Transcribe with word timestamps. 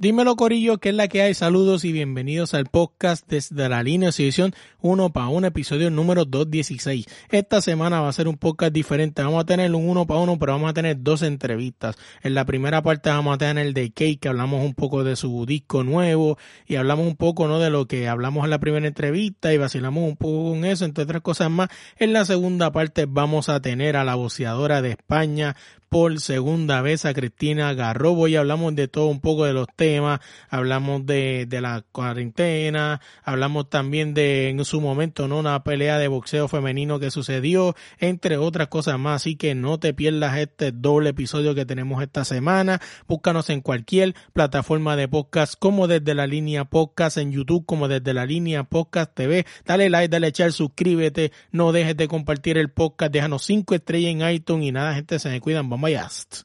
Dímelo 0.00 0.34
Corillo, 0.34 0.78
¿qué 0.78 0.88
es 0.88 0.94
la 0.94 1.08
que 1.08 1.20
hay? 1.20 1.34
Saludos 1.34 1.84
y 1.84 1.92
bienvenidos 1.92 2.54
al 2.54 2.64
podcast 2.64 3.28
desde 3.28 3.68
la 3.68 3.82
línea 3.82 4.08
de 4.08 4.22
edición 4.22 4.54
1 4.80 5.10
para 5.10 5.28
1, 5.28 5.48
episodio 5.48 5.90
número 5.90 6.24
216. 6.24 7.04
Esta 7.28 7.60
semana 7.60 8.00
va 8.00 8.08
a 8.08 8.12
ser 8.14 8.26
un 8.26 8.38
podcast 8.38 8.72
diferente. 8.72 9.22
Vamos 9.22 9.42
a 9.42 9.44
tener 9.44 9.74
un 9.74 9.86
1 9.86 10.06
para 10.06 10.20
1, 10.20 10.38
pero 10.38 10.52
vamos 10.52 10.70
a 10.70 10.72
tener 10.72 11.02
dos 11.02 11.20
entrevistas. 11.20 11.98
En 12.22 12.32
la 12.32 12.46
primera 12.46 12.80
parte 12.80 13.10
vamos 13.10 13.34
a 13.34 13.36
tener 13.36 13.66
el 13.66 13.74
de 13.74 13.90
Kate, 13.90 14.16
que 14.16 14.28
hablamos 14.30 14.64
un 14.64 14.72
poco 14.72 15.04
de 15.04 15.16
su 15.16 15.44
disco 15.44 15.84
nuevo 15.84 16.38
y 16.66 16.76
hablamos 16.76 17.06
un 17.06 17.16
poco 17.16 17.46
¿no? 17.46 17.58
de 17.58 17.68
lo 17.68 17.86
que 17.86 18.08
hablamos 18.08 18.44
en 18.44 18.50
la 18.52 18.58
primera 18.58 18.86
entrevista 18.86 19.52
y 19.52 19.58
vacilamos 19.58 20.02
un 20.02 20.16
poco 20.16 20.52
con 20.52 20.64
eso, 20.64 20.86
entre 20.86 21.04
otras 21.04 21.20
cosas 21.20 21.50
más. 21.50 21.68
En 21.98 22.14
la 22.14 22.24
segunda 22.24 22.72
parte 22.72 23.04
vamos 23.06 23.50
a 23.50 23.60
tener 23.60 23.98
a 23.98 24.04
la 24.04 24.14
voceadora 24.14 24.80
de 24.80 24.92
España, 24.92 25.56
por 25.90 26.20
segunda 26.20 26.80
vez 26.82 27.04
a 27.04 27.12
Cristina 27.12 27.74
Garrobo. 27.74 28.28
Y 28.28 28.36
hablamos 28.36 28.74
de 28.76 28.88
todo 28.88 29.08
un 29.08 29.20
poco 29.20 29.44
de 29.44 29.52
los 29.52 29.66
temas, 29.74 30.20
hablamos 30.48 31.04
de, 31.04 31.46
de 31.46 31.60
la 31.60 31.84
cuarentena, 31.92 33.00
hablamos 33.24 33.68
también 33.68 34.14
de 34.14 34.48
en 34.48 34.64
su 34.64 34.80
momento 34.80 35.26
no 35.26 35.40
una 35.40 35.62
pelea 35.64 35.98
de 35.98 36.08
boxeo 36.08 36.46
femenino 36.46 37.00
que 37.00 37.10
sucedió, 37.10 37.74
entre 37.98 38.36
otras 38.36 38.68
cosas 38.68 38.98
más, 38.98 39.22
así 39.22 39.34
que 39.34 39.54
no 39.54 39.80
te 39.80 39.92
pierdas 39.92 40.38
este 40.38 40.70
doble 40.70 41.10
episodio 41.10 41.54
que 41.54 41.66
tenemos 41.66 42.02
esta 42.02 42.24
semana, 42.24 42.80
búscanos 43.08 43.50
en 43.50 43.60
cualquier 43.60 44.14
plataforma 44.32 44.94
de 44.94 45.08
podcast 45.08 45.54
como 45.58 45.88
desde 45.88 46.14
la 46.14 46.28
línea 46.28 46.66
podcast 46.66 47.16
en 47.16 47.32
YouTube 47.32 47.66
como 47.66 47.88
desde 47.88 48.14
la 48.14 48.26
línea 48.26 48.62
podcast 48.64 49.12
TV, 49.12 49.44
dale 49.64 49.90
like, 49.90 50.08
dale 50.08 50.28
echar, 50.28 50.52
suscríbete, 50.52 51.32
no 51.50 51.72
dejes 51.72 51.96
de 51.96 52.06
compartir 52.06 52.58
el 52.58 52.70
podcast, 52.70 53.12
déjanos 53.12 53.42
cinco 53.44 53.74
estrellas 53.74 54.12
en 54.12 54.30
iTunes 54.30 54.68
y 54.68 54.72
nada 54.72 54.94
gente 54.94 55.18
se 55.18 55.28
me 55.30 55.40
cuidan, 55.40 55.68
vamos 55.68 55.79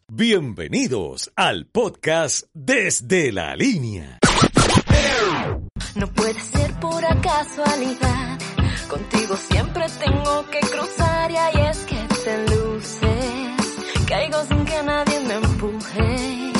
Bienvenidos 0.07 1.29
al 1.35 1.65
podcast 1.65 2.43
Desde 2.53 3.33
la 3.33 3.53
Línea. 3.57 4.19
No 5.95 6.07
puede 6.13 6.39
ser 6.39 6.71
por 6.79 7.03
casualidad. 7.21 8.39
Contigo 8.87 9.35
siempre 9.35 9.85
tengo 9.99 10.45
que 10.49 10.59
cruzar 10.61 11.31
y 11.31 11.35
ahí 11.35 11.67
es 11.69 11.77
que 11.79 12.07
te 12.23 12.47
luces. 12.47 14.07
Caigo 14.07 14.41
sin 14.45 14.63
que 14.63 14.83
nadie 14.83 15.19
me 15.19 15.33
empuje. 15.33 16.53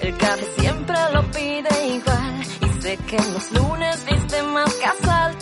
El 0.00 0.16
café 0.16 0.46
siempre 0.58 0.96
lo 1.12 1.22
pide 1.30 1.86
igual. 1.94 2.42
Y 2.62 2.82
sé 2.82 2.96
que 2.96 3.16
en 3.16 3.32
los 3.32 3.52
lunes 3.52 4.04
viste 4.10 4.42
más 4.42 4.74
casual. 4.74 5.38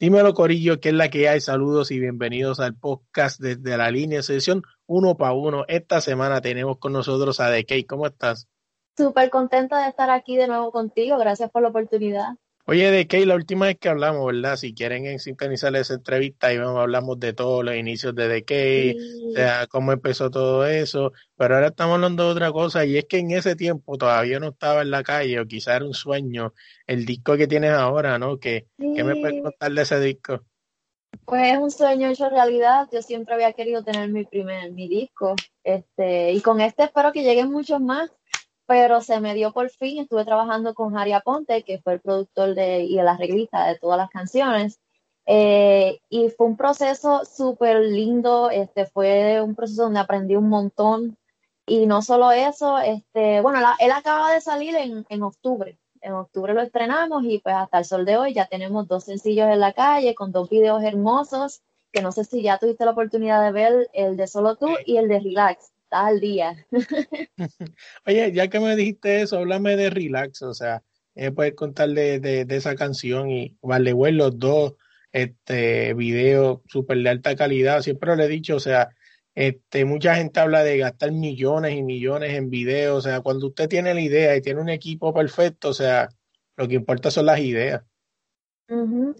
Dímelo, 0.00 0.32
Corillo, 0.32 0.80
que 0.80 0.88
es 0.88 0.94
la 0.94 1.10
que 1.10 1.28
hay. 1.28 1.42
Saludos 1.42 1.90
y 1.90 2.00
bienvenidos 2.00 2.58
al 2.58 2.74
podcast 2.74 3.38
desde 3.38 3.76
la 3.76 3.90
línea 3.90 4.22
sesión 4.22 4.62
uno 4.86 5.18
para 5.18 5.34
uno. 5.34 5.66
Esta 5.68 6.00
semana 6.00 6.40
tenemos 6.40 6.78
con 6.78 6.94
nosotros 6.94 7.38
a 7.38 7.50
DK. 7.50 7.86
¿Cómo 7.86 8.06
estás? 8.06 8.48
Súper 8.96 9.28
contenta 9.28 9.82
de 9.82 9.90
estar 9.90 10.08
aquí 10.08 10.38
de 10.38 10.48
nuevo 10.48 10.72
contigo. 10.72 11.18
Gracias 11.18 11.50
por 11.50 11.60
la 11.60 11.68
oportunidad. 11.68 12.28
Oye, 12.66 12.90
de 12.90 13.06
Kay, 13.06 13.24
la 13.24 13.34
última 13.34 13.66
vez 13.66 13.78
que 13.78 13.88
hablamos, 13.88 14.26
¿verdad? 14.26 14.56
Si 14.56 14.74
quieren 14.74 15.18
sintonizar 15.18 15.74
esa 15.74 15.94
entrevista, 15.94 16.52
y 16.52 16.56
hablamos 16.56 17.18
de 17.18 17.32
todos 17.32 17.64
los 17.64 17.74
inicios 17.74 18.14
de 18.14 18.42
The 18.42 18.96
o 19.28 19.32
sea, 19.32 19.66
cómo 19.66 19.92
empezó 19.92 20.30
todo 20.30 20.66
eso, 20.66 21.12
pero 21.36 21.54
ahora 21.54 21.68
estamos 21.68 21.94
hablando 21.94 22.26
de 22.26 22.30
otra 22.30 22.52
cosa, 22.52 22.84
y 22.84 22.96
es 22.96 23.06
que 23.06 23.18
en 23.18 23.32
ese 23.32 23.56
tiempo 23.56 23.96
todavía 23.96 24.38
no 24.38 24.48
estaba 24.48 24.82
en 24.82 24.90
la 24.90 25.02
calle, 25.02 25.40
o 25.40 25.46
quizá 25.46 25.76
era 25.76 25.84
un 25.84 25.94
sueño, 25.94 26.52
el 26.86 27.06
disco 27.06 27.36
que 27.36 27.46
tienes 27.46 27.72
ahora, 27.72 28.18
¿no? 28.18 28.38
¿Qué, 28.38 28.66
¿qué 28.78 29.04
me 29.04 29.16
puedes 29.16 29.42
contar 29.42 29.72
de 29.72 29.82
ese 29.82 29.98
disco? 29.98 30.44
Pues 31.24 31.52
es 31.52 31.58
un 31.58 31.70
sueño 31.70 32.08
hecho 32.08 32.28
realidad, 32.28 32.88
yo 32.92 33.02
siempre 33.02 33.34
había 33.34 33.52
querido 33.52 33.82
tener 33.82 34.08
mi 34.10 34.24
primer, 34.24 34.70
mi 34.72 34.88
disco, 34.88 35.34
este, 35.64 36.32
y 36.32 36.40
con 36.40 36.60
este 36.60 36.84
espero 36.84 37.10
que 37.10 37.22
lleguen 37.22 37.50
muchos 37.50 37.80
más, 37.80 38.12
pero 38.70 39.00
se 39.00 39.18
me 39.18 39.34
dio 39.34 39.52
por 39.52 39.68
fin, 39.68 39.98
estuve 39.98 40.24
trabajando 40.24 40.74
con 40.74 40.96
Harry 40.96 41.12
Aponte, 41.12 41.64
que 41.64 41.80
fue 41.80 41.94
el 41.94 42.00
productor 42.00 42.54
de, 42.54 42.84
y 42.84 43.00
el 43.00 43.08
arreglista 43.08 43.66
de 43.66 43.76
todas 43.76 43.98
las 43.98 44.10
canciones, 44.10 44.78
eh, 45.26 45.98
y 46.08 46.28
fue 46.30 46.46
un 46.46 46.56
proceso 46.56 47.24
súper 47.24 47.80
lindo, 47.80 48.48
este, 48.48 48.86
fue 48.86 49.42
un 49.42 49.56
proceso 49.56 49.82
donde 49.82 49.98
aprendí 49.98 50.36
un 50.36 50.48
montón, 50.48 51.16
y 51.66 51.86
no 51.86 52.00
solo 52.00 52.30
eso, 52.30 52.78
este, 52.78 53.40
bueno, 53.40 53.58
él 53.80 53.90
acaba 53.90 54.30
de 54.32 54.40
salir 54.40 54.76
en, 54.76 55.04
en 55.08 55.22
octubre, 55.24 55.76
en 56.00 56.12
octubre 56.12 56.54
lo 56.54 56.62
estrenamos 56.62 57.24
y 57.24 57.40
pues 57.40 57.56
hasta 57.56 57.78
el 57.78 57.84
sol 57.84 58.04
de 58.04 58.18
hoy 58.18 58.34
ya 58.34 58.46
tenemos 58.46 58.86
dos 58.86 59.02
sencillos 59.02 59.48
en 59.48 59.58
la 59.58 59.72
calle 59.72 60.14
con 60.14 60.30
dos 60.30 60.48
videos 60.48 60.84
hermosos, 60.84 61.60
que 61.90 62.02
no 62.02 62.12
sé 62.12 62.22
si 62.22 62.40
ya 62.40 62.58
tuviste 62.58 62.84
la 62.84 62.92
oportunidad 62.92 63.42
de 63.42 63.50
ver 63.50 63.90
el 63.94 64.16
de 64.16 64.28
Solo 64.28 64.54
Tú 64.54 64.68
y 64.86 64.98
el 64.98 65.08
de 65.08 65.18
Relax 65.18 65.72
estás 65.90 66.06
al 66.06 66.20
día. 66.20 66.66
Oye, 68.06 68.32
ya 68.32 68.48
que 68.48 68.60
me 68.60 68.76
dijiste 68.76 69.22
eso, 69.22 69.38
háblame 69.38 69.76
de 69.76 69.90
Relax, 69.90 70.42
o 70.42 70.54
sea, 70.54 70.82
eh, 71.16 71.32
puedes 71.32 71.54
contarle 71.54 72.20
de, 72.20 72.44
de, 72.44 72.56
esa 72.56 72.76
canción 72.76 73.28
y 73.30 73.56
vale, 73.60 73.92
bueno, 73.92 74.18
los 74.18 74.38
dos 74.38 74.74
este 75.12 75.92
videos 75.94 76.60
súper 76.66 76.98
de 76.98 77.08
alta 77.08 77.34
calidad, 77.34 77.82
siempre 77.82 78.14
lo 78.14 78.22
he 78.22 78.28
dicho, 78.28 78.54
o 78.54 78.60
sea, 78.60 78.90
este, 79.34 79.84
mucha 79.84 80.14
gente 80.14 80.38
habla 80.38 80.62
de 80.62 80.78
gastar 80.78 81.10
millones 81.10 81.74
y 81.74 81.82
millones 81.82 82.34
en 82.34 82.50
videos, 82.50 82.98
o 82.98 83.08
sea, 83.08 83.20
cuando 83.20 83.48
usted 83.48 83.68
tiene 83.68 83.92
la 83.92 84.00
idea 84.00 84.36
y 84.36 84.42
tiene 84.42 84.60
un 84.60 84.68
equipo 84.68 85.12
perfecto, 85.12 85.70
o 85.70 85.74
sea, 85.74 86.08
lo 86.56 86.68
que 86.68 86.76
importa 86.76 87.10
son 87.10 87.26
las 87.26 87.40
ideas. 87.40 87.82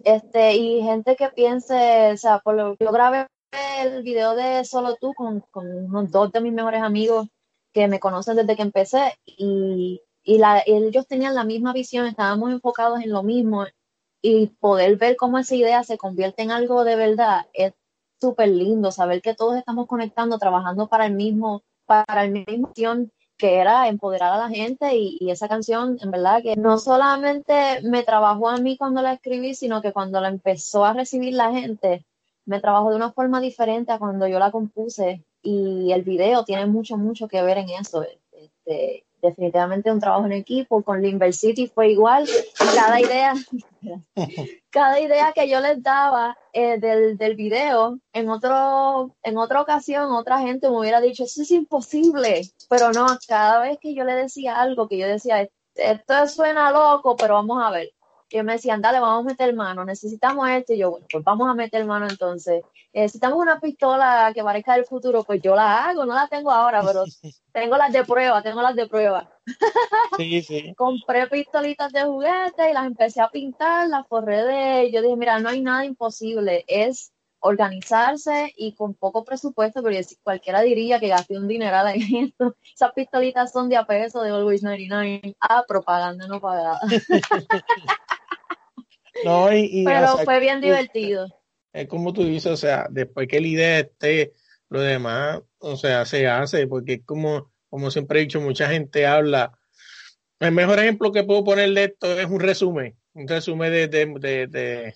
Este, 0.04 0.54
y 0.54 0.82
gente 0.82 1.16
que 1.16 1.28
piense, 1.30 2.12
o 2.12 2.16
sea, 2.16 2.38
por 2.38 2.54
lo 2.54 2.76
yo 2.78 2.92
grabé 2.92 3.26
el 3.52 4.02
video 4.02 4.34
de 4.34 4.64
Solo 4.64 4.96
tú 4.96 5.14
con, 5.14 5.40
con 5.50 6.10
dos 6.10 6.32
de 6.32 6.40
mis 6.40 6.52
mejores 6.52 6.82
amigos 6.82 7.28
que 7.72 7.88
me 7.88 8.00
conocen 8.00 8.36
desde 8.36 8.56
que 8.56 8.62
empecé 8.62 9.18
y, 9.24 10.02
y 10.22 10.38
la, 10.38 10.62
ellos 10.66 11.06
tenían 11.06 11.34
la 11.34 11.44
misma 11.44 11.72
visión, 11.72 12.06
estábamos 12.06 12.50
enfocados 12.50 13.00
en 13.00 13.10
lo 13.10 13.22
mismo 13.22 13.66
y 14.22 14.48
poder 14.48 14.96
ver 14.96 15.16
cómo 15.16 15.38
esa 15.38 15.54
idea 15.54 15.82
se 15.84 15.98
convierte 15.98 16.42
en 16.42 16.50
algo 16.50 16.84
de 16.84 16.96
verdad 16.96 17.46
es 17.52 17.72
súper 18.20 18.48
lindo, 18.48 18.90
saber 18.92 19.22
que 19.22 19.34
todos 19.34 19.56
estamos 19.56 19.86
conectando, 19.86 20.38
trabajando 20.38 20.88
para 20.88 21.06
el 21.06 21.14
mismo, 21.14 21.62
para 21.86 22.24
el 22.24 22.32
mismo 22.32 22.68
misión 22.68 23.12
que 23.38 23.56
era 23.56 23.88
empoderar 23.88 24.34
a 24.34 24.38
la 24.38 24.50
gente 24.50 24.94
y, 24.94 25.16
y, 25.18 25.30
esa 25.30 25.48
canción, 25.48 25.96
en 26.02 26.10
verdad, 26.10 26.42
que 26.42 26.56
no 26.56 26.76
solamente 26.76 27.80
me 27.82 28.02
trabajó 28.02 28.50
a 28.50 28.58
mí 28.58 28.76
cuando 28.76 29.00
la 29.00 29.14
escribí, 29.14 29.54
sino 29.54 29.80
que 29.80 29.94
cuando 29.94 30.20
la 30.20 30.28
empezó 30.28 30.84
a 30.84 30.92
recibir 30.92 31.32
la 31.32 31.50
gente, 31.50 32.04
me 32.50 32.60
trabajo 32.60 32.90
de 32.90 32.96
una 32.96 33.12
forma 33.12 33.40
diferente 33.40 33.92
a 33.92 33.98
cuando 33.98 34.26
yo 34.26 34.40
la 34.40 34.50
compuse 34.50 35.24
y 35.40 35.92
el 35.92 36.02
video 36.02 36.44
tiene 36.44 36.66
mucho, 36.66 36.96
mucho 36.96 37.28
que 37.28 37.42
ver 37.42 37.58
en 37.58 37.70
eso. 37.70 38.04
Este, 38.32 39.04
definitivamente 39.22 39.92
un 39.92 40.00
trabajo 40.00 40.26
en 40.26 40.32
equipo, 40.32 40.82
con 40.82 41.00
City 41.32 41.68
fue 41.68 41.90
igual, 41.90 42.26
cada 42.74 43.00
idea, 43.00 43.34
cada 44.70 44.98
idea 44.98 45.32
que 45.32 45.48
yo 45.48 45.60
les 45.60 45.80
daba 45.80 46.36
eh, 46.52 46.80
del, 46.80 47.16
del, 47.16 47.36
video, 47.36 48.00
en 48.12 48.28
otro, 48.28 49.14
en 49.22 49.38
otra 49.38 49.60
ocasión 49.60 50.10
otra 50.12 50.40
gente 50.40 50.68
me 50.70 50.78
hubiera 50.78 51.00
dicho, 51.00 51.24
eso 51.24 51.42
es 51.42 51.50
imposible, 51.52 52.42
pero 52.68 52.92
no, 52.92 53.06
cada 53.28 53.60
vez 53.60 53.78
que 53.78 53.94
yo 53.94 54.02
le 54.02 54.14
decía 54.14 54.60
algo 54.60 54.88
que 54.88 54.98
yo 54.98 55.06
decía, 55.06 55.48
esto 55.74 56.26
suena 56.26 56.72
loco, 56.72 57.14
pero 57.16 57.34
vamos 57.34 57.62
a 57.62 57.70
ver, 57.70 57.90
que 58.30 58.44
me 58.44 58.52
decían, 58.52 58.80
dale, 58.80 59.00
vamos 59.00 59.26
a 59.26 59.28
meter 59.28 59.52
mano, 59.54 59.84
necesitamos 59.84 60.48
esto, 60.48 60.72
y 60.72 60.78
yo, 60.78 60.92
bueno, 60.92 61.06
pues 61.10 61.24
vamos 61.24 61.50
a 61.50 61.54
meter 61.54 61.84
mano 61.84 62.06
entonces. 62.08 62.62
Necesitamos 62.92 63.38
una 63.38 63.60
pistola 63.60 64.30
que 64.32 64.44
parezca 64.44 64.74
del 64.74 64.84
futuro, 64.84 65.24
pues 65.24 65.42
yo 65.42 65.56
la 65.56 65.84
hago, 65.84 66.06
no 66.06 66.14
la 66.14 66.28
tengo 66.28 66.50
ahora, 66.52 66.80
pero 66.86 67.04
tengo 67.52 67.76
las 67.76 67.92
de 67.92 68.04
prueba, 68.04 68.40
tengo 68.42 68.62
las 68.62 68.76
de 68.76 68.86
prueba. 68.86 69.28
Sí, 70.16 70.42
sí. 70.42 70.74
Compré 70.76 71.26
pistolitas 71.26 71.92
de 71.92 72.04
juguete 72.04 72.70
y 72.70 72.72
las 72.72 72.86
empecé 72.86 73.20
a 73.20 73.28
pintar, 73.28 73.88
las 73.88 74.06
forré 74.06 74.44
de, 74.44 74.92
yo 74.92 75.02
dije, 75.02 75.16
mira, 75.16 75.40
no 75.40 75.48
hay 75.48 75.60
nada 75.60 75.84
imposible, 75.84 76.64
es 76.68 77.12
organizarse 77.40 78.52
y 78.56 78.74
con 78.74 78.94
poco 78.94 79.24
presupuesto, 79.24 79.82
pero 79.82 79.98
cualquiera 80.22 80.60
diría 80.60 81.00
que 81.00 81.08
gasté 81.08 81.38
un 81.38 81.48
dineral 81.48 81.88
en 81.88 82.00
esto. 82.26 82.56
Esas 82.74 82.92
pistolitas 82.92 83.50
son 83.50 83.68
de 83.68 83.76
a 83.76 83.84
peso 83.84 84.22
de 84.22 84.30
Always 84.30 84.62
99. 84.62 85.34
Ah, 85.40 85.64
propaganda 85.66 86.26
no 86.26 86.40
pagada. 86.40 86.80
No, 89.24 89.52
y, 89.52 89.84
Pero 89.84 90.18
fue 90.18 90.40
bien 90.40 90.60
divertido. 90.60 91.26
Es 91.72 91.86
como 91.86 92.12
tú 92.12 92.24
dices, 92.24 92.52
o 92.52 92.56
sea, 92.56 92.86
después 92.90 93.28
que 93.28 93.40
la 93.40 93.46
idea 93.46 93.78
esté, 93.80 94.32
lo 94.68 94.80
demás, 94.80 95.40
o 95.58 95.76
sea, 95.76 96.04
se 96.04 96.26
hace, 96.26 96.66
porque 96.66 96.94
es 96.94 97.00
como, 97.04 97.52
como 97.68 97.90
siempre 97.90 98.18
he 98.18 98.22
dicho, 98.22 98.40
mucha 98.40 98.68
gente 98.68 99.06
habla. 99.06 99.52
El 100.40 100.52
mejor 100.52 100.78
ejemplo 100.78 101.12
que 101.12 101.24
puedo 101.24 101.44
poner 101.44 101.72
de 101.72 101.84
esto 101.84 102.18
es 102.18 102.26
un 102.26 102.40
resumen, 102.40 102.96
un 103.12 103.28
resumen 103.28 103.70
de, 103.70 103.88
de, 103.88 104.46
de, 104.48 104.94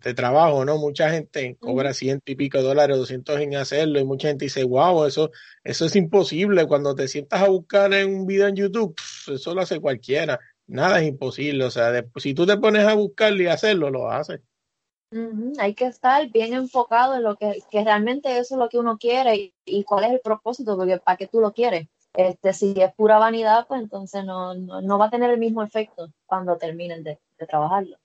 de, 0.00 0.14
trabajo, 0.14 0.64
¿no? 0.64 0.78
Mucha 0.78 1.10
gente 1.10 1.56
cobra 1.60 1.92
ciento 1.92 2.32
y 2.32 2.34
pico 2.34 2.62
dólares, 2.62 2.96
doscientos 2.96 3.38
en 3.40 3.54
hacerlo, 3.56 4.00
y 4.00 4.04
mucha 4.04 4.28
gente 4.28 4.46
dice, 4.46 4.64
wow, 4.64 5.04
eso, 5.04 5.30
eso 5.62 5.84
es 5.84 5.94
imposible. 5.96 6.66
Cuando 6.66 6.94
te 6.94 7.06
sientas 7.08 7.42
a 7.42 7.48
buscar 7.48 7.92
en 7.92 8.14
un 8.14 8.26
video 8.26 8.48
en 8.48 8.56
YouTube, 8.56 8.96
eso 9.28 9.54
lo 9.54 9.60
hace 9.60 9.80
cualquiera 9.80 10.40
nada 10.66 11.00
es 11.00 11.08
imposible. 11.08 11.64
O 11.64 11.70
sea, 11.70 12.04
si 12.16 12.34
tú 12.34 12.46
te 12.46 12.56
pones 12.56 12.86
a 12.86 12.94
buscarlo 12.94 13.42
y 13.42 13.46
hacerlo, 13.46 13.90
lo 13.90 14.10
haces. 14.10 14.40
Hay 15.58 15.74
que 15.74 15.86
estar 15.86 16.28
bien 16.30 16.54
enfocado 16.54 17.14
en 17.14 17.22
lo 17.22 17.36
que, 17.36 17.62
que 17.70 17.84
realmente 17.84 18.36
eso 18.38 18.54
es 18.54 18.58
lo 18.58 18.68
que 18.68 18.78
uno 18.78 18.98
quiere 18.98 19.36
y, 19.36 19.54
y 19.64 19.84
cuál 19.84 20.04
es 20.04 20.10
el 20.10 20.20
propósito, 20.20 20.76
porque 20.76 20.98
para 20.98 21.16
qué 21.16 21.28
tú 21.28 21.40
lo 21.40 21.52
quieres. 21.52 21.86
Este, 22.14 22.52
si 22.52 22.74
es 22.76 22.92
pura 22.94 23.18
vanidad, 23.18 23.66
pues 23.66 23.80
entonces 23.80 24.24
no, 24.24 24.54
no, 24.54 24.80
no 24.80 24.98
va 24.98 25.06
a 25.06 25.10
tener 25.10 25.30
el 25.30 25.38
mismo 25.38 25.62
efecto 25.62 26.12
cuando 26.26 26.56
terminen 26.56 27.02
de, 27.02 27.18
de 27.38 27.46
trabajarlo. 27.46 27.96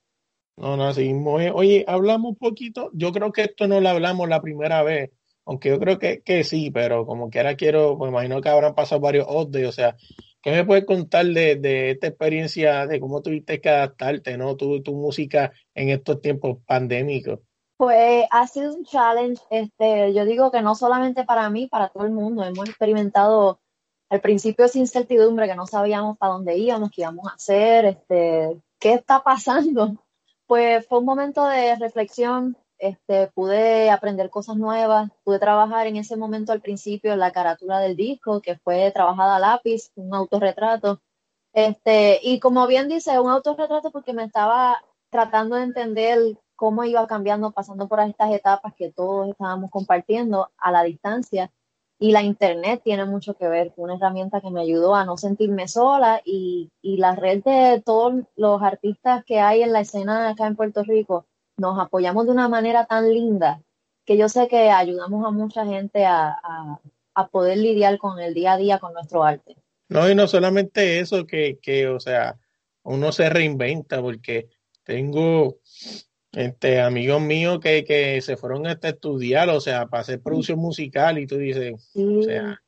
No, 0.58 0.76
no, 0.76 0.86
así 0.86 1.14
mismo 1.14 1.40
es. 1.40 1.52
Oye, 1.56 1.86
hablamos 1.88 2.32
un 2.32 2.36
poquito, 2.36 2.90
yo 2.94 3.12
creo 3.12 3.32
que 3.32 3.44
esto 3.44 3.68
no 3.68 3.80
lo 3.80 3.90
hablamos 3.90 4.28
la 4.28 4.42
primera 4.42 4.84
vez, 4.84 5.12
aunque 5.46 5.70
yo 5.70 5.80
creo 5.80 5.98
que, 5.98 6.22
que 6.22 6.44
sí, 6.44 6.70
pero 6.70 7.06
como 7.06 7.30
quiera 7.30 7.56
quiero, 7.56 7.98
me 7.98 8.10
imagino 8.10 8.42
que 8.42 8.50
habrán 8.50 8.76
pasado 8.76 9.00
varios 9.02 9.26
updates, 9.30 9.70
o 9.70 9.72
sea, 9.72 9.96
¿qué 10.41 10.51
me 10.51 10.65
puedes 10.65 10.86
contar 10.86 11.25
de, 11.25 11.56
de 11.56 11.91
esta 11.91 12.07
experiencia, 12.07 12.88
de 12.88 13.00
cómo 13.00 13.21
tuviste 13.21 13.59
que 13.62 13.69
adaptarte, 13.69 14.38
¿no? 14.38 14.56
Tu, 14.56 14.81
tu 14.81 14.94
música 14.94 15.51
en 15.74 15.89
estos 15.89 16.21
tiempos 16.21 16.57
pandémicos. 16.65 17.39
Pues 17.77 18.25
ha 18.30 18.45
sido 18.45 18.74
un 18.74 18.83
challenge, 18.83 19.41
este, 19.50 20.13
yo 20.13 20.25
digo 20.25 20.51
que 20.51 20.62
no 20.62 20.75
solamente 20.75 21.24
para 21.24 21.50
mí, 21.50 21.68
para 21.68 21.88
todo 21.89 22.06
el 22.06 22.12
mundo. 22.12 22.44
Hemos 22.44 22.68
experimentado 22.68 23.62
al 24.09 24.21
principio 24.21 24.65
esa 24.65 24.80
incertidumbre 24.80 25.47
que 25.47 25.56
no 25.56 25.65
sabíamos 25.65 26.18
para 26.18 26.33
dónde 26.33 26.57
íbamos, 26.57 26.91
qué 26.91 27.03
íbamos 27.03 27.27
a 27.27 27.36
hacer, 27.36 27.86
este, 27.86 28.59
qué 28.80 28.94
está 28.95 29.24
pasando. 29.24 30.03
Pues 30.45 30.86
fue 30.88 31.00
un 31.00 31.06
momento 31.06 31.45
de 31.45 31.75
reflexión, 31.75 32.57
este, 32.80 33.28
pude 33.28 33.92
aprender 33.92 34.30
cosas 34.30 34.56
nuevas, 34.56 35.12
pude 35.24 35.40
trabajar 35.40 35.88
en 35.88 35.98
ese 35.98 36.18
momento 36.18 36.52
al 36.52 36.62
principio 36.62 37.16
la 37.16 37.31
carátula 37.31 37.80
del 37.80 37.96
disco, 37.96 38.42
que 38.42 38.58
fue 38.58 38.92
trabajada 38.92 39.36
a 39.36 39.40
lápiz, 39.40 39.92
un 39.96 40.14
autorretrato. 40.16 41.02
Este, 41.54 42.20
y 42.24 42.40
como 42.40 42.68
bien 42.68 42.88
dice, 42.88 43.20
un 43.20 43.30
autorretrato 43.30 43.92
porque 43.92 44.14
me 44.14 44.24
estaba 44.24 44.78
tratando 45.10 45.56
de 45.58 45.64
entender 45.64 46.20
cómo 46.56 46.84
iba 46.84 47.06
cambiando, 47.08 47.52
pasando 47.52 47.88
por 47.88 48.00
estas 48.02 48.31
etapas 48.31 48.74
que 48.76 48.92
todos 48.92 49.30
estábamos 49.30 49.72
compartiendo 49.72 50.50
a 50.58 50.72
la 50.72 50.84
distancia. 50.84 51.52
Y 52.02 52.14
la 52.14 52.24
internet 52.24 52.82
tiene 52.84 53.04
mucho 53.06 53.34
que 53.34 53.48
ver, 53.50 53.74
fue 53.74 53.84
una 53.86 53.96
herramienta 53.96 54.40
que 54.40 54.50
me 54.52 54.62
ayudó 54.62 54.96
a 54.96 55.04
no 55.04 55.18
sentirme 55.18 55.68
sola 55.68 56.22
y, 56.24 56.72
y 56.82 56.96
la 56.98 57.14
red 57.16 57.44
de 57.44 57.82
todos 57.86 58.24
los 58.38 58.62
artistas 58.62 59.25
que 59.25 59.42
hay 59.42 59.64
en 59.64 59.74
la 59.74 59.82
escena 59.82 60.30
acá 60.30 60.48
en 60.48 60.56
Puerto 60.56 60.84
Rico, 60.84 61.25
nos 61.60 61.80
apoyamos 61.80 62.26
de 62.26 62.32
una 62.32 62.50
manera 62.50 62.86
tan 62.86 63.12
linda 63.12 63.62
que 64.06 64.18
yo 64.18 64.28
sé 64.28 64.48
que 64.48 64.72
ayudamos 64.72 65.26
a 65.26 65.32
mucha 65.32 65.66
gente 65.66 66.06
a, 66.06 66.30
a, 66.30 66.80
a 67.14 67.28
poder 67.28 67.58
lidiar 67.58 67.98
con 67.98 68.20
el 68.20 68.34
día 68.34 68.54
a 68.54 68.58
día 68.58 68.80
con 68.80 68.94
nuestro 68.94 69.24
arte. 69.24 69.56
No, 69.90 70.10
y 70.10 70.16
no 70.16 70.28
solamente 70.28 71.00
eso, 71.00 71.26
que, 71.26 71.60
que, 71.62 71.88
o 71.88 72.00
sea, 72.00 72.38
uno 72.84 73.12
se 73.12 73.30
reinventa, 73.30 74.02
porque 74.02 74.50
tengo 74.84 75.58
este 76.32 76.80
amigos 76.80 77.22
míos 77.22 77.60
que, 77.60 77.84
que 77.84 78.22
se 78.22 78.38
fueron 78.38 78.68
a 78.68 78.74
estudiar, 78.82 79.50
o 79.50 79.60
sea, 79.60 79.88
para 79.88 80.02
hacer 80.02 80.22
producción 80.22 80.60
musical, 80.60 81.18
y 81.18 81.28
tú 81.28 81.38
dices, 81.38 81.74
o 81.96 82.24
sea, 82.24 82.62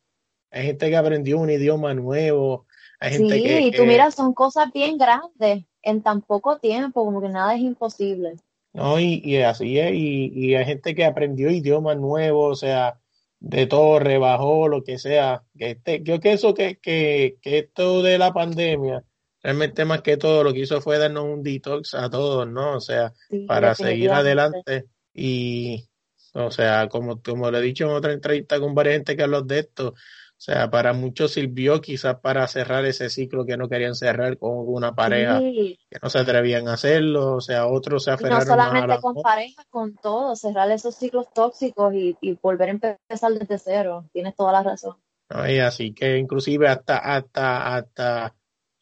hay 0.51 0.65
gente 0.65 0.89
que 0.89 0.97
aprendió 0.97 1.39
un 1.39 1.49
idioma 1.49 1.93
nuevo, 1.93 2.65
hay 2.99 3.13
gente 3.13 3.35
sí, 3.35 3.43
que, 3.43 3.61
y 3.61 3.71
tú 3.71 3.83
que 3.83 3.87
miras, 3.87 4.15
son 4.15 4.33
cosas 4.33 4.71
bien 4.73 4.97
grandes 4.97 5.63
en 5.81 6.01
tan 6.01 6.21
poco 6.21 6.57
tiempo, 6.57 7.05
como 7.05 7.21
que 7.21 7.29
nada 7.29 7.55
es 7.55 7.61
imposible. 7.61 8.35
No, 8.73 8.99
y, 8.99 9.21
y 9.23 9.37
así 9.37 9.79
es, 9.79 9.93
y, 9.93 10.31
y 10.33 10.55
hay 10.55 10.65
gente 10.65 10.95
que 10.95 11.05
aprendió 11.05 11.49
idiomas 11.49 11.97
nuevos, 11.97 12.51
o 12.51 12.55
sea, 12.55 12.99
de 13.41 13.65
todo, 13.65 13.99
rebajó, 13.99 14.67
lo 14.67 14.83
que 14.83 14.97
sea. 14.97 15.43
Que 15.57 15.71
este, 15.71 16.01
yo 16.03 16.19
que 16.19 16.33
eso 16.33 16.53
que, 16.53 16.77
que, 16.77 17.37
que 17.41 17.57
esto 17.57 18.01
de 18.01 18.17
la 18.17 18.31
pandemia, 18.31 19.03
realmente 19.43 19.83
más 19.83 20.01
que 20.01 20.15
todo 20.15 20.43
lo 20.43 20.53
que 20.53 20.59
hizo 20.59 20.79
fue 20.79 20.99
darnos 20.99 21.25
un 21.25 21.43
detox 21.43 21.95
a 21.95 22.09
todos, 22.09 22.47
¿no? 22.47 22.75
O 22.77 22.79
sea, 22.79 23.13
Sí, 23.29 23.45
para 23.47 23.75
seguir 23.75 24.11
adelante. 24.11 24.85
Y, 25.13 25.89
o 26.33 26.51
sea, 26.51 26.87
como, 26.87 27.21
como 27.21 27.49
lo 27.51 27.57
he 27.57 27.61
dicho 27.61 27.85
en 27.85 27.91
otra 27.91 28.13
entrevista 28.13 28.59
con 28.59 28.75
varias 28.75 28.97
gente 28.97 29.17
que 29.17 29.23
habló 29.23 29.41
de 29.41 29.59
esto, 29.59 29.95
o 30.41 30.43
sea, 30.43 30.71
para 30.71 30.91
muchos 30.93 31.33
sirvió 31.33 31.81
quizás 31.81 32.19
para 32.19 32.47
cerrar 32.47 32.83
ese 32.85 33.11
ciclo 33.11 33.45
que 33.45 33.57
no 33.57 33.69
querían 33.69 33.93
cerrar 33.93 34.39
con 34.39 34.51
una 34.55 34.95
pareja 34.95 35.37
Sí, 35.37 35.77
que 35.87 35.99
no 36.01 36.09
se 36.09 36.17
atrevían 36.17 36.67
a 36.67 36.73
hacerlo, 36.73 37.35
o 37.35 37.41
sea, 37.41 37.67
otros 37.67 38.05
se 38.05 38.09
no 38.09 38.15
aferraron 38.15 38.39
más 38.39 38.47
a 38.47 38.49
solamente 38.49 38.87
la 38.87 39.01
con 39.01 39.21
pareja, 39.21 39.63
con 39.69 39.95
todo, 39.97 40.35
cerrar 40.35 40.71
esos 40.71 40.95
ciclos 40.95 41.31
tóxicos 41.31 41.93
y, 41.93 42.17
y 42.21 42.39
volver 42.41 42.69
a 42.69 42.71
empezar 42.71 43.33
desde 43.33 43.59
cero. 43.59 44.09
Tienes 44.13 44.35
toda 44.35 44.51
la 44.51 44.63
razón. 44.63 44.97
¿no? 45.29 45.47
Y 45.47 45.59
así 45.59 45.93
que 45.93 46.17
inclusive 46.17 46.67
hasta, 46.67 46.97
hasta, 46.97 47.75
hasta, 47.75 48.35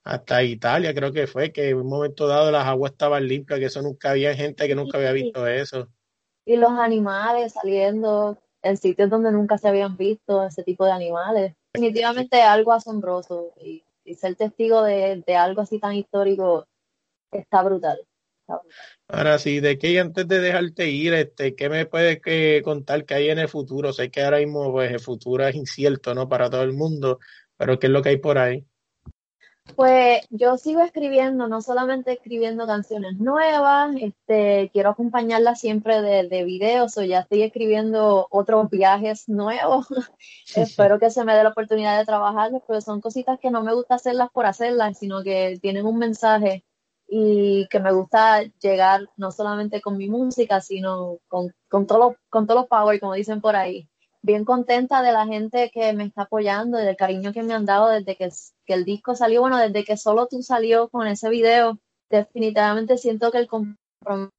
hasta 0.05 0.43
Italia 0.43 0.93
creo 0.93 1.11
que 1.11 1.27
fue 1.27 1.51
que 1.51 1.71
en 1.71 1.77
un 1.79 1.89
momento 1.89 2.25
dado 2.25 2.51
las 2.51 2.67
aguas 2.67 2.93
estaban 2.93 3.27
limpias, 3.27 3.59
que 3.59 3.65
eso 3.65 3.81
nunca 3.81 4.11
había 4.11 4.33
gente 4.33 4.65
que 4.65 4.75
nunca 4.75 4.97
había 4.97 5.11
visto 5.11 5.45
eso. 5.45 5.89
y 6.45 6.55
los 6.55 6.71
animales 6.71 7.51
saliendo 7.51 8.37
en 8.61 8.77
sitios 8.77 9.09
donde 9.09 9.31
nunca 9.31 9.57
se 9.57 9.67
habían 9.67 9.97
visto 9.97 10.45
ese 10.45 10.63
tipo 10.63 10.85
de 10.85 10.91
animales. 10.91 11.55
Definitivamente 11.73 12.41
algo 12.41 12.73
asombroso 12.73 13.53
y, 13.61 13.83
y 14.03 14.15
ser 14.15 14.35
testigo 14.35 14.83
de, 14.83 15.23
de 15.25 15.35
algo 15.35 15.61
así 15.61 15.79
tan 15.79 15.93
histórico 15.93 16.67
está 17.31 17.63
brutal. 17.63 17.99
Está 18.41 18.57
brutal. 18.57 18.77
Ahora 19.07 19.39
sí, 19.39 19.59
de 19.59 19.77
qué 19.77 19.99
antes 19.99 20.27
de 20.27 20.39
dejarte 20.39 20.89
ir, 20.89 21.13
este, 21.13 21.55
¿qué 21.55 21.69
me 21.69 21.85
puedes 21.85 22.21
que 22.21 22.61
contar 22.63 23.05
que 23.05 23.13
hay 23.15 23.29
en 23.29 23.39
el 23.39 23.47
futuro? 23.47 23.93
Sé 23.93 24.11
que 24.11 24.21
ahora 24.21 24.39
mismo 24.39 24.71
pues 24.71 24.91
el 24.91 24.99
futuro 24.99 25.47
es 25.47 25.55
incierto, 25.55 26.13
¿no? 26.13 26.27
Para 26.27 26.49
todo 26.49 26.63
el 26.63 26.73
mundo, 26.73 27.19
pero 27.57 27.79
¿qué 27.79 27.87
es 27.87 27.93
lo 27.93 28.01
que 28.01 28.09
hay 28.09 28.17
por 28.17 28.37
ahí? 28.37 28.65
Pues 29.75 30.25
yo 30.29 30.57
sigo 30.57 30.81
escribiendo, 30.81 31.47
no 31.47 31.61
solamente 31.61 32.13
escribiendo 32.13 32.65
canciones 32.67 33.17
nuevas, 33.17 33.95
este, 33.99 34.69
quiero 34.73 34.91
acompañarlas 34.91 35.59
siempre 35.59 36.01
de, 36.01 36.27
de 36.27 36.43
videos, 36.43 36.97
o 36.97 37.03
ya 37.03 37.19
estoy 37.19 37.43
escribiendo 37.43 38.27
otros 38.29 38.69
viajes 38.69 39.27
nuevos. 39.29 39.87
Espero 40.55 40.99
que 40.99 41.09
se 41.09 41.23
me 41.23 41.33
dé 41.33 41.43
la 41.43 41.49
oportunidad 41.49 41.97
de 41.97 42.05
trabajarlos, 42.05 42.61
pero 42.67 42.81
son 42.81 43.01
cositas 43.01 43.39
que 43.39 43.51
no 43.51 43.63
me 43.63 43.73
gusta 43.73 43.95
hacerlas 43.95 44.29
por 44.31 44.45
hacerlas, 44.45 44.97
sino 44.99 45.23
que 45.23 45.57
tienen 45.61 45.85
un 45.85 45.97
mensaje 45.97 46.65
y 47.07 47.67
que 47.69 47.79
me 47.79 47.91
gusta 47.91 48.43
llegar 48.61 49.09
no 49.17 49.31
solamente 49.31 49.81
con 49.81 49.97
mi 49.97 50.09
música, 50.09 50.61
sino 50.61 51.17
con, 51.27 51.53
con 51.67 51.87
todos 51.87 52.15
con 52.29 52.45
todos 52.45 52.61
los 52.61 52.69
power, 52.69 52.99
como 52.99 53.13
dicen 53.13 53.41
por 53.41 53.55
ahí 53.55 53.89
bien 54.21 54.45
contenta 54.45 55.01
de 55.01 55.11
la 55.11 55.25
gente 55.25 55.71
que 55.73 55.93
me 55.93 56.05
está 56.05 56.23
apoyando, 56.23 56.77
del 56.77 56.95
cariño 56.95 57.33
que 57.33 57.43
me 57.43 57.53
han 57.53 57.65
dado 57.65 57.89
desde 57.89 58.15
que, 58.15 58.29
que 58.69 58.75
el 58.75 58.85
disco 58.85 59.15
salió, 59.15 59.41
bueno, 59.41 59.57
desde 59.57 59.83
que 59.83 59.97
solo 59.97 60.27
tú 60.27 60.43
salió 60.43 60.89
con 60.89 61.07
ese 61.07 61.27
video, 61.27 61.79
definitivamente 62.07 62.99
siento 62.99 63.31
que 63.31 63.39
el 63.39 63.47
compromiso 63.47 63.79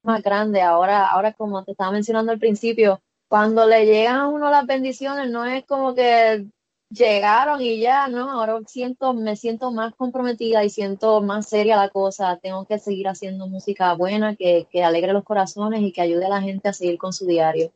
más 0.03 0.23
grande. 0.23 0.61
Ahora, 0.61 1.07
ahora 1.07 1.33
como 1.33 1.65
te 1.65 1.71
estaba 1.71 1.91
mencionando 1.91 2.31
al 2.31 2.39
principio, 2.39 3.01
cuando 3.29 3.67
le 3.67 3.85
llegan 3.85 4.15
a 4.15 4.27
uno 4.29 4.49
las 4.49 4.65
bendiciones, 4.65 5.29
no 5.29 5.45
es 5.45 5.65
como 5.65 5.93
que 5.93 6.45
llegaron 6.89 7.61
y 7.61 7.81
ya, 7.81 8.07
¿no? 8.07 8.31
Ahora 8.31 8.57
siento, 8.67 9.13
me 9.13 9.35
siento 9.35 9.69
más 9.71 9.93
comprometida 9.95 10.63
y 10.63 10.69
siento 10.69 11.21
más 11.21 11.49
seria 11.49 11.75
la 11.75 11.89
cosa. 11.89 12.39
Tengo 12.41 12.65
que 12.65 12.79
seguir 12.79 13.09
haciendo 13.09 13.47
música 13.47 13.93
buena, 13.95 14.37
que, 14.37 14.65
que 14.71 14.81
alegre 14.81 15.11
los 15.11 15.25
corazones 15.25 15.81
y 15.81 15.91
que 15.91 16.01
ayude 16.01 16.25
a 16.25 16.29
la 16.29 16.41
gente 16.41 16.69
a 16.69 16.73
seguir 16.73 16.97
con 16.97 17.11
su 17.11 17.25
diario. 17.25 17.73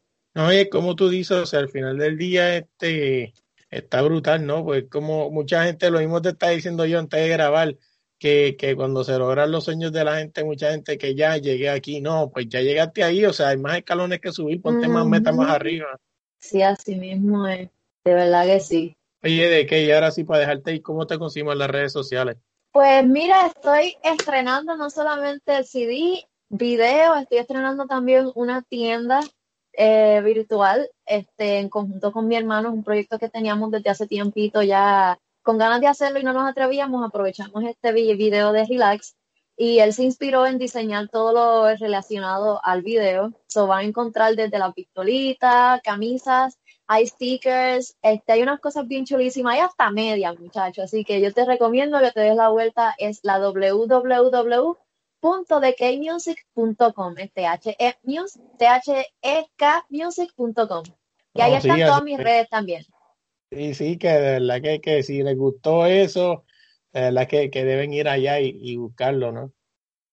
Como 0.71 0.95
tú 0.95 1.09
dices, 1.09 1.37
o 1.37 1.45
sea, 1.45 1.59
al 1.59 1.69
final 1.69 1.97
del 1.97 2.17
día 2.17 2.55
este 2.55 3.33
está 3.77 4.01
brutal, 4.01 4.45
¿no? 4.45 4.63
Pues 4.63 4.85
como 4.89 5.29
mucha 5.31 5.63
gente, 5.65 5.89
lo 5.89 5.99
mismo 5.99 6.21
te 6.21 6.29
está 6.29 6.49
diciendo 6.49 6.85
yo 6.85 6.99
antes 6.99 7.19
de 7.19 7.29
grabar, 7.29 7.77
que, 8.17 8.55
que 8.57 8.75
cuando 8.75 9.03
se 9.03 9.17
logran 9.17 9.51
los 9.51 9.65
sueños 9.65 9.91
de 9.91 10.03
la 10.03 10.17
gente, 10.17 10.43
mucha 10.43 10.71
gente 10.71 10.97
que 10.97 11.15
ya 11.15 11.37
llegué 11.37 11.69
aquí, 11.69 12.01
no, 12.01 12.31
pues 12.31 12.47
ya 12.49 12.61
llegaste 12.61 13.03
ahí, 13.03 13.25
o 13.25 13.33
sea, 13.33 13.49
hay 13.49 13.57
más 13.57 13.77
escalones 13.77 14.19
que 14.21 14.31
subir, 14.31 14.61
ponte 14.61 14.87
más 14.87 15.05
metas 15.05 15.35
más 15.35 15.49
arriba. 15.49 15.99
Sí, 16.39 16.61
así 16.61 16.95
mismo 16.95 17.47
es. 17.47 17.69
De 18.03 18.13
verdad 18.13 18.45
que 18.45 18.59
sí. 18.59 18.97
Oye, 19.23 19.49
¿de 19.49 19.65
qué? 19.65 19.83
Y 19.83 19.91
ahora 19.91 20.11
sí, 20.11 20.23
para 20.23 20.41
dejarte 20.41 20.71
ahí, 20.71 20.79
¿cómo 20.79 21.07
te 21.07 21.17
conseguimos 21.17 21.53
en 21.53 21.59
las 21.59 21.69
redes 21.69 21.91
sociales? 21.91 22.37
Pues 22.71 23.05
mira, 23.05 23.47
estoy 23.47 23.95
estrenando 24.03 24.77
no 24.77 24.89
solamente 24.89 25.57
el 25.57 25.65
CD, 25.65 26.27
video, 26.49 27.15
estoy 27.15 27.39
estrenando 27.39 27.85
también 27.87 28.31
una 28.35 28.61
tienda 28.61 29.21
eh, 29.77 30.21
virtual, 30.23 30.89
este, 31.05 31.59
en 31.59 31.69
conjunto 31.69 32.11
con 32.11 32.27
mi 32.27 32.35
hermano, 32.35 32.71
un 32.71 32.83
proyecto 32.83 33.19
que 33.19 33.29
teníamos 33.29 33.71
desde 33.71 33.89
hace 33.89 34.07
tiempito 34.07 34.61
ya 34.61 35.17
con 35.41 35.57
ganas 35.57 35.79
de 35.81 35.87
hacerlo 35.87 36.19
y 36.19 36.23
no 36.23 36.33
nos 36.33 36.49
atrevíamos, 36.49 37.05
aprovechamos 37.05 37.63
este 37.63 37.91
vi- 37.91 38.15
video 38.15 38.51
de 38.51 38.65
Relax 38.65 39.15
y 39.57 39.79
él 39.79 39.93
se 39.93 40.03
inspiró 40.03 40.45
en 40.47 40.57
diseñar 40.57 41.07
todo 41.09 41.31
lo 41.33 41.75
relacionado 41.77 42.59
al 42.63 42.81
video. 42.81 43.31
So 43.47 43.67
van 43.67 43.79
a 43.79 43.83
encontrar 43.83 44.35
desde 44.35 44.57
las 44.59 44.73
pistolitas, 44.73 45.81
camisas, 45.81 46.57
hay 46.87 47.07
stickers, 47.07 47.95
este, 48.01 48.31
hay 48.33 48.41
unas 48.41 48.59
cosas 48.59 48.87
bien 48.87 49.05
chulísimas, 49.05 49.53
hay 49.53 49.61
hasta 49.61 49.89
medias, 49.91 50.37
muchachos. 50.39 50.85
Así 50.85 51.03
que 51.05 51.21
yo 51.21 51.33
te 51.33 51.45
recomiendo 51.45 51.99
que 51.99 52.11
te 52.11 52.19
des 52.21 52.35
la 52.35 52.49
vuelta, 52.49 52.95
es 52.97 53.19
la 53.23 53.39
www.thekmusic.com, 55.25 57.15
T-H-E 57.15 57.93
Mus- 58.03 58.39
T-H-E-K 58.57 59.85
music.com. 59.89 60.83
Y 61.33 61.41
ahí 61.41 61.51
No, 61.53 61.61
sí, 61.61 61.67
están 61.69 61.79
todas 61.83 62.03
mis 62.03 62.19
redes 62.19 62.49
también. 62.49 62.85
sí, 63.51 63.73
sí, 63.73 63.97
que 63.97 64.07
de 64.07 64.39
verdad 64.39 64.61
que, 64.61 64.81
que 64.81 65.03
si 65.03 65.23
les 65.23 65.37
gustó 65.37 65.85
eso, 65.85 66.45
de 66.93 67.01
verdad 67.01 67.27
que, 67.27 67.49
que 67.49 67.65
deben 67.65 67.93
ir 67.93 68.07
allá 68.07 68.39
y, 68.39 68.49
y 68.61 68.77
buscarlo, 68.77 69.31
¿no? 69.31 69.51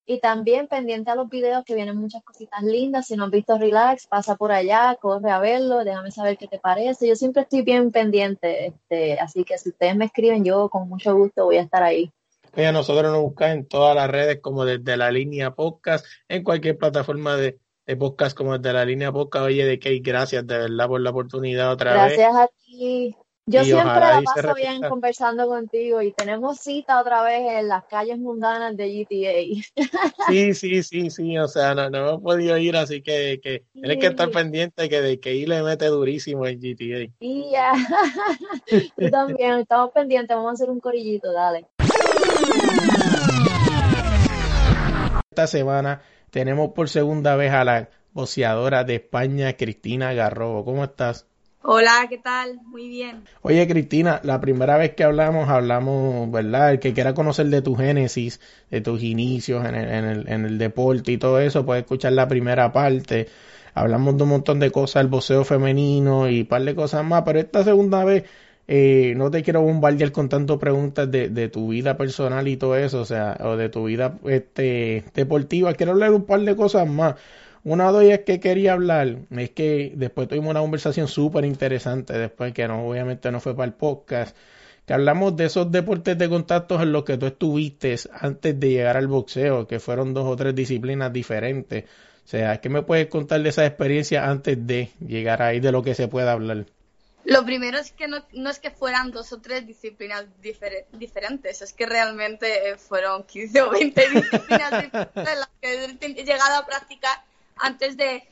Y 0.05 0.19
también 0.21 0.67
pendiente 0.67 1.11
a 1.11 1.15
los 1.15 1.29
videos 1.29 1.65
que 1.65 1.75
vienen 1.77 1.97
muchas 1.97 2.25
cositas 2.25 2.63
lindas. 2.63 3.07
Si 3.07 3.17
no 3.17 3.25
has 3.25 3.31
visto 3.31 3.57
Relax, 3.57 4.07
pasa 4.09 4.35
por 4.37 4.51
allá, 4.51 4.97
corre 5.01 5.31
a 5.31 5.39
verlo, 5.39 5.85
déjame 5.85 6.11
saber 6.11 6.37
qué 6.39 6.49
te 6.49 6.59
parece. 6.59 7.07
Yo 7.09 7.15
siempre 7.15 7.43
estoy 7.43 7.63
bien 7.63 7.93
pendiente, 7.93 8.67
este, 8.67 9.19
así 9.21 9.45
que 9.45 9.59
si 9.59 9.69
ustedes 9.71 9.95
me 9.97 10.07
escriben, 10.07 10.45
yo 10.45 10.69
con 10.69 10.89
mucho 10.89 11.15
gusto 11.17 11.45
voy 11.45 11.57
a 11.59 11.63
estar 11.63 11.83
ahí. 11.83 12.13
Oye, 12.55 12.73
nosotros 12.73 13.11
nos 13.11 13.23
buscan 13.23 13.51
en 13.51 13.67
todas 13.67 13.97
las 13.97 14.11
redes 14.11 14.41
como 14.41 14.65
desde 14.65 14.97
la 14.97 15.11
línea 15.11 15.55
podcast, 15.55 16.05
en 16.29 16.43
cualquier 16.43 16.77
plataforma 16.77 17.37
de, 17.37 17.59
de 17.87 17.97
podcast 17.97 18.37
como 18.37 18.59
desde 18.59 18.75
la 18.75 18.85
línea 18.85 19.11
podcast. 19.13 19.47
Oye, 19.47 19.65
de 19.65 19.79
que 19.79 19.99
gracias 20.01 20.47
de 20.47 20.59
verdad 20.59 20.87
por 20.87 21.01
la 21.01 21.11
oportunidad 21.11 21.73
otra 21.73 21.93
vez. 21.93 22.17
Gracias 22.17 22.37
a 22.37 22.49
ti. 22.65 23.17
Yo 23.45 23.65
siempre 23.65 23.87
la 23.87 24.23
paso 24.23 24.55
bien 24.55 24.81
conversando 24.89 25.49
contigo 25.49 26.01
y 26.01 26.13
tenemos 26.13 26.61
cita 26.61 27.01
otra 27.01 27.25
vez 27.25 27.41
en 27.59 27.67
las 27.67 27.85
calles 27.87 28.17
mundanas 28.19 28.77
de 28.77 29.05
GTA. 29.05 29.73
Sí, 30.29 30.55
sí, 30.55 30.83
sí, 30.85 31.11
sí, 31.11 31.37
o 31.39 31.49
sea, 31.49 31.75
no, 31.75 31.91
no 31.91 31.99
hemos 31.99 32.23
podido 32.23 32.57
ir, 32.57 32.77
así 32.77 33.03
que, 33.03 33.41
que 33.43 33.65
tienes 33.73 33.99
que 33.99 34.07
estar 34.07 34.31
pendiente 34.31 34.89
que 34.89 35.01
de 35.01 35.19
que 35.19 35.31
ahí 35.31 35.47
le 35.47 35.63
mete 35.63 35.87
durísimo 35.87 36.47
en 36.47 36.61
GTA. 36.61 37.13
Sí, 37.19 37.47
ya. 37.51 37.73
Tú 38.97 39.11
también, 39.11 39.59
estamos 39.59 39.91
pendientes, 39.91 40.37
vamos 40.37 40.51
a 40.51 40.55
hacer 40.55 40.71
un 40.71 40.79
corillito, 40.79 41.33
dale. 41.33 41.67
Esta 45.33 45.47
semana 45.47 46.03
tenemos 46.29 46.73
por 46.73 46.91
segunda 46.91 47.37
vez 47.37 47.53
a 47.53 47.65
la 47.65 47.89
boceadora 48.13 48.85
de 48.85 48.97
España, 48.97 49.55
Cristina 49.55 50.13
Garrobo. 50.13 50.63
¿Cómo 50.63 50.85
estás? 50.85 51.27
Hola, 51.63 52.05
¿qué 52.11 52.19
tal? 52.19 52.61
Muy 52.67 52.91
bien. 52.91 53.25
Oye, 53.41 53.67
Cristina, 53.67 54.21
la 54.25 54.43
primera 54.43 54.77
vez 54.77 54.95
que 54.95 55.05
hablamos, 55.05 55.49
hablamos, 55.49 56.31
¿verdad? 56.31 56.73
El 56.73 56.81
que 56.81 56.93
quiera 56.93 57.15
conocer 57.15 57.47
de 57.47 57.63
tu 57.63 57.75
génesis, 57.77 58.43
de 58.71 58.83
tus 58.83 59.03
inicios 59.03 59.65
en 59.65 59.75
el, 59.75 59.89
en 59.89 60.05
el, 60.05 60.29
en 60.29 60.45
el 60.45 60.59
deporte 60.59 61.13
y 61.13 61.17
todo 61.17 61.41
eso, 61.41 61.65
puede 61.65 61.81
escuchar 61.81 62.13
la 62.13 62.29
primera 62.29 62.71
parte. 62.71 63.29
Hablamos 63.73 64.19
de 64.19 64.25
un 64.25 64.29
montón 64.29 64.61
de 64.61 64.71
cosas, 64.71 65.01
el 65.01 65.09
boxeo 65.09 65.45
femenino 65.45 66.29
y 66.29 66.43
un 66.43 66.47
par 66.47 66.63
de 66.63 66.75
cosas 66.75 67.07
más, 67.07 67.23
pero 67.23 67.39
esta 67.39 67.65
segunda 67.65 68.05
vez 68.05 68.25
eh, 68.75 69.13
no 69.17 69.31
te 69.31 69.43
quiero 69.43 69.61
bombardear 69.61 70.13
con 70.13 70.31
tantas 70.31 70.57
preguntas 70.57 71.11
de, 71.11 71.29
de, 71.29 71.51
tu 71.51 71.69
vida 71.69 71.99
personal 71.99 72.49
y 72.49 72.57
todo 72.57 72.75
eso, 72.75 73.03
o 73.03 73.05
sea, 73.05 73.37
o 73.41 73.55
de 73.55 73.69
tu 73.69 73.85
vida 73.85 74.19
este, 74.25 75.05
deportiva. 75.13 75.75
Quiero 75.75 75.93
hablar 75.93 76.13
un 76.13 76.25
par 76.25 76.41
de 76.41 76.57
cosas 76.57 76.89
más. 76.89 77.17
Una 77.65 77.93
de 77.93 78.07
ellas 78.07 78.21
que 78.21 78.41
quería 78.41 78.73
hablar 78.73 79.19
es 79.31 79.51
que 79.51 79.93
después 79.95 80.27
tuvimos 80.27 80.53
una 80.53 80.61
conversación 80.61 81.07
súper 81.07 81.45
interesante, 81.45 82.17
después 82.17 82.55
que 82.55 82.65
obviamente 82.65 83.31
no 83.31 83.41
fue 83.41 83.55
para 83.55 83.67
el 83.67 83.75
podcast, 83.75 84.35
que 84.87 84.95
hablamos 84.95 85.37
de 85.37 85.45
esos 85.45 85.71
deportes 85.71 86.17
de 86.17 86.31
contactos 86.31 86.81
en 86.81 86.93
los 86.93 87.05
que 87.05 87.19
tú 87.19 87.27
estuviste 87.27 87.97
antes 88.11 88.59
de 88.59 88.71
llegar 88.71 88.97
al 88.97 89.07
boxeo, 89.07 89.67
que 89.67 89.81
fueron 89.81 90.15
dos 90.15 90.27
o 90.27 90.35
tres 90.35 90.55
disciplinas 90.55 91.13
diferentes. 91.13 91.85
O 92.25 92.29
sea, 92.29 92.59
¿qué 92.63 92.71
me 92.71 92.81
puedes 92.81 93.09
contar 93.09 93.43
de 93.43 93.51
esa 93.51 93.67
experiencia 93.67 94.31
antes 94.31 94.67
de 94.67 94.89
llegar 95.07 95.43
ahí, 95.43 95.61
de 95.61 95.73
lo 95.73 95.83
que 95.83 95.95
se 95.95 96.09
pueda 96.09 96.33
hablar? 96.33 96.65
Lo 97.25 97.45
primero 97.45 97.79
es 97.79 97.93
que 97.93 98.09
no, 98.09 98.25
no 98.33 98.51
es 98.51 98.59
que 98.59 98.71
fueran 98.71 99.13
dos 99.13 99.33
o 99.33 99.41
tres 99.41 99.67
disciplinas 99.67 100.27
diferentes, 100.41 101.63
es 101.63 101.73
que 101.73 101.87
realmente 101.87 102.77
fueron 102.77 103.23
15 103.23 103.63
o 103.63 103.71
20 103.71 104.09
disciplinas 104.15 104.83
diferentes 104.83 105.39
las 105.39 105.49
que 105.61 105.99
he 106.01 106.25
llegado 106.25 106.57
a 106.57 106.67
practicar 106.67 107.23
antes 107.57 107.97
de, 107.97 108.27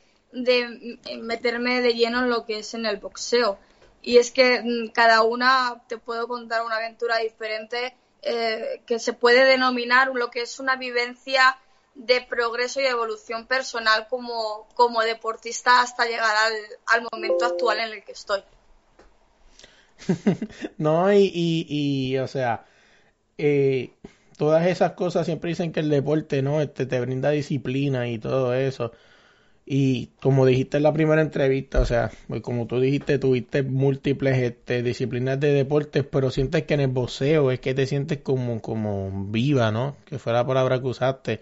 meterme 1.22 1.80
de 1.82 1.94
lleno 1.94 2.20
en 2.20 2.30
lo 2.30 2.44
que 2.44 2.58
es 2.58 2.74
en 2.74 2.84
el 2.84 2.96
boxeo. 2.96 3.58
Y 4.02 4.18
es 4.18 4.32
que 4.32 4.60
mm, 4.60 4.88
cada 4.88 5.22
una 5.22 5.82
te 5.88 5.98
puedo 5.98 6.26
contar 6.26 6.64
una 6.64 6.76
aventura 6.76 7.18
diferente 7.18 7.94
eh, 8.22 8.82
que 8.86 8.98
se 8.98 9.12
puede 9.12 9.44
denominar 9.44 10.08
lo 10.14 10.30
que 10.30 10.42
es 10.42 10.58
una 10.58 10.76
vivencia 10.76 11.58
de 11.94 12.22
progreso 12.22 12.80
y 12.80 12.86
evolución 12.86 13.46
personal 13.46 14.08
como, 14.08 14.66
como 14.74 15.02
deportista 15.02 15.80
hasta 15.80 16.06
llegar 16.06 16.34
al, 16.34 16.54
al 16.86 17.08
momento 17.12 17.44
actual 17.44 17.78
en 17.78 17.92
el 17.92 18.04
que 18.04 18.12
estoy. 18.12 18.42
no, 20.78 21.12
y, 21.12 21.30
y, 21.34 21.66
y, 22.14 22.18
o 22.18 22.26
sea, 22.28 22.64
eh, 23.38 23.98
todas 24.38 24.66
esas 24.66 24.92
cosas 24.94 25.26
siempre 25.26 25.50
dicen 25.50 25.72
que 25.72 25.80
el 25.80 25.90
deporte, 25.90 26.42
¿no? 26.42 26.60
Este, 26.62 26.86
te 26.86 27.00
brinda 27.00 27.30
disciplina 27.30 28.08
y 28.08 28.18
todo 28.18 28.54
eso. 28.54 28.92
Y 29.66 30.08
como 30.20 30.46
dijiste 30.46 30.78
en 30.78 30.84
la 30.84 30.92
primera 30.92 31.22
entrevista, 31.22 31.80
o 31.80 31.86
sea, 31.86 32.10
pues 32.28 32.42
como 32.42 32.66
tú 32.66 32.80
dijiste, 32.80 33.18
tuviste 33.18 33.62
múltiples 33.62 34.38
este, 34.38 34.82
disciplinas 34.82 35.40
de 35.40 35.52
deportes, 35.54 36.04
pero 36.04 36.30
sientes 36.30 36.64
que 36.64 36.74
en 36.74 36.80
el 36.80 36.88
boxeo 36.88 37.50
es 37.52 37.60
que 37.60 37.74
te 37.74 37.86
sientes 37.86 38.18
como, 38.20 38.60
como 38.62 39.26
viva, 39.30 39.72
¿no? 39.72 39.96
Que 40.06 40.18
fue 40.18 40.32
la 40.34 40.46
palabra 40.46 40.80
que 40.80 40.86
usaste. 40.88 41.40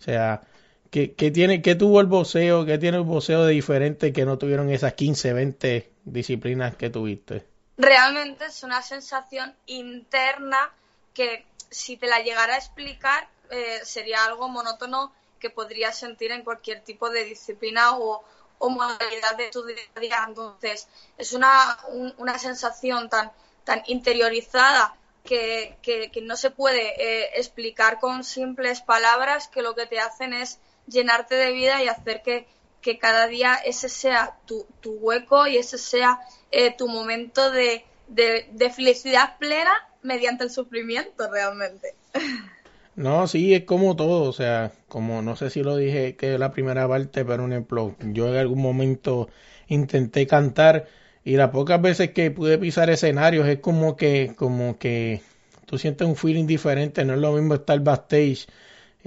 O 0.00 0.02
sea, 0.02 0.42
¿qué, 0.90 1.14
qué 1.14 1.30
tiene, 1.30 1.62
qué 1.62 1.74
tuvo 1.74 2.00
el 2.00 2.06
boxeo? 2.06 2.66
¿Qué 2.66 2.78
tiene 2.78 2.98
el 2.98 3.04
boxeo 3.04 3.44
de 3.46 3.54
diferente 3.54 4.12
que 4.12 4.24
no 4.26 4.38
tuvieron 4.38 4.70
esas 4.70 4.94
15, 4.94 5.32
20 5.32 5.92
disciplinas 6.04 6.76
que 6.76 6.90
tuviste? 6.90 7.44
Realmente 7.78 8.46
es 8.46 8.64
una 8.64 8.82
sensación 8.82 9.54
interna 9.66 10.74
que 11.14 11.46
si 11.70 11.96
te 11.96 12.08
la 12.08 12.18
llegara 12.18 12.54
a 12.54 12.58
explicar 12.58 13.28
eh, 13.50 13.80
sería 13.84 14.24
algo 14.24 14.48
monótono 14.48 15.12
que 15.38 15.48
podrías 15.48 15.96
sentir 15.96 16.32
en 16.32 16.42
cualquier 16.42 16.82
tipo 16.82 17.08
de 17.08 17.24
disciplina 17.24 17.96
o, 17.96 18.24
modalidad 18.60 19.36
de 19.36 19.50
tu 19.50 19.64
día 19.64 19.76
a 19.94 20.00
día. 20.00 20.24
Entonces, 20.26 20.88
es 21.16 21.32
una, 21.32 21.78
una 22.16 22.36
sensación 22.40 23.08
tan, 23.08 23.30
tan 23.62 23.84
interiorizada 23.86 24.96
que, 25.22 25.78
que, 25.80 26.10
no 26.22 26.36
se 26.36 26.50
puede 26.50 27.00
eh, 27.00 27.30
explicar 27.34 28.00
con 28.00 28.24
simples 28.24 28.80
palabras 28.80 29.46
que 29.46 29.62
lo 29.62 29.76
que 29.76 29.86
te 29.86 30.00
hacen 30.00 30.32
es 30.32 30.58
llenarte 30.88 31.36
de 31.36 31.52
vida 31.52 31.80
y 31.84 31.86
hacer 31.86 32.22
que, 32.22 32.48
que 32.80 32.98
cada 32.98 33.28
día 33.28 33.54
ese 33.54 33.88
sea 33.88 34.36
tu, 34.46 34.66
tu 34.80 34.94
hueco 34.94 35.46
y 35.46 35.58
ese 35.58 35.78
sea 35.78 36.18
eh, 36.50 36.74
tu 36.76 36.88
momento 36.88 37.50
de, 37.50 37.84
de, 38.08 38.70
felicidad 38.70 39.38
plena 39.38 39.72
mediante 40.02 40.44
el 40.44 40.50
sufrimiento 40.50 41.30
realmente. 41.30 41.94
No, 42.96 43.28
sí, 43.28 43.54
es 43.54 43.64
como 43.64 43.94
todo, 43.94 44.28
o 44.28 44.32
sea, 44.32 44.72
como 44.88 45.22
no 45.22 45.36
sé 45.36 45.50
si 45.50 45.62
lo 45.62 45.76
dije 45.76 46.16
que 46.16 46.36
la 46.36 46.50
primera 46.50 46.88
parte, 46.88 47.24
pero 47.24 47.44
un 47.44 47.52
ejemplo, 47.52 47.94
yo 48.00 48.28
en 48.28 48.36
algún 48.36 48.60
momento 48.60 49.28
intenté 49.68 50.26
cantar 50.26 50.88
y 51.22 51.36
las 51.36 51.50
pocas 51.50 51.80
veces 51.80 52.10
que 52.10 52.30
pude 52.30 52.58
pisar 52.58 52.90
escenarios 52.90 53.46
es 53.46 53.60
como 53.60 53.96
que, 53.96 54.32
como 54.36 54.78
que 54.78 55.22
tú 55.66 55.78
sientes 55.78 56.08
un 56.08 56.16
feeling 56.16 56.46
diferente, 56.46 57.04
no 57.04 57.14
es 57.14 57.20
lo 57.20 57.32
mismo 57.32 57.54
estar 57.54 57.78
backstage 57.80 58.48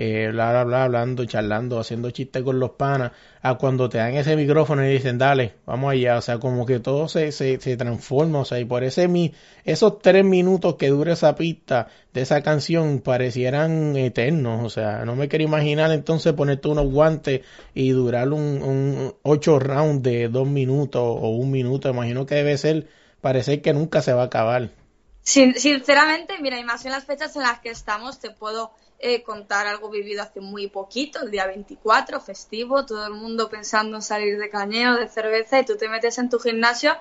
eh, 0.03 0.29
bla, 0.31 0.63
bla, 0.63 0.85
hablando, 0.85 1.25
charlando, 1.25 1.79
haciendo 1.79 2.09
chistes 2.09 2.41
con 2.41 2.59
los 2.59 2.71
panas, 2.71 3.11
a 3.43 3.53
cuando 3.59 3.87
te 3.87 3.99
dan 3.99 4.15
ese 4.15 4.35
micrófono 4.35 4.83
y 4.83 4.89
dicen, 4.89 5.19
dale, 5.19 5.53
vamos 5.67 5.91
allá, 5.91 6.17
o 6.17 6.21
sea, 6.21 6.39
como 6.39 6.65
que 6.65 6.79
todo 6.79 7.07
se, 7.07 7.31
se, 7.31 7.59
se 7.59 7.77
transforma, 7.77 8.39
o 8.39 8.45
sea, 8.45 8.59
y 8.59 8.65
por 8.65 8.83
ese 8.83 9.07
mi, 9.07 9.31
esos 9.63 9.99
tres 9.99 10.25
minutos 10.25 10.75
que 10.75 10.89
dura 10.89 11.13
esa 11.13 11.35
pista 11.35 11.87
de 12.13 12.21
esa 12.21 12.41
canción 12.41 12.99
parecieran 13.01 13.95
eternos, 13.95 14.65
o 14.65 14.69
sea, 14.71 15.05
no 15.05 15.15
me 15.15 15.27
quiero 15.27 15.45
imaginar 15.45 15.91
entonces 15.91 16.33
ponerte 16.33 16.67
unos 16.67 16.91
guantes 16.91 17.41
y 17.75 17.91
durar 17.91 18.29
un, 18.29 18.63
un 18.63 19.13
ocho 19.21 19.59
rounds 19.59 20.01
de 20.01 20.29
dos 20.29 20.47
minutos 20.47 21.03
o 21.03 21.29
un 21.29 21.51
minuto, 21.51 21.89
imagino 21.89 22.25
que 22.25 22.35
debe 22.35 22.57
ser, 22.57 22.87
parecer 23.21 23.61
que 23.61 23.73
nunca 23.73 24.01
se 24.01 24.13
va 24.13 24.23
a 24.23 24.25
acabar. 24.25 24.80
Sinceramente, 25.23 26.37
mira, 26.39 26.59
y 26.59 26.63
más 26.63 26.85
en 26.85 26.91
las 26.91 27.05
fechas 27.05 27.35
en 27.35 27.43
las 27.43 27.59
que 27.59 27.69
estamos, 27.69 28.19
te 28.19 28.31
puedo 28.31 28.71
eh, 28.99 29.23
contar 29.23 29.67
algo 29.67 29.89
vivido 29.89 30.21
hace 30.21 30.41
muy 30.41 30.67
poquito, 30.67 31.21
el 31.21 31.31
día 31.31 31.47
24, 31.47 32.21
festivo, 32.21 32.85
todo 32.85 33.07
el 33.07 33.13
mundo 33.13 33.49
pensando 33.49 33.97
en 33.97 34.01
salir 34.01 34.37
de 34.37 34.49
cañeo, 34.49 34.95
de 34.95 35.07
cerveza, 35.07 35.59
y 35.59 35.65
tú 35.65 35.75
te 35.77 35.89
metes 35.89 36.17
en 36.17 36.29
tu 36.29 36.39
gimnasio 36.39 36.95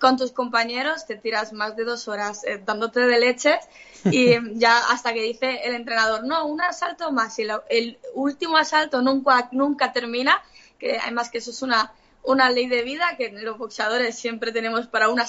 con 0.00 0.16
tus 0.16 0.32
compañeros, 0.32 1.06
te 1.06 1.16
tiras 1.16 1.52
más 1.52 1.76
de 1.76 1.84
dos 1.84 2.08
horas 2.08 2.44
eh, 2.44 2.60
dándote 2.64 3.00
de 3.00 3.18
leches 3.18 3.56
y 4.04 4.34
ya 4.58 4.78
hasta 4.90 5.14
que 5.14 5.22
dice 5.22 5.60
el 5.64 5.74
entrenador, 5.74 6.24
no, 6.24 6.46
un 6.46 6.60
asalto 6.60 7.12
más 7.12 7.38
y 7.38 7.46
el 7.70 7.98
último 8.14 8.56
asalto 8.56 9.00
nunca, 9.00 9.48
nunca 9.52 9.92
termina, 9.92 10.42
que 10.78 10.98
además 10.98 11.30
que 11.30 11.38
eso 11.38 11.52
es 11.52 11.62
una, 11.62 11.92
una 12.22 12.50
ley 12.50 12.66
de 12.66 12.82
vida 12.82 13.16
que 13.16 13.30
los 13.30 13.56
boxeadores 13.58 14.16
siempre 14.16 14.52
tenemos 14.52 14.88
para 14.88 15.08
un, 15.08 15.20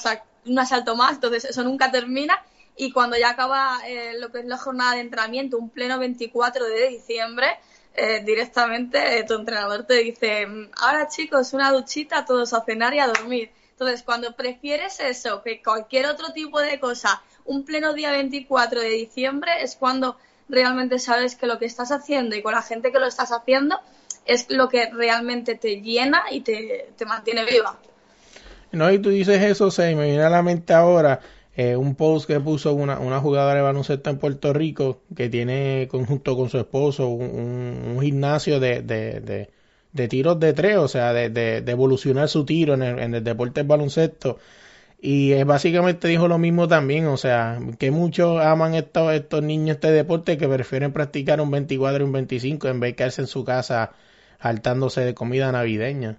un 0.46 0.58
asalto 0.58 0.96
más, 0.96 1.14
entonces 1.14 1.44
eso 1.44 1.62
nunca 1.64 1.90
termina 1.90 2.42
y 2.76 2.92
cuando 2.92 3.16
ya 3.16 3.30
acaba 3.30 3.80
eh, 3.86 4.18
lo 4.18 4.30
que 4.30 4.40
es 4.40 4.44
la 4.44 4.58
jornada 4.58 4.94
de 4.94 5.00
entrenamiento, 5.00 5.56
un 5.58 5.70
pleno 5.70 5.98
24 5.98 6.66
de 6.66 6.88
diciembre, 6.88 7.46
eh, 7.94 8.22
directamente 8.22 9.18
eh, 9.18 9.24
tu 9.24 9.34
entrenador 9.34 9.84
te 9.84 9.94
dice, 9.94 10.46
ahora 10.76 11.08
chicos, 11.08 11.54
una 11.54 11.72
duchita, 11.72 12.26
todos 12.26 12.52
a 12.52 12.62
cenar 12.64 12.92
y 12.92 12.98
a 12.98 13.06
dormir. 13.06 13.50
Entonces, 13.70 14.02
cuando 14.02 14.34
prefieres 14.36 15.00
eso 15.00 15.42
que 15.42 15.62
cualquier 15.62 16.06
otro 16.06 16.32
tipo 16.32 16.60
de 16.60 16.78
cosa, 16.78 17.22
un 17.46 17.64
pleno 17.64 17.94
día 17.94 18.10
24 18.10 18.80
de 18.80 18.88
diciembre 18.90 19.52
es 19.62 19.76
cuando 19.76 20.18
realmente 20.48 20.98
sabes 20.98 21.36
que 21.36 21.46
lo 21.46 21.58
que 21.58 21.66
estás 21.66 21.90
haciendo 21.90 22.36
y 22.36 22.42
con 22.42 22.52
la 22.52 22.62
gente 22.62 22.92
que 22.92 22.98
lo 22.98 23.06
estás 23.06 23.32
haciendo 23.32 23.78
es 24.26 24.50
lo 24.50 24.68
que 24.68 24.90
realmente 24.90 25.54
te 25.54 25.80
llena 25.80 26.24
y 26.30 26.40
te, 26.40 26.90
te 26.96 27.06
mantiene 27.06 27.44
viva. 27.44 27.78
No, 28.76 28.90
y 28.92 28.98
tú 28.98 29.08
dices 29.08 29.40
eso, 29.42 29.70
se 29.70 29.94
me 29.96 30.04
viene 30.04 30.22
a 30.22 30.28
la 30.28 30.42
mente 30.42 30.74
ahora 30.74 31.20
eh, 31.54 31.76
un 31.76 31.94
post 31.94 32.26
que 32.26 32.38
puso 32.40 32.74
una, 32.74 32.98
una 32.98 33.20
jugadora 33.20 33.54
de 33.54 33.62
baloncesto 33.62 34.10
en 34.10 34.18
Puerto 34.18 34.52
Rico 34.52 35.00
que 35.16 35.30
tiene 35.30 35.88
conjunto 35.90 36.36
con 36.36 36.50
su 36.50 36.58
esposo 36.58 37.08
un, 37.08 37.98
gimnasio 38.02 38.60
de, 38.60 38.82
de, 38.82 39.20
de, 39.20 39.50
de, 39.92 40.08
tiros 40.08 40.38
de 40.40 40.52
tres, 40.52 40.76
o 40.76 40.88
sea, 40.88 41.14
de, 41.14 41.30
de, 41.30 41.70
evolucionar 41.72 42.28
su 42.28 42.44
tiro 42.44 42.74
en 42.74 42.82
el, 42.82 42.98
en 42.98 43.14
el 43.14 43.24
deporte 43.24 43.60
del 43.60 43.68
baloncesto. 43.68 44.38
Y 45.00 45.32
eh, 45.32 45.44
básicamente 45.44 46.08
dijo 46.08 46.28
lo 46.28 46.38
mismo 46.38 46.68
también, 46.68 47.06
o 47.06 47.16
sea, 47.16 47.58
que 47.78 47.90
muchos 47.90 48.40
aman 48.44 48.74
estos, 48.74 49.12
estos 49.14 49.42
niños 49.42 49.76
este 49.76 49.92
deporte 49.92 50.38
que 50.38 50.48
prefieren 50.48 50.92
practicar 50.92 51.40
un 51.40 51.50
24 51.50 52.04
y 52.04 52.06
un 52.06 52.12
25 52.12 52.68
en 52.68 52.80
vez 52.80 52.92
de 52.92 52.96
quedarse 52.96 53.22
en 53.22 53.28
su 53.28 53.44
casa 53.44 53.92
hartándose 54.40 55.02
de 55.02 55.14
comida 55.14 55.52
navideña. 55.52 56.18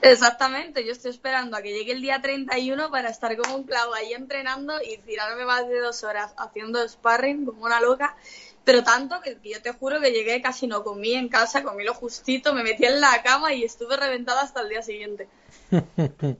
Exactamente, 0.00 0.84
yo 0.84 0.92
estoy 0.92 1.10
esperando 1.10 1.56
a 1.56 1.62
que 1.62 1.72
llegue 1.72 1.92
el 1.92 2.00
día 2.00 2.22
31 2.22 2.90
para 2.90 3.08
estar 3.08 3.36
como 3.36 3.56
un 3.56 3.64
clavo 3.64 3.94
ahí 3.94 4.12
entrenando 4.12 4.74
y 4.80 4.98
tirarme 4.98 5.44
más 5.44 5.68
de 5.68 5.80
dos 5.80 6.04
horas 6.04 6.32
haciendo 6.36 6.86
sparring 6.88 7.44
como 7.44 7.64
una 7.64 7.80
loca, 7.80 8.16
pero 8.64 8.84
tanto 8.84 9.20
que, 9.20 9.38
yo 9.42 9.60
te 9.60 9.72
juro 9.72 10.00
que 10.00 10.12
llegué 10.12 10.40
casi 10.40 10.68
no 10.68 10.84
comí 10.84 11.14
en 11.14 11.28
casa, 11.28 11.64
comí 11.64 11.82
lo 11.82 11.94
justito, 11.94 12.54
me 12.54 12.62
metí 12.62 12.84
en 12.84 13.00
la 13.00 13.22
cama 13.24 13.52
y 13.52 13.64
estuve 13.64 13.96
reventada 13.96 14.42
hasta 14.42 14.60
el 14.60 14.68
día 14.68 14.82
siguiente. 14.82 15.26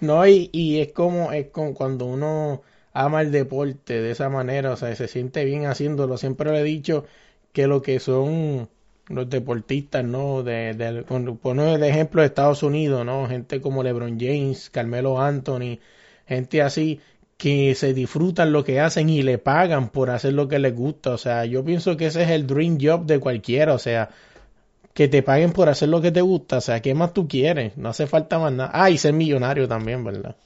no, 0.00 0.26
y, 0.26 0.48
y 0.52 0.80
es 0.80 0.92
como, 0.92 1.32
es 1.32 1.48
como 1.50 1.74
cuando 1.74 2.06
uno 2.06 2.62
ama 2.94 3.20
el 3.20 3.32
deporte 3.32 4.00
de 4.00 4.12
esa 4.12 4.30
manera, 4.30 4.72
o 4.72 4.76
sea, 4.76 4.94
se 4.96 5.08
siente 5.08 5.44
bien 5.44 5.66
haciéndolo, 5.66 6.16
siempre 6.16 6.52
le 6.52 6.60
he 6.60 6.64
dicho 6.64 7.04
que 7.52 7.66
lo 7.66 7.82
que 7.82 8.00
son 8.00 8.70
los 9.08 9.28
deportistas, 9.30 10.04
¿no? 10.04 10.42
De, 10.42 10.74
de, 10.74 11.02
poner 11.02 11.78
de 11.78 11.88
ejemplo 11.88 12.22
de 12.22 12.28
Estados 12.28 12.62
Unidos, 12.62 13.04
¿no? 13.04 13.26
Gente 13.28 13.60
como 13.60 13.82
LeBron 13.82 14.18
James, 14.18 14.70
Carmelo 14.70 15.20
Anthony, 15.20 15.78
gente 16.26 16.62
así 16.62 17.00
que 17.38 17.74
se 17.76 17.94
disfrutan 17.94 18.52
lo 18.52 18.64
que 18.64 18.80
hacen 18.80 19.08
y 19.08 19.22
le 19.22 19.38
pagan 19.38 19.90
por 19.90 20.10
hacer 20.10 20.34
lo 20.34 20.48
que 20.48 20.58
les 20.58 20.74
gusta. 20.74 21.10
O 21.12 21.18
sea, 21.18 21.44
yo 21.44 21.64
pienso 21.64 21.96
que 21.96 22.06
ese 22.06 22.24
es 22.24 22.30
el 22.30 22.46
dream 22.46 22.78
job 22.80 23.06
de 23.06 23.20
cualquiera. 23.20 23.74
O 23.74 23.78
sea, 23.78 24.10
que 24.92 25.08
te 25.08 25.22
paguen 25.22 25.52
por 25.52 25.68
hacer 25.68 25.88
lo 25.88 26.00
que 26.00 26.10
te 26.10 26.20
gusta. 26.20 26.58
O 26.58 26.60
sea, 26.60 26.80
¿qué 26.82 26.94
más 26.94 27.14
tú 27.14 27.28
quieres? 27.28 27.76
No 27.76 27.90
hace 27.90 28.06
falta 28.08 28.38
más 28.40 28.52
nada. 28.52 28.70
Ah, 28.74 28.90
y 28.90 28.98
ser 28.98 29.12
millonario 29.14 29.68
también, 29.68 30.04
¿verdad? 30.04 30.36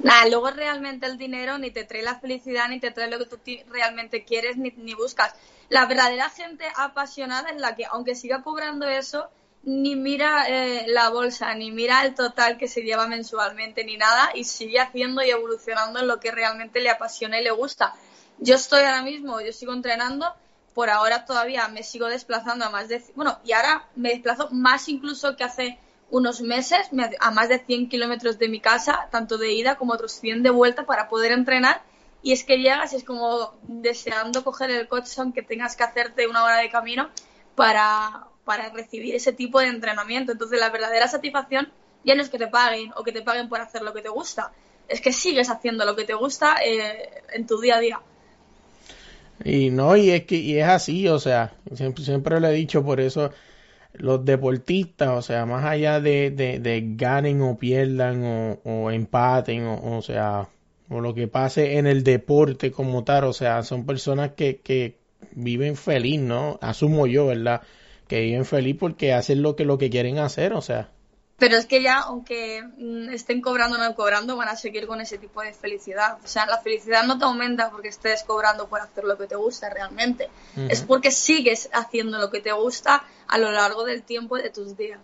Nada, 0.00 0.28
luego 0.28 0.50
realmente 0.50 1.06
el 1.06 1.16
dinero 1.16 1.58
ni 1.58 1.70
te 1.70 1.84
trae 1.84 2.02
la 2.02 2.20
felicidad, 2.20 2.68
ni 2.68 2.80
te 2.80 2.90
trae 2.90 3.10
lo 3.10 3.18
que 3.18 3.24
tú 3.26 3.38
realmente 3.68 4.24
quieres, 4.24 4.56
ni, 4.56 4.70
ni 4.76 4.94
buscas. 4.94 5.34
La 5.68 5.86
verdadera 5.86 6.30
gente 6.30 6.64
apasionada 6.76 7.50
es 7.50 7.60
la 7.60 7.74
que, 7.74 7.86
aunque 7.86 8.14
siga 8.14 8.42
cobrando 8.42 8.86
eso, 8.86 9.28
ni 9.62 9.96
mira 9.96 10.44
eh, 10.48 10.84
la 10.86 11.08
bolsa, 11.08 11.52
ni 11.54 11.72
mira 11.72 12.04
el 12.04 12.14
total 12.14 12.56
que 12.56 12.68
se 12.68 12.82
lleva 12.82 13.08
mensualmente, 13.08 13.84
ni 13.84 13.96
nada, 13.96 14.30
y 14.34 14.44
sigue 14.44 14.78
haciendo 14.78 15.24
y 15.24 15.30
evolucionando 15.30 15.98
en 15.98 16.06
lo 16.06 16.20
que 16.20 16.30
realmente 16.30 16.80
le 16.80 16.90
apasiona 16.90 17.40
y 17.40 17.44
le 17.44 17.50
gusta. 17.50 17.94
Yo 18.38 18.54
estoy 18.54 18.80
ahora 18.84 19.02
mismo, 19.02 19.40
yo 19.40 19.52
sigo 19.52 19.72
entrenando, 19.72 20.32
por 20.74 20.90
ahora 20.90 21.24
todavía 21.24 21.66
me 21.68 21.82
sigo 21.82 22.06
desplazando 22.06 22.64
a 22.66 22.70
más 22.70 22.88
de, 22.88 23.02
bueno, 23.16 23.40
y 23.44 23.52
ahora 23.52 23.88
me 23.96 24.10
desplazo 24.10 24.50
más 24.52 24.88
incluso 24.88 25.36
que 25.36 25.42
hace 25.42 25.78
unos 26.10 26.40
meses, 26.40 26.88
a 27.20 27.30
más 27.30 27.48
de 27.48 27.58
100 27.58 27.88
kilómetros 27.88 28.38
de 28.38 28.48
mi 28.48 28.60
casa, 28.60 29.08
tanto 29.10 29.38
de 29.38 29.52
ida 29.52 29.76
como 29.76 29.92
otros 29.92 30.12
100 30.12 30.42
de 30.42 30.50
vuelta 30.50 30.86
para 30.86 31.08
poder 31.08 31.32
entrenar 31.32 31.82
y 32.26 32.32
es 32.32 32.42
que 32.42 32.58
llegas 32.58 32.92
y 32.92 32.96
es 32.96 33.04
como 33.04 33.54
deseando 33.62 34.42
coger 34.42 34.70
el 34.70 34.88
coche 34.88 35.12
aunque 35.18 35.42
tengas 35.42 35.76
que 35.76 35.84
hacerte 35.84 36.26
una 36.26 36.42
hora 36.42 36.56
de 36.58 36.68
camino 36.68 37.08
para, 37.54 38.26
para 38.44 38.70
recibir 38.70 39.14
ese 39.14 39.32
tipo 39.32 39.60
de 39.60 39.68
entrenamiento. 39.68 40.32
Entonces 40.32 40.58
la 40.58 40.70
verdadera 40.70 41.06
satisfacción 41.06 41.70
ya 42.04 42.16
no 42.16 42.22
es 42.22 42.28
que 42.28 42.38
te 42.38 42.48
paguen 42.48 42.92
o 42.96 43.04
que 43.04 43.12
te 43.12 43.22
paguen 43.22 43.48
por 43.48 43.60
hacer 43.60 43.82
lo 43.82 43.92
que 43.92 44.02
te 44.02 44.08
gusta, 44.08 44.52
es 44.88 45.00
que 45.00 45.12
sigues 45.12 45.50
haciendo 45.50 45.84
lo 45.84 45.94
que 45.94 46.04
te 46.04 46.14
gusta 46.14 46.56
eh, 46.64 47.22
en 47.32 47.46
tu 47.46 47.60
día 47.60 47.76
a 47.76 47.80
día. 47.80 48.00
Y 49.44 49.70
no, 49.70 49.96
y 49.96 50.10
es 50.10 50.24
que 50.24 50.34
y 50.34 50.58
es 50.58 50.66
así, 50.66 51.06
o 51.08 51.20
sea, 51.20 51.52
siempre, 51.74 52.04
siempre 52.04 52.40
lo 52.40 52.48
he 52.48 52.52
dicho, 52.52 52.84
por 52.84 53.00
eso 53.00 53.30
los 53.98 54.24
deportistas, 54.24 55.08
o 55.10 55.22
sea, 55.22 55.46
más 55.46 55.64
allá 55.64 56.00
de, 56.00 56.30
de, 56.30 56.84
ganen 56.96 57.42
o 57.42 57.58
pierdan 57.58 58.24
o, 58.24 58.60
o 58.64 58.90
empaten, 58.90 59.64
o, 59.66 59.96
o 59.98 60.02
sea, 60.02 60.48
o 60.88 61.00
lo 61.00 61.14
que 61.14 61.28
pase 61.28 61.78
en 61.78 61.86
el 61.86 62.04
deporte 62.04 62.70
como 62.72 63.04
tal, 63.04 63.24
o 63.24 63.32
sea, 63.32 63.62
son 63.62 63.86
personas 63.86 64.32
que, 64.32 64.58
que 64.58 64.96
viven 65.32 65.76
feliz, 65.76 66.20
¿no? 66.20 66.58
Asumo 66.62 67.06
yo, 67.06 67.26
¿verdad? 67.26 67.62
Que 68.08 68.20
viven 68.20 68.44
feliz 68.44 68.76
porque 68.78 69.12
hacen 69.12 69.42
lo 69.42 69.56
que, 69.56 69.64
lo 69.64 69.78
que 69.78 69.90
quieren 69.90 70.18
hacer, 70.18 70.52
o 70.52 70.60
sea. 70.60 70.90
Pero 71.38 71.56
es 71.56 71.66
que 71.66 71.82
ya, 71.82 72.00
aunque 72.00 72.62
mm, 72.62 73.10
estén 73.10 73.42
cobrando 73.42 73.76
o 73.76 73.80
no 73.80 73.94
cobrando, 73.94 74.36
van 74.36 74.48
a 74.48 74.56
seguir 74.56 74.86
con 74.86 75.00
ese 75.00 75.18
tipo 75.18 75.42
de 75.42 75.52
felicidad. 75.52 76.16
O 76.24 76.26
sea, 76.26 76.46
la 76.46 76.58
felicidad 76.58 77.04
no 77.04 77.18
te 77.18 77.24
aumenta 77.24 77.70
porque 77.70 77.88
estés 77.88 78.22
cobrando 78.22 78.68
por 78.68 78.80
hacer 78.80 79.04
lo 79.04 79.18
que 79.18 79.26
te 79.26 79.36
gusta 79.36 79.68
realmente. 79.68 80.30
Es 80.68 80.80
porque 80.80 81.10
sigues 81.10 81.68
haciendo 81.74 82.18
lo 82.18 82.30
que 82.30 82.40
te 82.40 82.52
gusta 82.52 83.04
a 83.28 83.38
lo 83.38 83.52
largo 83.52 83.84
del 83.84 84.02
tiempo 84.02 84.38
de 84.38 84.48
tus 84.48 84.76
días. 84.76 85.00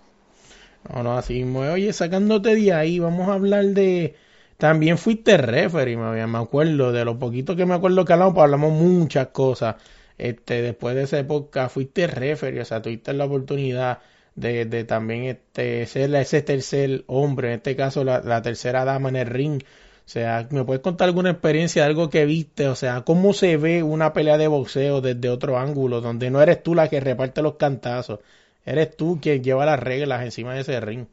No, 0.88 1.02
no, 1.02 1.18
así 1.18 1.44
Oye, 1.44 1.92
sacándote 1.92 2.54
de 2.54 2.72
ahí, 2.72 2.98
vamos 2.98 3.28
a 3.28 3.34
hablar 3.34 3.66
de, 3.66 4.16
también 4.56 4.98
fuiste 4.98 5.36
referee, 5.36 5.96
me 5.96 6.38
acuerdo, 6.38 6.92
de 6.92 7.04
lo 7.04 7.18
poquito 7.18 7.54
que 7.54 7.66
me 7.66 7.74
acuerdo 7.74 8.04
que 8.04 8.14
hablamos, 8.14 8.34
pues 8.34 8.44
hablamos 8.44 8.72
muchas 8.72 9.28
cosas. 9.28 9.76
Este, 10.18 10.62
después 10.62 10.94
de 10.94 11.02
esa 11.02 11.18
época 11.18 11.68
fuiste 11.68 12.06
referee, 12.06 12.60
o 12.60 12.64
sea, 12.64 12.80
tuviste 12.80 13.12
la 13.12 13.24
oportunidad 13.26 13.98
de, 14.34 14.64
de 14.64 14.84
también 14.84 15.24
este, 15.24 15.86
ser 15.86 16.14
ese 16.14 16.42
tercer 16.42 17.04
hombre, 17.06 17.48
en 17.48 17.54
este 17.54 17.76
caso 17.76 18.04
la, 18.04 18.20
la 18.20 18.42
tercera 18.42 18.84
dama 18.84 19.08
en 19.08 19.16
el 19.16 19.26
ring. 19.26 19.62
O 20.04 20.08
sea, 20.12 20.46
¿me 20.50 20.64
puedes 20.64 20.82
contar 20.82 21.08
alguna 21.08 21.30
experiencia, 21.30 21.84
algo 21.84 22.10
que 22.10 22.24
viste? 22.24 22.68
O 22.68 22.74
sea, 22.74 23.02
¿cómo 23.02 23.32
se 23.32 23.56
ve 23.56 23.82
una 23.82 24.12
pelea 24.12 24.36
de 24.36 24.48
boxeo 24.48 25.00
desde 25.00 25.28
otro 25.28 25.58
ángulo, 25.58 26.00
donde 26.00 26.30
no 26.30 26.42
eres 26.42 26.62
tú 26.62 26.74
la 26.74 26.88
que 26.88 27.00
reparte 27.00 27.40
los 27.40 27.54
cantazos? 27.54 28.20
Eres 28.64 28.96
tú 28.96 29.18
quien 29.20 29.42
lleva 29.42 29.64
las 29.64 29.78
reglas 29.78 30.22
encima 30.22 30.54
de 30.54 30.60
ese 30.60 30.80
ring. 30.80 31.06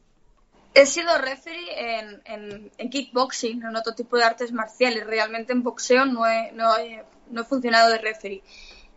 He 0.74 0.86
sido 0.86 1.18
referee 1.18 2.00
en, 2.26 2.72
en, 2.78 2.90
kickboxing, 2.90 3.64
en 3.64 3.76
otro 3.76 3.94
tipo 3.94 4.18
de 4.18 4.24
artes 4.24 4.52
marciales. 4.52 5.06
Realmente 5.06 5.52
en 5.54 5.64
boxeo 5.64 6.06
no 6.06 6.28
he, 6.28 6.52
no 6.52 6.78
he, 6.78 7.04
no 7.30 7.42
he 7.42 7.46
funcionado 7.46 7.92
de 7.92 7.98
referee. 7.98 8.44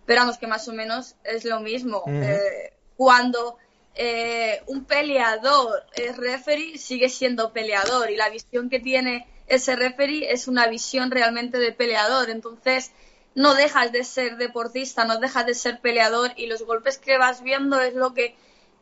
Pero 0.05 0.21
vamos, 0.21 0.39
que 0.39 0.47
más 0.47 0.69
o 0.69 0.73
menos 0.73 1.17
es 1.25 1.45
lo 1.45 1.61
mismo. 1.61 2.03
Eh, 2.07 2.73
cuando 2.97 3.57
eh, 3.95 4.63
un 4.67 4.85
peleador 4.85 5.85
es 5.95 6.17
referee, 6.17 6.79
sigue 6.79 7.09
siendo 7.09 7.53
peleador. 7.53 8.11
Y 8.11 8.17
la 8.17 8.31
visión 8.31 8.71
que 8.71 8.81
tiene 8.81 9.27
ese 9.47 9.77
referee 9.77 10.33
es 10.33 10.49
una 10.49 10.67
visión 10.67 11.11
realmente 11.11 11.59
de 11.59 11.73
peleador. 11.73 12.31
Entonces, 12.31 12.93
no 13.35 13.55
dejas 13.55 13.93
de 13.93 14.05
ser 14.05 14.37
deportista, 14.37 15.05
no 15.05 15.19
dejas 15.19 15.47
de 15.47 15.55
ser 15.55 15.81
peleador. 15.81 16.33
Y 16.37 16.47
los 16.47 16.63
golpes 16.63 16.99
que 16.99 17.19
vas 17.19 17.43
viendo 17.43 17.81
es 17.81 17.95
lo 17.95 18.15
que 18.15 18.35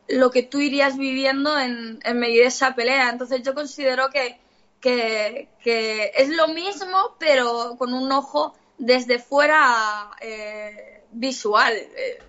lo 0.07 0.31
que 0.31 0.43
tú 0.43 0.59
irías 0.59 0.97
viviendo 0.97 1.57
en, 1.57 1.99
en 2.03 2.19
medio 2.19 2.41
de 2.41 2.47
esa 2.47 2.75
pelea. 2.75 3.09
Entonces 3.09 3.43
yo 3.43 3.53
considero 3.53 4.09
que, 4.09 4.37
que, 4.81 6.11
es 6.15 6.29
lo 6.29 6.49
mismo, 6.49 7.15
pero 7.19 7.75
con 7.77 7.93
un 7.93 8.11
ojo 8.11 8.53
desde 8.77 9.19
fuera 9.19 10.11
eh, 10.21 11.03
visual. 11.11 11.73
Eh, 11.73 12.19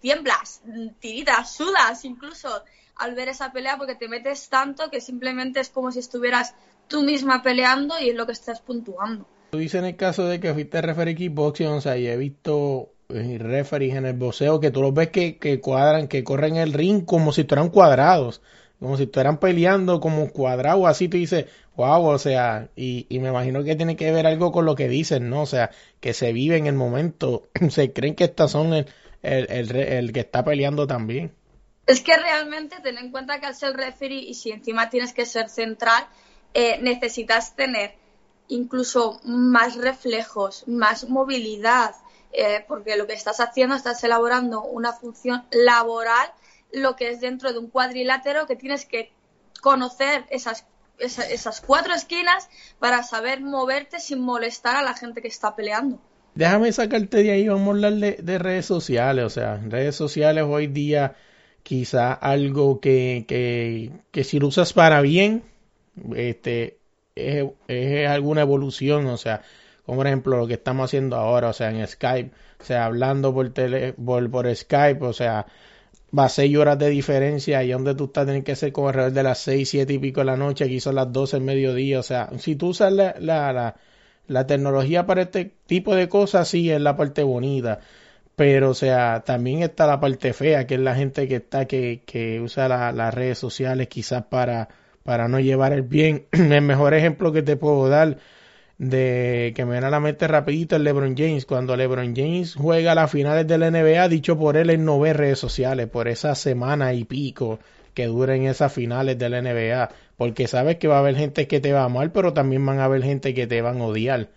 tiemblas, 0.00 0.62
tiritas, 1.00 1.52
sudas 1.52 2.04
incluso 2.04 2.48
al 2.96 3.14
ver 3.14 3.28
esa 3.28 3.52
pelea 3.52 3.76
porque 3.76 3.94
te 3.94 4.08
metes 4.08 4.48
tanto 4.48 4.90
que 4.90 5.00
simplemente 5.00 5.60
es 5.60 5.68
como 5.68 5.90
si 5.90 5.98
estuvieras 5.98 6.54
tú 6.88 7.02
misma 7.02 7.42
peleando 7.42 7.94
y 8.00 8.10
es 8.10 8.14
lo 8.14 8.26
que 8.26 8.32
estás 8.32 8.60
puntuando. 8.60 9.26
Tú 9.50 9.58
dices 9.58 9.80
en 9.80 9.86
el 9.86 9.96
caso 9.96 10.26
de 10.26 10.40
que 10.40 10.52
fuiste 10.52 10.80
referee 10.80 11.14
kickboxing, 11.14 11.66
o 11.68 11.80
sea, 11.80 11.96
y 11.96 12.06
he 12.06 12.16
visto 12.16 12.90
y 13.08 13.38
referees 13.38 13.96
en 13.96 14.06
el 14.06 14.14
boxeo 14.14 14.60
que 14.60 14.70
tú 14.70 14.80
los 14.80 14.94
ves 14.94 15.10
que, 15.10 15.38
que 15.38 15.60
cuadran, 15.60 16.08
que 16.08 16.24
corren 16.24 16.56
el 16.56 16.72
ring 16.72 17.04
como 17.04 17.32
si 17.32 17.42
estuvieran 17.42 17.70
cuadrados, 17.70 18.40
como 18.80 18.96
si 18.96 19.04
estuvieran 19.04 19.38
peleando 19.38 20.00
como 20.00 20.30
cuadrados, 20.30 20.86
así 20.86 21.08
tú 21.08 21.16
dices, 21.16 21.46
wow, 21.76 22.04
o 22.06 22.18
sea, 22.18 22.68
y, 22.74 23.06
y 23.08 23.18
me 23.18 23.28
imagino 23.28 23.62
que 23.62 23.76
tiene 23.76 23.96
que 23.96 24.10
ver 24.10 24.26
algo 24.26 24.52
con 24.52 24.64
lo 24.64 24.74
que 24.74 24.88
dicen, 24.88 25.28
¿no? 25.30 25.42
O 25.42 25.46
sea, 25.46 25.70
que 26.00 26.14
se 26.14 26.32
vive 26.32 26.56
en 26.56 26.66
el 26.66 26.74
momento, 26.74 27.48
se 27.68 27.92
creen 27.92 28.14
que 28.14 28.24
estas 28.24 28.50
son 28.50 28.72
el, 28.72 28.86
el, 29.24 29.74
el, 29.76 30.12
que 30.12 30.20
está 30.20 30.44
peleando 30.44 30.86
también. 30.86 31.34
Es 31.86 32.00
que 32.00 32.16
realmente 32.16 32.76
ten 32.82 32.98
en 32.98 33.10
cuenta 33.10 33.40
que 33.40 33.46
al 33.46 33.54
ser 33.54 33.76
referee 33.76 34.18
y 34.18 34.34
si 34.34 34.50
encima 34.50 34.90
tienes 34.90 35.12
que 35.12 35.26
ser 35.26 35.48
central, 35.48 36.06
eh, 36.54 36.78
necesitas 36.80 37.56
tener 37.56 37.94
incluso 38.48 39.20
más 39.24 39.76
reflejos, 39.76 40.64
más 40.66 41.08
movilidad, 41.08 41.94
eh, 42.32 42.64
porque 42.66 42.96
lo 42.96 43.06
que 43.06 43.14
estás 43.14 43.40
haciendo, 43.40 43.74
estás 43.74 44.02
elaborando 44.04 44.62
una 44.62 44.92
función 44.92 45.44
laboral, 45.50 46.32
lo 46.72 46.96
que 46.96 47.10
es 47.10 47.20
dentro 47.20 47.52
de 47.52 47.58
un 47.58 47.68
cuadrilátero 47.68 48.46
que 48.46 48.56
tienes 48.56 48.86
que 48.86 49.12
conocer 49.60 50.26
esas, 50.30 50.66
esas, 50.98 51.60
cuatro 51.60 51.94
esquinas 51.94 52.48
para 52.78 53.02
saber 53.02 53.40
moverte 53.40 54.00
sin 54.00 54.20
molestar 54.20 54.76
a 54.76 54.82
la 54.82 54.94
gente 54.94 55.22
que 55.22 55.28
está 55.28 55.54
peleando. 55.54 56.00
Déjame 56.34 56.72
sacarte 56.72 57.22
de 57.22 57.30
ahí, 57.30 57.48
vamos 57.48 57.68
a 57.68 57.70
hablar 57.70 57.92
de, 57.94 58.12
de 58.20 58.38
redes 58.38 58.66
sociales, 58.66 59.24
o 59.24 59.30
sea, 59.30 59.56
redes 59.68 59.94
sociales 59.94 60.44
hoy 60.46 60.66
día 60.66 61.14
quizá 61.62 62.12
algo 62.12 62.80
que, 62.80 63.24
que, 63.26 63.90
que 64.12 64.24
si 64.24 64.38
lo 64.38 64.48
usas 64.48 64.72
para 64.72 65.00
bien, 65.00 65.44
este, 66.16 66.78
es, 67.14 68.08
alguna 68.08 68.42
evolución, 68.42 69.06
o 69.06 69.16
sea, 69.16 69.42
como 69.86 69.98
por 69.98 70.06
ejemplo 70.06 70.36
lo 70.36 70.46
que 70.46 70.54
estamos 70.54 70.84
haciendo 70.84 71.16
ahora, 71.16 71.48
o 71.50 71.52
sea, 71.52 71.70
en 71.70 71.86
Skype, 71.86 72.30
o 72.60 72.64
sea, 72.64 72.86
hablando 72.86 73.32
por, 73.34 73.50
tele, 73.50 73.94
por, 73.94 74.54
Skype, 74.54 75.04
o 75.04 75.12
sea, 75.12 75.46
va 76.16 76.26
a 76.26 76.28
seis 76.28 76.56
horas 76.56 76.78
de 76.78 76.90
diferencia 76.90 77.62
y 77.64 77.70
donde 77.72 77.94
tú 77.94 78.04
estás 78.04 78.26
tienes 78.26 78.44
que 78.44 78.56
ser 78.56 78.72
como 78.72 78.88
alrededor 78.88 79.12
de 79.12 79.22
las 79.22 79.38
seis, 79.38 79.70
siete 79.70 79.94
y 79.94 79.98
pico 79.98 80.20
de 80.20 80.26
la 80.26 80.36
noche, 80.36 80.64
aquí 80.64 80.80
son 80.80 80.96
las 80.96 81.12
doce 81.12 81.36
del 81.36 81.44
mediodía, 81.44 82.00
o 82.00 82.02
sea, 82.02 82.30
si 82.38 82.56
tú 82.56 82.68
usas 82.68 82.92
la, 82.92 83.14
la, 83.18 83.52
la, 83.52 83.76
la 84.26 84.46
tecnología 84.46 85.06
para 85.06 85.22
este 85.22 85.52
tipo 85.66 85.94
de 85.94 86.08
cosas, 86.08 86.48
sí, 86.48 86.70
es 86.70 86.80
la 86.80 86.96
parte 86.96 87.22
bonita, 87.22 87.80
pero 88.36 88.70
o 88.70 88.74
sea, 88.74 89.22
también 89.24 89.62
está 89.62 89.86
la 89.86 90.00
parte 90.00 90.32
fea, 90.32 90.66
que 90.66 90.74
es 90.74 90.80
la 90.80 90.94
gente 90.94 91.28
que 91.28 91.36
está, 91.36 91.66
que, 91.66 92.02
que 92.06 92.40
usa 92.40 92.68
la, 92.68 92.92
las 92.92 93.14
redes 93.14 93.38
sociales 93.38 93.88
quizás 93.88 94.24
para, 94.24 94.68
para 95.04 95.28
no 95.28 95.40
llevar 95.40 95.72
el 95.72 95.82
bien. 95.82 96.26
el 96.32 96.62
mejor 96.62 96.94
ejemplo 96.94 97.32
que 97.32 97.42
te 97.42 97.56
puedo 97.56 97.88
dar 97.88 98.18
de 98.78 99.52
que 99.54 99.64
me 99.64 99.72
viene 99.72 99.86
a 99.86 99.90
la 99.90 100.00
mente 100.00 100.26
rapidito 100.26 100.76
el 100.76 100.84
LeBron 100.84 101.16
James. 101.16 101.46
Cuando 101.46 101.76
LeBron 101.76 102.14
James 102.16 102.54
juega 102.54 102.94
las 102.94 103.10
finales 103.10 103.46
de 103.46 103.58
la 103.58 103.70
NBA, 103.70 104.08
dicho 104.08 104.36
por 104.38 104.56
él, 104.56 104.70
él 104.70 104.84
no 104.84 104.98
ve 104.98 105.12
redes 105.12 105.38
sociales 105.38 105.88
por 105.88 106.08
esa 106.08 106.34
semana 106.34 106.92
y 106.92 107.04
pico 107.04 107.60
que 107.94 108.06
duren 108.06 108.46
esas 108.46 108.72
finales 108.72 109.18
de 109.18 109.28
la 109.28 109.40
NBA, 109.40 109.88
porque 110.16 110.46
sabes 110.46 110.76
que 110.76 110.88
va 110.88 110.96
a 110.96 111.00
haber 111.00 111.16
gente 111.16 111.48
que 111.48 111.60
te 111.60 111.72
va 111.72 111.82
a 111.82 111.84
amar, 111.84 112.12
pero 112.12 112.32
también 112.32 112.64
van 112.64 112.78
a 112.78 112.84
haber 112.84 113.02
gente 113.02 113.34
que 113.34 113.46
te 113.46 113.62
van 113.62 113.80
a 113.80 113.86
odiar. 113.86 114.30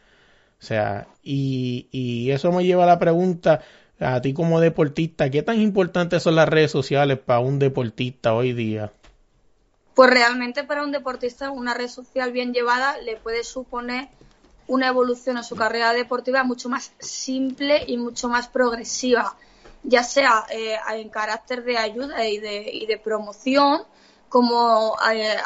O 0.60 0.64
sea, 0.64 1.08
y, 1.24 1.88
y 1.92 2.32
eso 2.32 2.52
me 2.52 2.66
lleva 2.66 2.84
a 2.84 2.88
la 2.88 3.00
pregunta, 3.00 3.62
a 4.00 4.22
ti 4.22 4.34
como 4.34 4.60
deportista, 4.60 5.30
¿qué 5.30 5.44
tan 5.44 5.62
importantes 5.62 6.24
son 6.24 6.36
las 6.36 6.50
redes 6.50 6.72
sociales 6.72 7.20
para 7.20 7.40
un 7.40 7.60
deportista 7.60 8.34
hoy 8.34 8.54
día? 8.54 8.92
Pues 9.96 10.10
realmente 10.10 10.64
para 10.64 10.84
un 10.84 10.92
deportista 10.92 11.50
una 11.50 11.74
red 11.74 11.88
social 11.88 12.32
bien 12.32 12.54
llevada 12.54 13.00
le 13.00 13.18
puede 13.18 13.44
suponer 13.44 14.10
una 14.68 14.90
evolución 14.90 15.38
en 15.38 15.44
su 15.44 15.56
carrera 15.56 15.94
deportiva 15.94 16.44
mucho 16.44 16.70
más 16.70 16.92
simple 17.00 17.84
y 17.88 17.98
mucho 17.98 18.30
más 18.30 18.48
progresiva, 18.48 19.36
ya 19.84 20.04
sea 20.04 20.46
eh, 20.52 20.76
en 20.94 21.10
carácter 21.10 21.64
de 21.64 21.78
ayuda 21.78 22.28
y 22.28 22.38
de, 22.38 22.70
y 22.72 22.86
de 22.86 22.98
promoción, 22.98 23.82
como, 24.30 24.96
eh, 25.14 25.38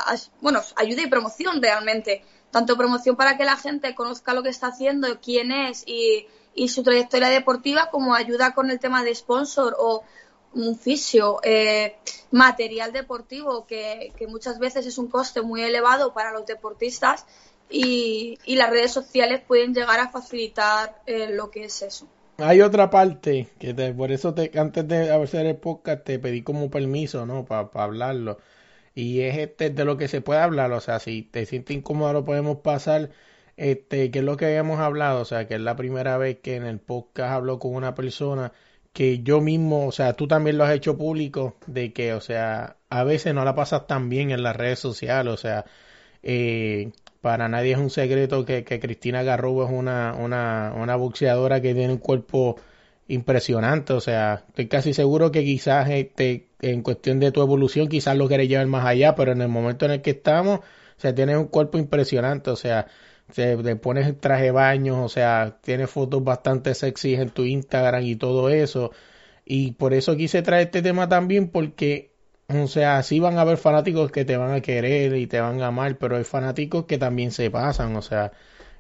bueno, 0.42 0.62
ayuda 0.76 1.02
y 1.04 1.08
promoción 1.08 1.62
realmente. 1.62 2.24
Tanto 2.52 2.78
promoción 2.78 3.16
para 3.16 3.38
que 3.38 3.46
la 3.46 3.56
gente 3.56 3.96
conozca 3.96 4.34
lo 4.34 4.44
que 4.44 4.50
está 4.50 4.68
haciendo, 4.68 5.22
quién 5.22 5.52
es 5.52 5.84
y, 5.88 6.28
y 6.54 6.68
su 6.68 6.84
trayectoria 6.84 7.30
deportiva, 7.30 7.90
como 7.90 8.14
ayuda 8.14 8.54
con 8.54 8.70
el 8.70 8.80
tema 8.80 9.04
de 9.04 9.16
sponsor 9.16 9.76
o 9.80 10.04
un 10.54 10.78
fisio, 10.78 11.40
eh, 11.44 11.96
material 12.32 12.92
deportivo, 12.92 13.66
que, 13.66 14.12
que 14.18 14.28
muchas 14.28 14.60
veces 14.60 14.86
es 14.86 14.98
un 14.98 15.08
coste 15.08 15.42
muy 15.42 15.62
elevado 15.62 16.14
para 16.14 16.34
los 16.34 16.46
deportistas 16.46 17.26
y, 17.70 18.38
y 18.46 18.56
las 18.56 18.70
redes 18.70 18.92
sociales 18.92 19.42
pueden 19.48 19.74
llegar 19.74 20.00
a 20.00 20.10
facilitar 20.10 21.02
eh, 21.06 21.30
lo 21.30 21.50
que 21.52 21.66
es 21.66 21.82
eso. 21.82 22.08
Hay 22.38 22.62
otra 22.62 22.90
parte 22.90 23.48
que 23.60 23.74
te, 23.74 23.94
por 23.94 24.12
eso 24.12 24.34
te, 24.34 24.52
antes 24.60 24.88
de 24.88 25.12
hacer 25.12 25.46
el 25.46 25.58
podcast 25.58 26.04
te 26.04 26.20
pedí 26.20 26.42
como 26.42 26.70
permiso, 26.70 27.26
¿no? 27.26 27.46
Para 27.46 27.70
hablarlo. 27.74 28.40
Y 28.94 29.22
es 29.22 29.38
este 29.38 29.70
de 29.70 29.86
lo 29.86 29.98
que 29.98 30.08
se 30.08 30.22
puede 30.22 30.42
hablar, 30.42 30.72
o 30.72 30.82
sea, 30.82 31.00
si 31.00 31.24
te 31.24 31.46
sientes 31.46 31.76
incómodo 31.78 32.14
lo 32.14 32.26
podemos 32.26 32.58
pasar, 32.58 33.10
este, 33.58 34.12
que 34.12 34.20
es 34.20 34.26
lo 34.26 34.38
que 34.38 34.46
habíamos 34.46 34.80
hablado, 34.80 35.22
o 35.22 35.26
sea, 35.26 35.48
que 35.48 35.56
es 35.56 35.62
la 35.62 35.76
primera 35.76 36.18
vez 36.18 36.40
que 36.40 36.56
en 36.56 36.66
el 36.66 36.80
podcast 36.80 37.32
hablo 37.34 37.60
con 37.60 37.76
una 37.76 37.96
persona 37.96 38.52
que 38.94 39.20
yo 39.24 39.42
mismo, 39.42 39.88
o 39.88 39.92
sea, 39.92 40.14
tú 40.14 40.28
también 40.28 40.58
lo 40.58 40.66
has 40.66 40.74
hecho 40.76 40.98
público, 40.98 41.56
de 41.68 41.94
que, 41.94 42.14
o 42.14 42.22
sea, 42.22 42.78
a 42.90 43.04
veces 43.04 43.34
no 43.34 43.46
la 43.46 43.56
pasas 43.56 43.88
tan 43.88 44.10
bien 44.10 44.32
en 44.32 44.44
las 44.44 44.56
redes 44.56 44.80
sociales, 44.80 45.34
o 45.34 45.38
sea, 45.38 45.66
eh, 46.24 46.92
para 47.22 47.48
nadie 47.48 47.74
es 47.74 47.78
un 47.78 47.90
secreto 47.90 48.46
que, 48.46 48.64
que 48.66 48.80
Cristina 48.80 49.24
Garrobo 49.24 49.66
es 49.66 49.72
una, 49.72 50.14
una, 50.16 50.74
una 50.76 50.96
boxeadora 50.96 51.62
que 51.62 51.74
tiene 51.74 51.94
un 51.94 52.00
cuerpo 52.00 52.58
impresionante, 53.12 53.94
o 53.94 54.00
sea, 54.02 54.46
estoy 54.48 54.68
casi 54.68 54.94
seguro 54.94 55.32
que 55.32 55.44
quizás 55.44 55.90
este, 55.90 56.50
en 56.62 56.82
cuestión 56.82 57.20
de 57.20 57.32
tu 57.32 57.42
evolución 57.42 57.88
quizás 57.90 58.16
lo 58.18 58.28
quieres 58.28 58.48
llevar 58.48 58.68
más 58.68 58.86
allá, 58.86 59.16
pero 59.16 59.32
en 59.34 59.42
el 59.42 59.50
momento 59.50 59.86
en 59.86 59.92
el 59.92 60.02
que 60.02 60.12
estamos, 60.12 60.60
o 60.60 61.02
sea, 61.02 61.14
tienes 61.14 61.38
un 61.38 61.48
cuerpo 61.48 61.78
impresionante, 61.78 62.52
o 62.52 62.56
sea, 62.56 62.88
te, 63.34 63.76
pones 63.76 64.08
el 64.08 64.18
traje 64.18 64.46
de 64.46 64.52
baño, 64.52 65.04
o 65.04 65.10
sea, 65.10 65.58
tienes 65.62 65.90
fotos 65.90 66.24
bastante 66.24 66.74
sexy 66.74 67.16
en 67.16 67.30
tu 67.32 67.44
Instagram 67.44 68.04
y 68.04 68.16
todo 68.16 68.50
eso, 68.50 68.92
y 69.46 69.74
por 69.74 69.94
eso 69.94 70.16
quise 70.16 70.42
traer 70.42 70.68
este 70.68 70.82
tema 70.82 71.10
también 71.10 71.50
porque 71.50 72.12
o 72.48 72.68
sea, 72.68 73.02
sí 73.04 73.20
van 73.20 73.38
a 73.38 73.42
haber 73.42 73.58
fanáticos 73.58 74.12
que 74.12 74.26
te 74.26 74.38
van 74.38 74.52
a 74.52 74.62
querer 74.62 75.16
y 75.16 75.28
te 75.28 75.40
van 75.40 75.62
a 75.62 75.68
amar, 75.68 75.98
pero 75.98 76.18
hay 76.18 76.24
fanáticos 76.24 76.86
que 76.86 76.98
también 76.98 77.32
se 77.32 77.50
pasan, 77.50 77.96
o 77.96 78.02
sea, 78.02 78.32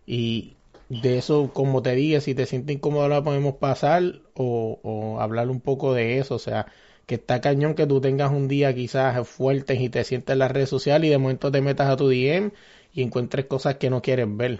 y 0.05 0.57
de 0.91 1.17
eso, 1.17 1.51
como 1.53 1.81
te 1.81 1.95
dije, 1.95 2.19
si 2.19 2.35
te 2.35 2.45
sientes 2.45 2.75
incómodo 2.75 3.07
la 3.07 3.23
podemos 3.23 3.55
pasar 3.55 4.03
o, 4.33 4.79
o 4.83 5.21
hablar 5.21 5.49
un 5.49 5.61
poco 5.61 5.93
de 5.93 6.19
eso, 6.19 6.35
o 6.35 6.39
sea, 6.39 6.65
que 7.05 7.15
está 7.15 7.39
cañón 7.39 7.75
que 7.75 7.87
tú 7.87 8.01
tengas 8.01 8.29
un 8.31 8.49
día 8.49 8.75
quizás 8.75 9.25
fuerte 9.25 9.75
y 9.75 9.87
te 9.87 10.03
sientes 10.03 10.33
en 10.33 10.39
las 10.39 10.51
redes 10.51 10.67
sociales 10.67 11.07
y 11.07 11.11
de 11.11 11.17
momento 11.17 11.49
te 11.49 11.61
metas 11.61 11.89
a 11.89 11.95
tu 11.95 12.09
DM 12.09 12.51
y 12.93 13.03
encuentres 13.03 13.45
cosas 13.45 13.75
que 13.75 13.89
no 13.89 14.01
quieres 14.01 14.27
ver. 14.29 14.59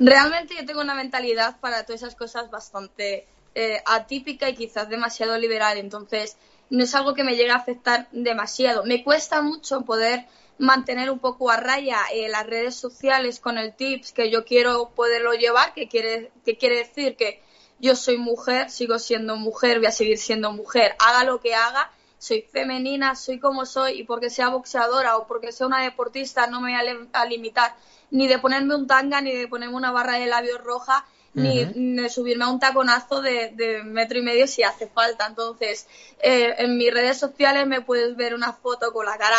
Realmente 0.00 0.56
yo 0.56 0.66
tengo 0.66 0.80
una 0.80 0.94
mentalidad 0.94 1.60
para 1.60 1.84
todas 1.84 2.02
esas 2.02 2.16
cosas 2.16 2.50
bastante 2.50 3.28
eh, 3.54 3.80
atípica 3.86 4.48
y 4.48 4.56
quizás 4.56 4.88
demasiado 4.88 5.38
liberal, 5.38 5.78
entonces 5.78 6.36
no 6.70 6.82
es 6.82 6.94
algo 6.96 7.14
que 7.14 7.22
me 7.22 7.36
llegue 7.36 7.52
a 7.52 7.56
afectar 7.56 8.08
demasiado. 8.10 8.84
Me 8.84 9.04
cuesta 9.04 9.42
mucho 9.42 9.82
poder 9.82 10.26
mantener 10.58 11.10
un 11.10 11.18
poco 11.18 11.50
a 11.50 11.56
raya 11.56 11.98
eh, 12.12 12.28
las 12.28 12.46
redes 12.46 12.74
sociales 12.74 13.40
con 13.40 13.58
el 13.58 13.74
tips 13.74 14.12
que 14.12 14.30
yo 14.30 14.44
quiero 14.44 14.90
poderlo 14.90 15.32
llevar, 15.32 15.72
que 15.74 15.88
quiere, 15.88 16.32
que 16.44 16.56
quiere 16.56 16.78
decir 16.78 17.16
que 17.16 17.42
yo 17.80 17.94
soy 17.94 18.18
mujer, 18.18 18.70
sigo 18.70 18.98
siendo 18.98 19.36
mujer, 19.36 19.78
voy 19.78 19.86
a 19.86 19.92
seguir 19.92 20.18
siendo 20.18 20.52
mujer, 20.52 20.96
haga 20.98 21.24
lo 21.24 21.40
que 21.40 21.54
haga, 21.54 21.90
soy 22.18 22.42
femenina, 22.42 23.14
soy 23.14 23.38
como 23.38 23.64
soy 23.64 24.00
y 24.00 24.04
porque 24.04 24.30
sea 24.30 24.48
boxeadora 24.48 25.16
o 25.16 25.26
porque 25.28 25.52
sea 25.52 25.68
una 25.68 25.82
deportista 25.82 26.48
no 26.48 26.60
me 26.60 26.72
voy 26.76 27.08
a, 27.12 27.20
a 27.20 27.24
limitar 27.24 27.76
ni 28.10 28.26
de 28.26 28.38
ponerme 28.38 28.74
un 28.74 28.88
tanga 28.88 29.20
ni 29.20 29.32
de 29.32 29.46
ponerme 29.46 29.76
una 29.76 29.92
barra 29.92 30.14
de 30.14 30.26
labios 30.26 30.60
roja 30.62 31.06
ni, 31.34 31.64
ni, 31.66 32.08
subirme 32.08 32.44
a 32.44 32.48
un 32.48 32.58
taconazo 32.58 33.20
de, 33.20 33.52
de, 33.54 33.84
metro 33.84 34.18
y 34.18 34.22
medio 34.22 34.46
si 34.46 34.62
hace 34.62 34.88
falta. 34.88 35.26
Entonces, 35.26 35.86
eh, 36.20 36.54
en 36.58 36.76
mis 36.76 36.92
redes 36.92 37.18
sociales 37.18 37.66
me 37.66 37.80
puedes 37.80 38.16
ver 38.16 38.34
una 38.34 38.52
foto 38.52 38.92
con 38.92 39.06
la 39.06 39.16
cara 39.16 39.36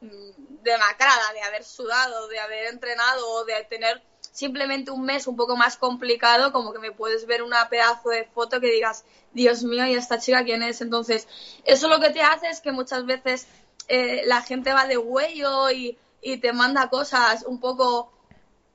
mm, 0.00 0.49
demacrada, 0.62 1.32
de 1.32 1.42
haber 1.42 1.64
sudado, 1.64 2.28
de 2.28 2.38
haber 2.38 2.66
entrenado 2.66 3.28
o 3.30 3.44
de 3.44 3.64
tener 3.68 4.02
simplemente 4.32 4.90
un 4.90 5.04
mes 5.04 5.26
un 5.26 5.36
poco 5.36 5.56
más 5.56 5.76
complicado, 5.76 6.52
como 6.52 6.72
que 6.72 6.78
me 6.78 6.92
puedes 6.92 7.26
ver 7.26 7.42
una 7.42 7.68
pedazo 7.68 8.10
de 8.10 8.24
foto 8.24 8.60
que 8.60 8.70
digas, 8.70 9.04
Dios 9.32 9.64
mío, 9.64 9.86
¿y 9.86 9.94
esta 9.94 10.18
chica 10.18 10.44
quién 10.44 10.62
es? 10.62 10.80
Entonces, 10.80 11.26
eso 11.64 11.88
lo 11.88 12.00
que 12.00 12.10
te 12.10 12.22
hace 12.22 12.48
es 12.48 12.60
que 12.60 12.72
muchas 12.72 13.06
veces 13.06 13.46
eh, 13.88 14.22
la 14.26 14.42
gente 14.42 14.72
va 14.72 14.86
de 14.86 14.98
huello 14.98 15.70
y, 15.70 15.98
y 16.22 16.38
te 16.38 16.52
manda 16.52 16.88
cosas 16.88 17.44
un 17.44 17.60
poco 17.60 18.12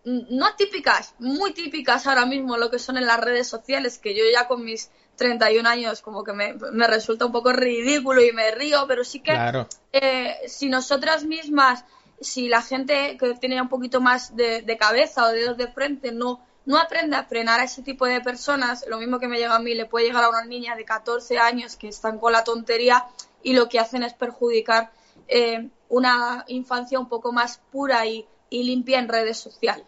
no 0.06 0.56
típicas, 0.56 1.16
muy 1.18 1.52
típicas 1.54 2.06
ahora 2.06 2.28
mismo 2.28 2.58
lo 2.58 2.70
que 2.70 2.78
son 2.78 2.98
en 2.98 3.08
las 3.08 3.20
redes 3.20 3.48
sociales, 3.48 3.98
que 3.98 4.16
yo 4.16 4.24
ya 4.32 4.48
con 4.48 4.64
mis 4.64 4.92
31 5.16 5.68
años 5.68 6.02
como 6.02 6.24
que 6.24 6.34
me, 6.34 6.54
me 6.54 6.88
resulta 6.88 7.26
un 7.26 7.32
poco 7.32 7.52
ridículo 7.52 8.22
y 8.24 8.32
me 8.32 8.52
río, 8.52 8.86
pero 8.88 9.04
sí 9.04 9.20
que 9.20 9.32
claro. 9.32 9.68
eh, 9.92 10.36
si 10.48 10.70
nosotras 10.70 11.24
mismas, 11.24 11.86
si 12.20 12.48
la 12.48 12.62
gente 12.62 13.18
que 13.18 13.36
tiene 13.36 13.62
un 13.62 13.70
poquito 13.70 14.02
más 14.02 14.36
de, 14.36 14.62
de, 14.62 14.78
cabeza 14.78 15.26
o 15.26 15.32
dedos 15.32 15.58
de 15.58 15.68
frente 15.68 16.12
no, 16.12 16.46
no 16.66 16.78
aprende 16.78 17.16
a 17.16 17.24
frenar 17.24 17.60
a 17.60 17.64
ese 17.64 17.82
tipo 17.82 18.06
de 18.06 18.22
personas, 18.22 18.86
lo 18.88 18.98
mismo 18.98 19.20
que 19.20 19.28
me 19.28 19.38
llega 19.38 19.56
a 19.56 19.60
mí, 19.60 19.74
le 19.74 19.86
puede 19.86 20.08
llegar 20.08 20.24
a 20.24 20.30
una 20.30 20.46
niña 20.46 20.76
de 20.76 20.86
14 20.86 21.38
años 21.38 21.76
que 21.76 21.88
están 21.88 22.20
con 22.20 22.32
la 22.32 22.44
tontería 22.44 23.06
y 23.44 23.54
lo 23.54 23.70
que 23.70 23.80
hacen 23.80 24.04
es 24.04 24.14
perjudicar 24.14 24.92
eh, 25.28 25.70
una 25.90 26.44
infancia 26.48 27.00
un 27.00 27.08
poco 27.08 27.32
más 27.32 27.60
pura 27.72 28.06
y, 28.06 28.28
y 28.50 28.64
limpia 28.64 29.00
en 29.00 29.08
redes 29.08 29.38
sociales. 29.38 29.86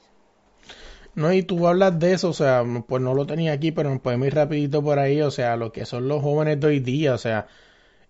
No, 1.17 1.33
y 1.33 1.41
tú 1.41 1.67
hablas 1.67 1.97
de 1.99 2.13
eso, 2.13 2.29
o 2.29 2.33
sea, 2.33 2.63
pues 2.87 3.01
no 3.01 3.15
lo 3.15 3.25
tenía 3.25 3.51
aquí, 3.53 3.71
pero 3.71 3.89
nos 3.89 4.01
podemos 4.01 4.27
ir 4.27 4.35
rapidito 4.35 4.83
por 4.83 4.99
ahí, 4.99 5.19
o 5.21 5.31
sea, 5.31 5.55
lo 5.55 5.71
que 5.71 5.83
son 5.85 6.07
los 6.07 6.21
jóvenes 6.21 6.59
de 6.59 6.67
hoy 6.67 6.79
día, 6.79 7.15
o 7.15 7.17
sea, 7.17 7.47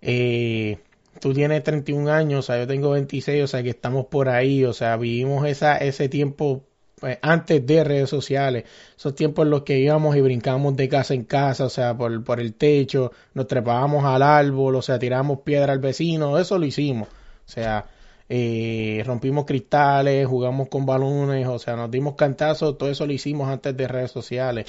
eh, 0.02 0.80
tú 1.22 1.34
tienes 1.34 1.64
31 1.64 2.10
años, 2.10 2.40
o 2.40 2.44
sea, 2.44 2.60
yo 2.60 2.68
tengo 2.68 2.92
26, 2.92 3.44
o 3.46 3.48
sea, 3.48 3.64
que 3.64 3.70
estamos 3.72 4.08
por 4.08 4.30
ahí, 4.30 4.66
o 4.66 4.74
sea, 4.74 4.98
vivimos 4.98 5.48
esa, 5.48 5.78
ese 5.78 6.10
tiempo 6.10 6.66
pues, 7.00 7.20
antes 7.22 7.66
de 7.66 7.84
redes 7.86 8.10
sociales, 8.10 8.66
esos 8.98 9.16
tiempos 9.16 9.46
en 9.46 9.52
los 9.52 9.64
que 9.64 9.80
íbamos 9.80 10.16
y 10.18 10.22
brincábamos 10.22 10.76
de 10.76 10.90
casa 10.90 11.14
en 11.14 11.24
casa, 11.26 11.66
o 11.66 11.70
sea, 11.70 11.98
por, 11.98 12.24
por 12.26 12.40
el 12.42 12.56
techo, 12.56 13.14
nos 13.34 13.48
trepábamos 13.48 14.06
al 14.06 14.24
árbol, 14.24 14.76
o 14.76 14.82
sea, 14.82 15.00
tirábamos 15.00 15.42
piedra 15.42 15.74
al 15.74 15.80
vecino, 15.80 16.38
eso 16.40 16.58
lo 16.60 16.66
hicimos, 16.66 17.10
o 17.10 17.14
sea, 17.50 17.86
eh, 18.30 19.04
rompimos 19.06 19.46
cristales, 19.46 20.28
jugamos 20.28 20.70
con 20.70 20.86
balones, 20.86 21.48
o 21.48 21.60
sea, 21.60 21.76
nos 21.76 21.92
dimos 21.92 22.16
cantazos, 22.16 22.78
todo 22.78 22.90
eso 22.90 23.06
lo 23.06 23.14
hicimos 23.14 23.50
antes 23.50 23.76
de 23.76 23.88
redes 23.88 24.12
sociales. 24.12 24.68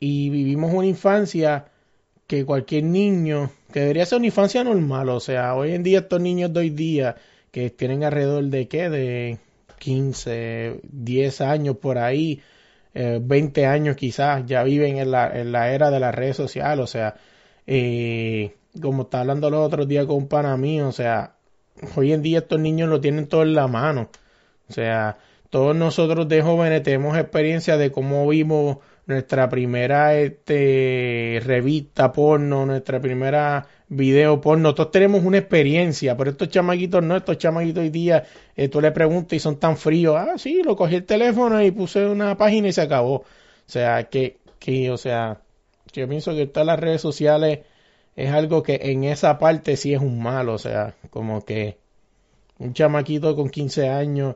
Y 0.00 0.30
vivimos 0.30 0.72
una 0.72 0.86
infancia 0.86 1.66
que 2.26 2.44
cualquier 2.44 2.84
niño, 2.84 3.50
que 3.72 3.80
debería 3.80 4.06
ser 4.06 4.18
una 4.18 4.26
infancia 4.26 4.64
normal, 4.64 5.08
o 5.10 5.20
sea, 5.20 5.54
hoy 5.54 5.72
en 5.72 5.82
día 5.82 6.00
estos 6.00 6.20
niños 6.20 6.52
de 6.52 6.60
hoy 6.60 6.70
día, 6.70 7.16
que 7.50 7.70
tienen 7.70 8.04
alrededor 8.04 8.44
de 8.44 8.68
qué, 8.68 8.90
de 8.90 9.38
15, 9.78 10.80
10 10.84 11.40
años 11.40 11.76
por 11.78 11.98
ahí, 11.98 12.42
eh, 12.94 13.18
20 13.22 13.66
años 13.66 13.96
quizás, 13.96 14.44
ya 14.46 14.62
viven 14.64 14.98
en 14.98 15.10
la, 15.10 15.28
en 15.40 15.52
la 15.52 15.72
era 15.72 15.90
de 15.90 16.00
las 16.00 16.14
redes 16.14 16.36
sociales, 16.36 16.84
o 16.84 16.86
sea, 16.86 17.16
eh, 17.66 18.54
como 18.80 19.02
está 19.04 19.20
hablando 19.20 19.50
los 19.50 19.66
otros 19.66 19.88
días 19.88 20.06
con 20.06 20.28
un 20.30 20.60
mío, 20.60 20.88
o 20.88 20.92
sea, 20.92 21.37
hoy 21.96 22.12
en 22.12 22.22
día 22.22 22.38
estos 22.38 22.60
niños 22.60 22.88
lo 22.88 23.00
tienen 23.00 23.26
todo 23.26 23.42
en 23.42 23.54
la 23.54 23.66
mano, 23.68 24.10
o 24.68 24.72
sea, 24.72 25.18
todos 25.50 25.74
nosotros 25.74 26.28
de 26.28 26.42
jóvenes 26.42 26.82
tenemos 26.82 27.16
experiencia 27.16 27.76
de 27.76 27.90
cómo 27.90 28.28
vimos 28.28 28.78
nuestra 29.06 29.48
primera 29.48 30.14
este, 30.16 31.40
revista 31.44 32.12
porno, 32.12 32.66
nuestra 32.66 33.00
primera 33.00 33.66
video 33.88 34.40
porno. 34.40 34.74
Todos 34.74 34.90
tenemos 34.90 35.24
una 35.24 35.38
experiencia, 35.38 36.16
pero 36.16 36.30
estos 36.30 36.50
chamaquitos 36.50 37.02
no, 37.02 37.16
estos 37.16 37.38
chamaquitos 37.38 37.82
hoy 37.82 37.88
día, 37.88 38.24
eh, 38.54 38.68
tú 38.68 38.82
le 38.82 38.92
preguntas 38.92 39.32
y 39.34 39.40
son 39.40 39.58
tan 39.58 39.78
fríos. 39.78 40.16
Ah, 40.18 40.36
sí, 40.36 40.62
lo 40.62 40.76
cogí 40.76 40.96
el 40.96 41.04
teléfono 41.04 41.62
y 41.62 41.70
puse 41.70 42.04
una 42.06 42.36
página 42.36 42.68
y 42.68 42.72
se 42.72 42.82
acabó. 42.82 43.14
O 43.14 43.24
sea, 43.66 44.04
que, 44.10 44.36
que 44.58 44.90
o 44.90 44.98
sea, 44.98 45.40
yo 45.92 46.06
pienso 46.06 46.34
que 46.34 46.46
todas 46.46 46.66
las 46.66 46.78
redes 46.78 47.00
sociales 47.00 47.60
es 48.18 48.32
algo 48.32 48.64
que 48.64 48.80
en 48.82 49.04
esa 49.04 49.38
parte 49.38 49.76
sí 49.76 49.94
es 49.94 50.00
un 50.00 50.20
mal, 50.20 50.48
o 50.48 50.58
sea, 50.58 50.96
como 51.10 51.44
que 51.44 51.78
un 52.58 52.74
chamaquito 52.74 53.36
con 53.36 53.48
15 53.48 53.88
años 53.88 54.34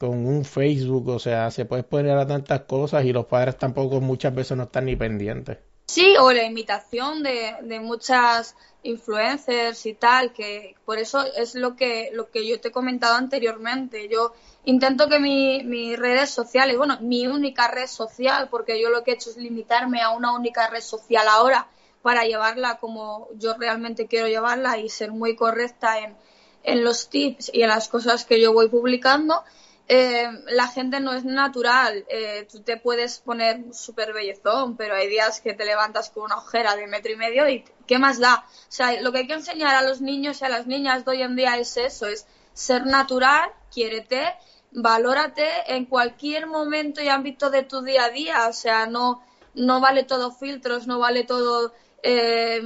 con 0.00 0.26
un 0.26 0.44
Facebook, 0.44 1.06
o 1.06 1.20
sea, 1.20 1.52
se 1.52 1.64
puede 1.64 1.84
poner 1.84 2.18
a 2.18 2.26
tantas 2.26 2.62
cosas 2.62 3.04
y 3.04 3.12
los 3.12 3.26
padres 3.26 3.56
tampoco 3.56 4.00
muchas 4.00 4.34
veces 4.34 4.56
no 4.56 4.64
están 4.64 4.86
ni 4.86 4.96
pendientes. 4.96 5.58
Sí, 5.86 6.16
o 6.18 6.32
la 6.32 6.42
imitación 6.42 7.22
de, 7.22 7.54
de 7.62 7.78
muchas 7.78 8.56
influencers 8.82 9.86
y 9.86 9.94
tal, 9.94 10.32
que 10.32 10.74
por 10.84 10.98
eso 10.98 11.24
es 11.36 11.54
lo 11.54 11.76
que, 11.76 12.10
lo 12.12 12.28
que 12.28 12.44
yo 12.44 12.60
te 12.60 12.68
he 12.68 12.72
comentado 12.72 13.14
anteriormente. 13.14 14.08
Yo 14.08 14.32
intento 14.64 15.08
que 15.08 15.20
mi, 15.20 15.62
mis 15.62 15.96
redes 15.96 16.30
sociales, 16.30 16.76
bueno, 16.76 16.98
mi 17.00 17.28
única 17.28 17.68
red 17.68 17.86
social, 17.86 18.48
porque 18.50 18.82
yo 18.82 18.90
lo 18.90 19.04
que 19.04 19.12
he 19.12 19.14
hecho 19.14 19.30
es 19.30 19.36
limitarme 19.36 20.00
a 20.00 20.10
una 20.10 20.34
única 20.34 20.66
red 20.66 20.80
social 20.80 21.28
ahora 21.28 21.68
para 22.02 22.24
llevarla 22.24 22.78
como 22.78 23.28
yo 23.36 23.54
realmente 23.54 24.06
quiero 24.06 24.28
llevarla 24.28 24.78
y 24.78 24.88
ser 24.88 25.12
muy 25.12 25.36
correcta 25.36 25.98
en, 26.00 26.16
en 26.62 26.84
los 26.84 27.08
tips 27.08 27.50
y 27.52 27.62
en 27.62 27.68
las 27.68 27.88
cosas 27.88 28.24
que 28.24 28.40
yo 28.40 28.52
voy 28.52 28.68
publicando 28.68 29.42
eh, 29.88 30.26
la 30.46 30.68
gente 30.68 31.00
no 31.00 31.12
es 31.12 31.24
natural. 31.24 32.04
Eh, 32.08 32.46
tú 32.50 32.62
te 32.62 32.76
puedes 32.76 33.18
poner 33.18 33.74
súper 33.74 34.12
bellezón, 34.12 34.76
pero 34.76 34.94
hay 34.94 35.08
días 35.08 35.40
que 35.40 35.54
te 35.54 35.64
levantas 35.64 36.10
con 36.10 36.24
una 36.24 36.38
ojera 36.38 36.76
de 36.76 36.86
metro 36.86 37.12
y 37.12 37.16
medio 37.16 37.48
y 37.48 37.64
¿qué 37.86 37.98
más 37.98 38.18
da? 38.18 38.46
O 38.46 38.72
sea, 38.72 39.00
lo 39.00 39.12
que 39.12 39.18
hay 39.18 39.26
que 39.26 39.34
enseñar 39.34 39.74
a 39.74 39.82
los 39.82 40.00
niños 40.00 40.40
y 40.40 40.44
a 40.44 40.48
las 40.48 40.66
niñas 40.66 41.04
de 41.04 41.10
hoy 41.10 41.22
en 41.22 41.36
día 41.36 41.56
es 41.58 41.76
eso, 41.76 42.06
es 42.06 42.26
ser 42.54 42.86
natural, 42.86 43.50
quiérete, 43.70 44.34
valórate 44.70 45.46
en 45.66 45.86
cualquier 45.86 46.46
momento 46.46 47.02
y 47.02 47.08
ámbito 47.08 47.50
de 47.50 47.62
tu 47.62 47.82
día 47.82 48.04
a 48.04 48.10
día. 48.10 48.48
O 48.48 48.52
sea, 48.52 48.86
no, 48.86 49.22
no 49.54 49.80
vale 49.80 50.04
todo 50.04 50.30
filtros, 50.30 50.86
no 50.86 51.00
vale 51.00 51.24
todo 51.24 51.74
eh, 52.02 52.60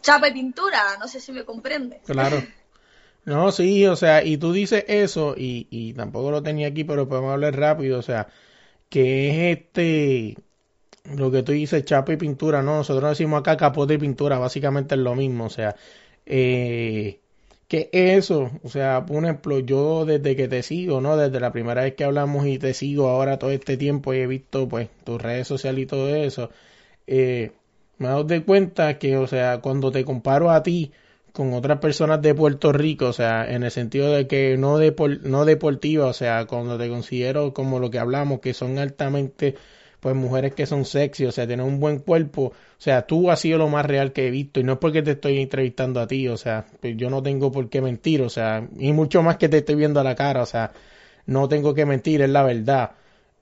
chapa 0.00 0.28
y 0.28 0.32
pintura. 0.32 0.96
No 0.98 1.08
sé 1.08 1.20
si 1.20 1.32
me 1.32 1.44
comprende. 1.44 2.00
Claro. 2.04 2.42
No, 3.24 3.50
sí, 3.52 3.86
o 3.86 3.96
sea, 3.96 4.22
y 4.22 4.36
tú 4.36 4.52
dices 4.52 4.84
eso, 4.86 5.34
y, 5.36 5.66
y 5.70 5.94
tampoco 5.94 6.30
lo 6.30 6.42
tenía 6.42 6.68
aquí, 6.68 6.84
pero 6.84 7.08
podemos 7.08 7.32
hablar 7.32 7.56
rápido, 7.56 7.98
o 7.98 8.02
sea, 8.02 8.28
que 8.90 9.30
es 9.52 9.58
este, 9.58 10.36
lo 11.16 11.30
que 11.30 11.42
tú 11.42 11.52
dices, 11.52 11.84
chapa 11.84 12.12
y 12.14 12.16
pintura, 12.16 12.62
¿no? 12.62 12.76
Nosotros 12.78 13.10
decimos 13.10 13.40
acá 13.40 13.56
capote 13.56 13.94
y 13.94 13.98
pintura, 13.98 14.38
básicamente 14.38 14.94
es 14.94 15.00
lo 15.00 15.14
mismo, 15.14 15.46
o 15.46 15.50
sea, 15.50 15.76
eh, 16.26 17.20
que 17.68 17.88
eso, 17.92 18.50
o 18.62 18.68
sea, 18.68 19.06
por 19.06 19.24
ejemplo, 19.24 19.58
yo 19.60 20.04
desde 20.06 20.36
que 20.36 20.48
te 20.48 20.62
sigo, 20.62 21.00
¿no? 21.00 21.16
Desde 21.16 21.40
la 21.40 21.52
primera 21.52 21.82
vez 21.82 21.94
que 21.94 22.04
hablamos 22.04 22.46
y 22.46 22.58
te 22.58 22.74
sigo 22.74 23.08
ahora 23.08 23.38
todo 23.38 23.50
este 23.50 23.76
tiempo 23.76 24.14
y 24.14 24.18
he 24.18 24.26
visto, 24.26 24.68
pues, 24.68 24.88
tus 25.04 25.20
redes 25.20 25.48
sociales 25.48 25.82
y 25.84 25.86
todo 25.86 26.14
eso, 26.14 26.50
eh, 27.06 27.52
me 27.98 28.08
he 28.08 28.24
de 28.24 28.44
cuenta 28.44 28.98
que, 28.98 29.16
o 29.16 29.26
sea, 29.26 29.60
cuando 29.60 29.90
te 29.92 30.04
comparo 30.04 30.50
a 30.50 30.62
ti, 30.62 30.92
con 31.32 31.52
otras 31.52 31.80
personas 31.80 32.22
de 32.22 32.34
Puerto 32.34 32.72
Rico, 32.72 33.06
o 33.06 33.12
sea, 33.12 33.50
en 33.50 33.64
el 33.64 33.70
sentido 33.72 34.12
de 34.12 34.28
que 34.28 34.56
no, 34.56 34.78
no 35.22 35.44
deportiva, 35.44 36.06
o 36.06 36.12
sea, 36.12 36.44
cuando 36.46 36.78
te 36.78 36.88
considero 36.88 37.52
como 37.52 37.80
lo 37.80 37.90
que 37.90 37.98
hablamos, 37.98 38.40
que 38.40 38.54
son 38.54 38.78
altamente, 38.78 39.56
pues 40.00 40.14
mujeres 40.14 40.54
que 40.54 40.66
son 40.66 40.84
sexy, 40.84 41.26
o 41.26 41.32
sea, 41.32 41.46
tienen 41.46 41.66
un 41.66 41.80
buen 41.80 41.98
cuerpo, 41.98 42.42
o 42.44 42.52
sea, 42.78 43.06
tú 43.06 43.30
has 43.32 43.40
sido 43.40 43.58
lo 43.58 43.68
más 43.68 43.84
real 43.84 44.12
que 44.12 44.28
he 44.28 44.30
visto, 44.30 44.60
y 44.60 44.64
no 44.64 44.74
es 44.74 44.78
porque 44.78 45.02
te 45.02 45.12
estoy 45.12 45.38
entrevistando 45.40 46.00
a 46.00 46.06
ti, 46.06 46.28
o 46.28 46.36
sea, 46.36 46.66
pues 46.80 46.96
yo 46.96 47.10
no 47.10 47.22
tengo 47.22 47.50
por 47.50 47.68
qué 47.68 47.80
mentir, 47.80 48.22
o 48.22 48.28
sea, 48.28 48.68
y 48.78 48.92
mucho 48.92 49.22
más 49.22 49.36
que 49.36 49.48
te 49.48 49.58
estoy 49.58 49.74
viendo 49.74 49.98
a 50.00 50.04
la 50.04 50.14
cara, 50.14 50.42
o 50.42 50.46
sea, 50.46 50.72
no 51.26 51.48
tengo 51.48 51.74
que 51.74 51.86
mentir, 51.86 52.22
es 52.22 52.30
la 52.30 52.42
verdad. 52.44 52.92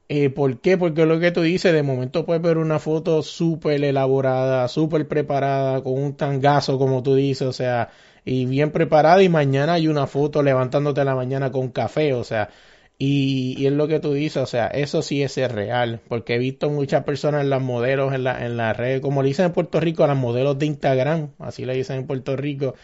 Eh, 0.09 0.31
¿Por 0.31 0.61
qué? 0.61 0.77
Porque 0.77 1.07
lo 1.07 1.19
que 1.21 1.31
tú 1.33 1.43
dices, 1.43 1.73
de 1.73 1.83
momento 1.83 2.27
puedes 2.27 2.43
ver 2.43 2.59
una 2.59 2.79
foto 2.79 3.23
súper 3.23 3.83
elaborada, 3.83 4.69
súper 4.69 5.09
preparada, 5.09 5.83
con 5.83 5.95
un 5.95 6.17
tangazo, 6.17 6.79
como 6.79 7.03
tú 7.03 7.15
dices, 7.15 7.49
o 7.49 7.53
sea, 7.53 7.91
y 8.25 8.45
bien 8.47 8.73
preparada, 8.73 9.23
y 9.23 9.29
mañana 9.29 9.75
hay 9.75 9.89
una 9.89 10.07
foto 10.07 10.43
levantándote 10.43 11.01
a 11.01 11.05
la 11.05 11.15
mañana 11.15 11.51
con 11.51 11.71
café, 11.71 12.13
o 12.13 12.25
sea, 12.25 12.51
y, 12.99 13.67
es 13.67 13.73
lo 13.73 13.89
que 13.89 14.01
tú 14.01 14.13
dices, 14.13 14.43
o 14.43 14.47
sea, 14.47 14.69
eso 14.69 15.03
sí 15.03 15.23
es 15.23 15.37
real, 15.51 16.01
porque 16.09 16.35
he 16.35 16.39
visto 16.39 16.71
muchas 16.71 17.05
personas 17.05 17.43
en 17.43 17.51
las 17.51 17.63
modelos, 17.63 18.15
en 18.15 18.25
la, 18.25 18.45
en 18.45 18.57
la 18.57 18.73
red, 18.75 19.01
como 19.01 19.23
le 19.23 19.29
dicen 19.29 19.47
en 19.47 19.53
Puerto 19.53 19.81
Rico, 19.81 20.05
a 20.05 20.07
las 20.09 20.17
modelos 20.17 20.59
de 20.59 20.67
Instagram, 20.67 21.31
así 21.39 21.65
le 21.65 21.75
dicen 21.75 21.97
en 22.01 22.07
Puerto 22.07 22.37
Rico, 22.37 22.75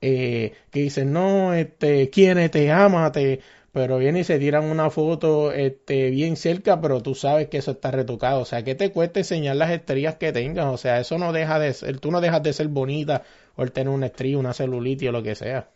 eh, 0.00 0.52
que 0.70 0.80
dicen, 0.82 1.12
no, 1.12 1.54
este, 1.54 2.10
quién 2.10 2.50
te 2.50 2.70
ama, 2.70 3.10
te 3.10 3.40
pero 3.74 3.98
viene 3.98 4.20
y 4.20 4.24
se 4.24 4.38
tiran 4.38 4.66
una 4.66 4.88
foto 4.88 5.50
este, 5.50 6.10
bien 6.10 6.36
cerca, 6.36 6.80
pero 6.80 7.02
tú 7.02 7.16
sabes 7.16 7.48
que 7.48 7.58
eso 7.58 7.72
está 7.72 7.90
retocado. 7.90 8.42
O 8.42 8.44
sea, 8.44 8.62
¿qué 8.62 8.76
te 8.76 8.92
cuesta 8.92 9.18
enseñar 9.18 9.56
las 9.56 9.72
estrías 9.72 10.14
que 10.14 10.30
tengas? 10.30 10.66
O 10.66 10.76
sea, 10.76 11.00
eso 11.00 11.18
no 11.18 11.32
deja 11.32 11.58
de 11.58 11.74
ser, 11.74 11.98
tú 11.98 12.12
no 12.12 12.20
dejas 12.20 12.40
de 12.44 12.52
ser 12.52 12.68
bonita 12.68 13.24
o 13.56 13.64
el 13.64 13.72
tener 13.72 13.92
una 13.92 14.06
estría, 14.06 14.38
una 14.38 14.54
celulitis 14.54 15.08
o 15.08 15.12
lo 15.12 15.24
que 15.24 15.34
sea. 15.34 15.68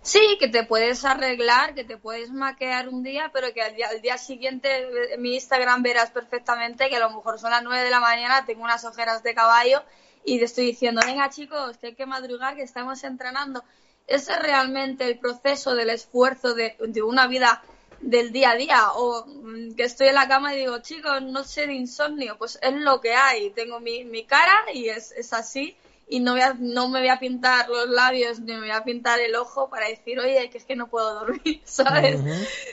Sí, 0.00 0.38
que 0.40 0.48
te 0.48 0.64
puedes 0.64 1.04
arreglar, 1.04 1.74
que 1.74 1.84
te 1.84 1.98
puedes 1.98 2.30
maquear 2.30 2.88
un 2.88 3.02
día, 3.02 3.30
pero 3.34 3.52
que 3.52 3.60
al 3.60 3.76
día, 3.76 3.88
al 3.90 4.00
día 4.00 4.16
siguiente 4.16 4.70
en 5.12 5.20
mi 5.20 5.34
Instagram 5.34 5.82
verás 5.82 6.10
perfectamente 6.10 6.88
que 6.88 6.96
a 6.96 7.00
lo 7.00 7.10
mejor 7.10 7.38
son 7.38 7.50
las 7.50 7.62
9 7.62 7.84
de 7.84 7.90
la 7.90 8.00
mañana, 8.00 8.46
tengo 8.46 8.64
unas 8.64 8.86
ojeras 8.86 9.22
de 9.22 9.34
caballo 9.34 9.82
y 10.24 10.38
te 10.38 10.46
estoy 10.46 10.64
diciendo, 10.64 11.02
venga 11.04 11.28
chicos, 11.28 11.76
que 11.76 11.88
hay 11.88 11.94
que 11.94 12.06
madrugar, 12.06 12.56
que 12.56 12.62
estamos 12.62 13.04
entrenando 13.04 13.62
ese 14.08 14.32
es 14.32 14.38
realmente 14.38 15.04
el 15.04 15.18
proceso 15.18 15.74
del 15.74 15.90
esfuerzo 15.90 16.54
de, 16.54 16.76
una 17.02 17.26
vida 17.26 17.62
del 18.00 18.32
día 18.32 18.52
a 18.52 18.56
día 18.56 18.92
o 18.94 19.26
mm, 19.26 19.74
que 19.74 19.84
estoy 19.84 20.08
en 20.08 20.14
la 20.14 20.28
cama 20.28 20.54
y 20.54 20.60
digo, 20.60 20.78
chicos, 20.78 21.22
no 21.22 21.44
sé 21.44 21.66
de 21.66 21.74
insomnio, 21.74 22.38
pues 22.38 22.58
es 22.62 22.72
lo 22.72 23.00
que 23.00 23.12
hay, 23.12 23.50
tengo 23.50 23.80
mi, 23.80 24.04
mi 24.04 24.24
cara 24.24 24.56
y 24.72 24.88
es, 24.88 25.12
es 25.12 25.32
así. 25.32 25.76
Y 26.10 26.20
no, 26.20 26.32
voy 26.32 26.40
a, 26.40 26.56
no 26.58 26.88
me 26.88 27.00
voy 27.00 27.10
a 27.10 27.18
pintar 27.18 27.68
los 27.68 27.86
labios 27.90 28.40
ni 28.40 28.54
me 28.54 28.60
voy 28.60 28.70
a 28.70 28.82
pintar 28.82 29.20
el 29.20 29.36
ojo 29.36 29.68
para 29.68 29.88
decir, 29.88 30.18
oye, 30.18 30.48
que 30.48 30.56
es 30.56 30.64
que 30.64 30.74
no 30.74 30.88
puedo 30.88 31.12
dormir, 31.12 31.60
¿sabes? 31.64 32.18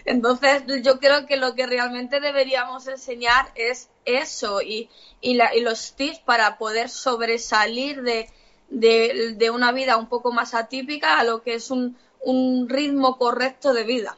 Entonces 0.06 0.64
yo 0.84 1.02
creo 1.02 1.26
que 1.26 1.36
lo 1.36 1.54
que 1.54 1.68
realmente 1.68 2.22
deberíamos 2.22 2.88
enseñar 2.88 3.52
es 3.56 3.90
eso 4.06 4.62
y, 4.62 4.90
y, 5.20 5.34
la, 5.34 5.54
y 5.54 5.60
los 5.60 5.96
tips 5.98 6.20
para 6.20 6.58
poder 6.58 6.90
sobresalir 6.90 8.04
de, 8.04 8.30
de, 8.70 9.36
de, 9.38 9.50
una 9.50 9.72
vida 9.72 9.98
un 9.98 10.08
poco 10.08 10.32
más 10.32 10.54
atípica 10.54 11.20
a 11.20 11.24
lo 11.24 11.42
que 11.42 11.56
es 11.56 11.72
un, 11.72 11.96
un 12.24 12.68
ritmo 12.70 13.18
correcto 13.18 13.74
de 13.74 13.84
vida. 13.84 14.18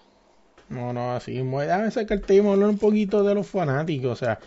No, 0.69 0.91
no, 0.91 1.13
así, 1.13 1.33
déjame 1.33 1.91
sacarte 1.91 2.39
hablar 2.39 2.69
un 2.69 2.77
poquito 2.77 3.23
de 3.23 3.35
los 3.35 3.47
fanáticos, 3.47 4.11
o 4.11 4.15
sea, 4.15 4.39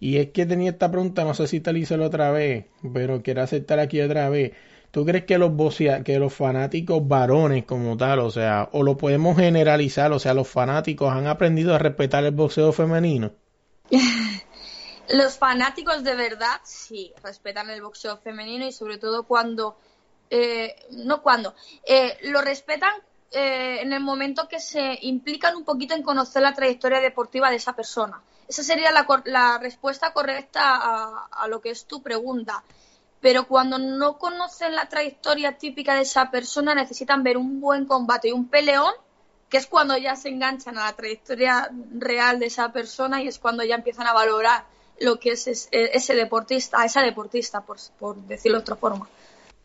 y 0.00 0.16
es 0.18 0.30
que 0.30 0.46
tenía 0.46 0.70
esta 0.70 0.90
pregunta, 0.90 1.24
no 1.24 1.34
sé 1.34 1.46
si 1.46 1.60
te 1.60 1.72
la 1.72 1.78
hice 1.78 1.96
la 1.96 2.06
otra 2.06 2.30
vez, 2.30 2.66
pero 2.92 3.22
quiero 3.22 3.42
aceptar 3.42 3.78
aquí 3.78 4.00
otra 4.00 4.28
vez. 4.28 4.52
¿Tú 4.90 5.04
crees 5.04 5.24
que 5.24 5.36
los 5.36 5.52
que 6.04 6.18
los 6.18 6.32
fanáticos 6.32 7.06
varones 7.06 7.64
como 7.64 7.96
tal, 7.96 8.20
o 8.20 8.30
sea, 8.30 8.68
o 8.72 8.82
lo 8.82 8.96
podemos 8.96 9.36
generalizar, 9.36 10.12
o 10.12 10.18
sea, 10.18 10.32
los 10.32 10.48
fanáticos 10.48 11.12
han 11.12 11.26
aprendido 11.26 11.74
a 11.74 11.78
respetar 11.78 12.24
el 12.24 12.32
boxeo 12.32 12.72
femenino? 12.72 13.32
Los 15.10 15.38
fanáticos 15.38 16.02
de 16.02 16.16
verdad 16.16 16.60
sí 16.64 17.12
respetan 17.22 17.70
el 17.70 17.82
boxeo 17.82 18.16
femenino 18.18 18.66
y 18.66 18.72
sobre 18.72 18.98
todo 18.98 19.22
cuando, 19.22 19.76
eh, 20.30 20.74
no 20.90 21.22
cuando, 21.22 21.54
eh, 21.84 22.18
lo 22.22 22.40
respetan 22.40 22.92
eh, 23.30 23.78
en 23.82 23.92
el 23.92 24.00
momento 24.00 24.48
que 24.48 24.58
se 24.58 24.98
implican 25.02 25.56
un 25.56 25.64
poquito 25.64 25.94
en 25.94 26.02
conocer 26.02 26.42
la 26.42 26.54
trayectoria 26.54 27.00
deportiva 27.00 27.50
de 27.50 27.56
esa 27.56 27.74
persona. 27.74 28.20
Esa 28.48 28.62
sería 28.62 28.90
la, 28.90 29.06
la 29.26 29.58
respuesta 29.58 30.12
correcta 30.12 30.76
a, 30.76 31.26
a, 31.30 31.48
lo 31.48 31.60
que 31.60 31.70
es 31.70 31.86
tu 31.86 32.02
pregunta. 32.02 32.62
Pero 33.20 33.46
cuando 33.48 33.78
no 33.78 34.18
conocen 34.18 34.74
la 34.74 34.88
trayectoria 34.88 35.56
típica 35.56 35.94
de 35.94 36.02
esa 36.02 36.30
persona, 36.30 36.74
necesitan 36.74 37.22
ver 37.22 37.36
un 37.36 37.60
buen 37.60 37.86
combate 37.86 38.28
y 38.28 38.32
un 38.32 38.48
peleón, 38.48 38.92
que 39.48 39.56
es 39.56 39.66
cuando 39.66 39.96
ya 39.96 40.16
se 40.16 40.28
enganchan 40.28 40.78
a 40.78 40.86
la 40.86 40.92
trayectoria 40.92 41.70
real 41.92 42.38
de 42.38 42.46
esa 42.46 42.72
persona 42.72 43.22
y 43.22 43.28
es 43.28 43.38
cuando 43.38 43.64
ya 43.64 43.76
empiezan 43.76 44.06
a 44.06 44.12
valorar 44.12 44.64
lo 45.00 45.18
que 45.18 45.30
es 45.32 45.68
e, 45.72 45.90
ese 45.94 46.14
deportista, 46.14 46.84
esa 46.84 47.02
deportista, 47.02 47.62
por, 47.62 48.16
decirlo 48.26 48.58
de 48.58 48.62
otra 48.62 48.76
forma. 48.76 49.08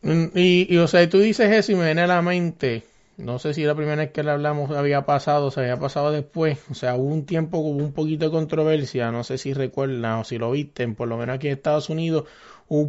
Mm, 0.01 0.25
y, 0.35 0.73
y, 0.73 0.77
o 0.77 0.87
sea, 0.87 1.07
tú 1.09 1.19
dices 1.19 1.51
eso 1.51 1.71
y 1.71 1.75
me 1.75 1.85
viene 1.85 2.01
a 2.01 2.07
la 2.07 2.21
mente 2.21 2.83
no 3.21 3.39
sé 3.39 3.53
si 3.53 3.63
la 3.63 3.75
primera 3.75 3.97
vez 3.97 4.11
que 4.11 4.23
le 4.23 4.31
hablamos 4.31 4.71
había 4.71 5.05
pasado, 5.05 5.51
se 5.51 5.61
había 5.61 5.77
pasado 5.77 6.11
después, 6.11 6.59
o 6.71 6.73
sea, 6.73 6.95
hubo 6.95 7.13
un 7.13 7.25
tiempo 7.25 7.59
hubo 7.59 7.83
un 7.83 7.93
poquito 7.93 8.25
de 8.25 8.31
controversia, 8.31 9.11
no 9.11 9.23
sé 9.23 9.37
si 9.37 9.53
recuerdan 9.53 10.19
o 10.19 10.23
si 10.23 10.37
lo 10.37 10.51
visten, 10.51 10.95
por 10.95 11.07
lo 11.07 11.17
menos 11.17 11.35
aquí 11.35 11.47
en 11.47 11.53
Estados 11.53 11.89
Unidos 11.89 12.25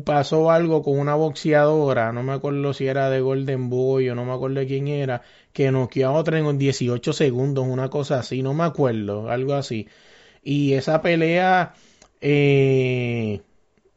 pasó 0.05 0.51
algo 0.51 0.83
con 0.83 0.99
una 0.99 1.17
boxeadora, 1.17 2.13
no 2.13 2.23
me 2.23 2.33
acuerdo 2.33 2.73
si 2.73 2.87
era 2.87 3.11
de 3.11 3.21
Golden 3.21 3.69
Boy 3.69 4.09
o 4.11 4.15
no 4.15 4.25
me 4.25 4.33
acuerdo 4.33 4.61
de 4.61 4.67
quién 4.67 4.89
era, 4.89 5.23
que 5.53 5.71
noqueó 5.73 6.09
a 6.09 6.13
otra 6.13 6.39
en 6.39 6.59
18 6.59 7.13
segundos, 7.13 7.67
una 7.67 7.91
cosa 7.91 8.21
así, 8.21 8.43
no 8.43 8.55
me 8.55 8.65
acuerdo, 8.65 9.29
algo 9.29 9.55
así. 9.55 9.89
Y 10.43 10.75
esa 10.75 11.03
pelea, 11.03 11.75
eh, 12.23 13.43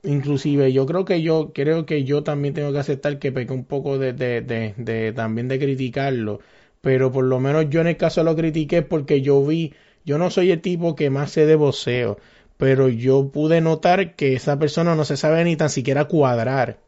inclusive 0.04 0.74
yo 0.74 0.86
creo 0.86 1.06
que 1.06 1.22
yo, 1.22 1.54
creo 1.54 1.86
que 1.86 2.04
yo 2.04 2.24
también 2.24 2.54
tengo 2.54 2.72
que 2.74 2.80
aceptar 2.80 3.20
que 3.20 3.32
pequé 3.32 3.54
un 3.54 3.66
poco 3.66 3.98
de, 3.98 4.14
de, 4.14 4.42
de, 4.78 5.14
también 5.14 5.48
de 5.48 5.60
criticarlo, 5.60 6.40
pero 6.82 7.12
por 7.12 7.26
lo 7.26 7.40
menos 7.40 7.70
yo 7.70 7.82
en 7.82 7.88
el 7.88 7.98
caso 7.98 8.24
lo 8.24 8.36
critiqué 8.36 8.82
porque 8.82 9.22
yo 9.22 9.46
vi, 9.46 9.74
yo 10.06 10.18
no 10.18 10.30
soy 10.32 10.52
el 10.52 10.62
tipo 10.62 10.96
que 10.96 11.10
más 11.10 11.32
sé 11.32 11.46
de 11.46 11.56
boxeo 11.56 12.18
pero 12.58 12.90
yo 12.90 13.32
pude 13.32 13.62
notar 13.62 14.16
que 14.16 14.34
esa 14.36 14.58
persona 14.60 14.96
no 14.96 15.06
se 15.06 15.18
sabe 15.18 15.44
ni 15.44 15.56
tan 15.56 15.70
siquiera 15.70 16.06
cuadrar. 16.06 16.80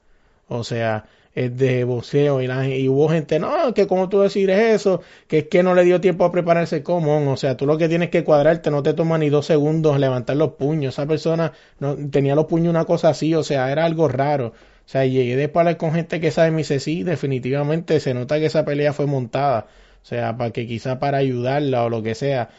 O 0.47 0.63
sea, 0.63 1.05
de 1.37 1.83
boxeo 1.83 2.41
y, 2.41 2.47
la, 2.47 2.67
y 2.67 2.89
hubo 2.89 3.09
gente, 3.09 3.39
no, 3.39 3.73
que 3.73 3.87
como 3.87 4.09
tú 4.09 4.21
decir 4.21 4.49
eso, 4.49 5.01
que 5.27 5.39
es 5.39 5.47
que 5.47 5.63
no 5.63 5.75
le 5.75 5.83
dio 5.83 6.01
tiempo 6.01 6.25
a 6.25 6.31
prepararse 6.31 6.83
como, 6.83 7.31
o 7.31 7.37
sea, 7.37 7.57
tú 7.57 7.65
lo 7.65 7.77
que 7.77 7.89
tienes 7.89 8.09
que 8.09 8.23
cuadrarte, 8.23 8.71
no 8.71 8.83
te 8.83 8.93
toma 8.93 9.17
ni 9.17 9.29
dos 9.29 9.45
segundos 9.45 9.99
levantar 9.99 10.37
los 10.37 10.53
puños, 10.53 10.95
esa 10.95 11.05
persona 11.05 11.53
no, 11.79 11.95
tenía 12.09 12.35
los 12.35 12.45
puños 12.45 12.69
una 12.69 12.85
cosa 12.85 13.09
así, 13.09 13.35
o 13.35 13.43
sea, 13.43 13.71
era 13.71 13.85
algo 13.85 14.07
raro. 14.07 14.47
O 14.85 14.89
sea, 14.89 15.05
llegué 15.05 15.35
de 15.35 15.51
hablar 15.53 15.77
con 15.77 15.93
gente 15.93 16.21
que 16.21 16.31
sabe, 16.31 16.51
me 16.51 16.59
dice, 16.59 16.79
sí, 16.79 17.03
definitivamente 17.03 17.99
se 17.99 18.13
nota 18.13 18.39
que 18.39 18.45
esa 18.45 18.63
pelea 18.63 18.93
fue 18.93 19.05
montada. 19.05 19.67
O 20.01 20.05
sea, 20.05 20.37
para 20.37 20.51
que 20.51 20.65
quizá 20.65 20.97
para 20.99 21.17
ayudarla 21.17 21.83
o 21.83 21.89
lo 21.89 22.01
que 22.01 22.15
sea. 22.15 22.49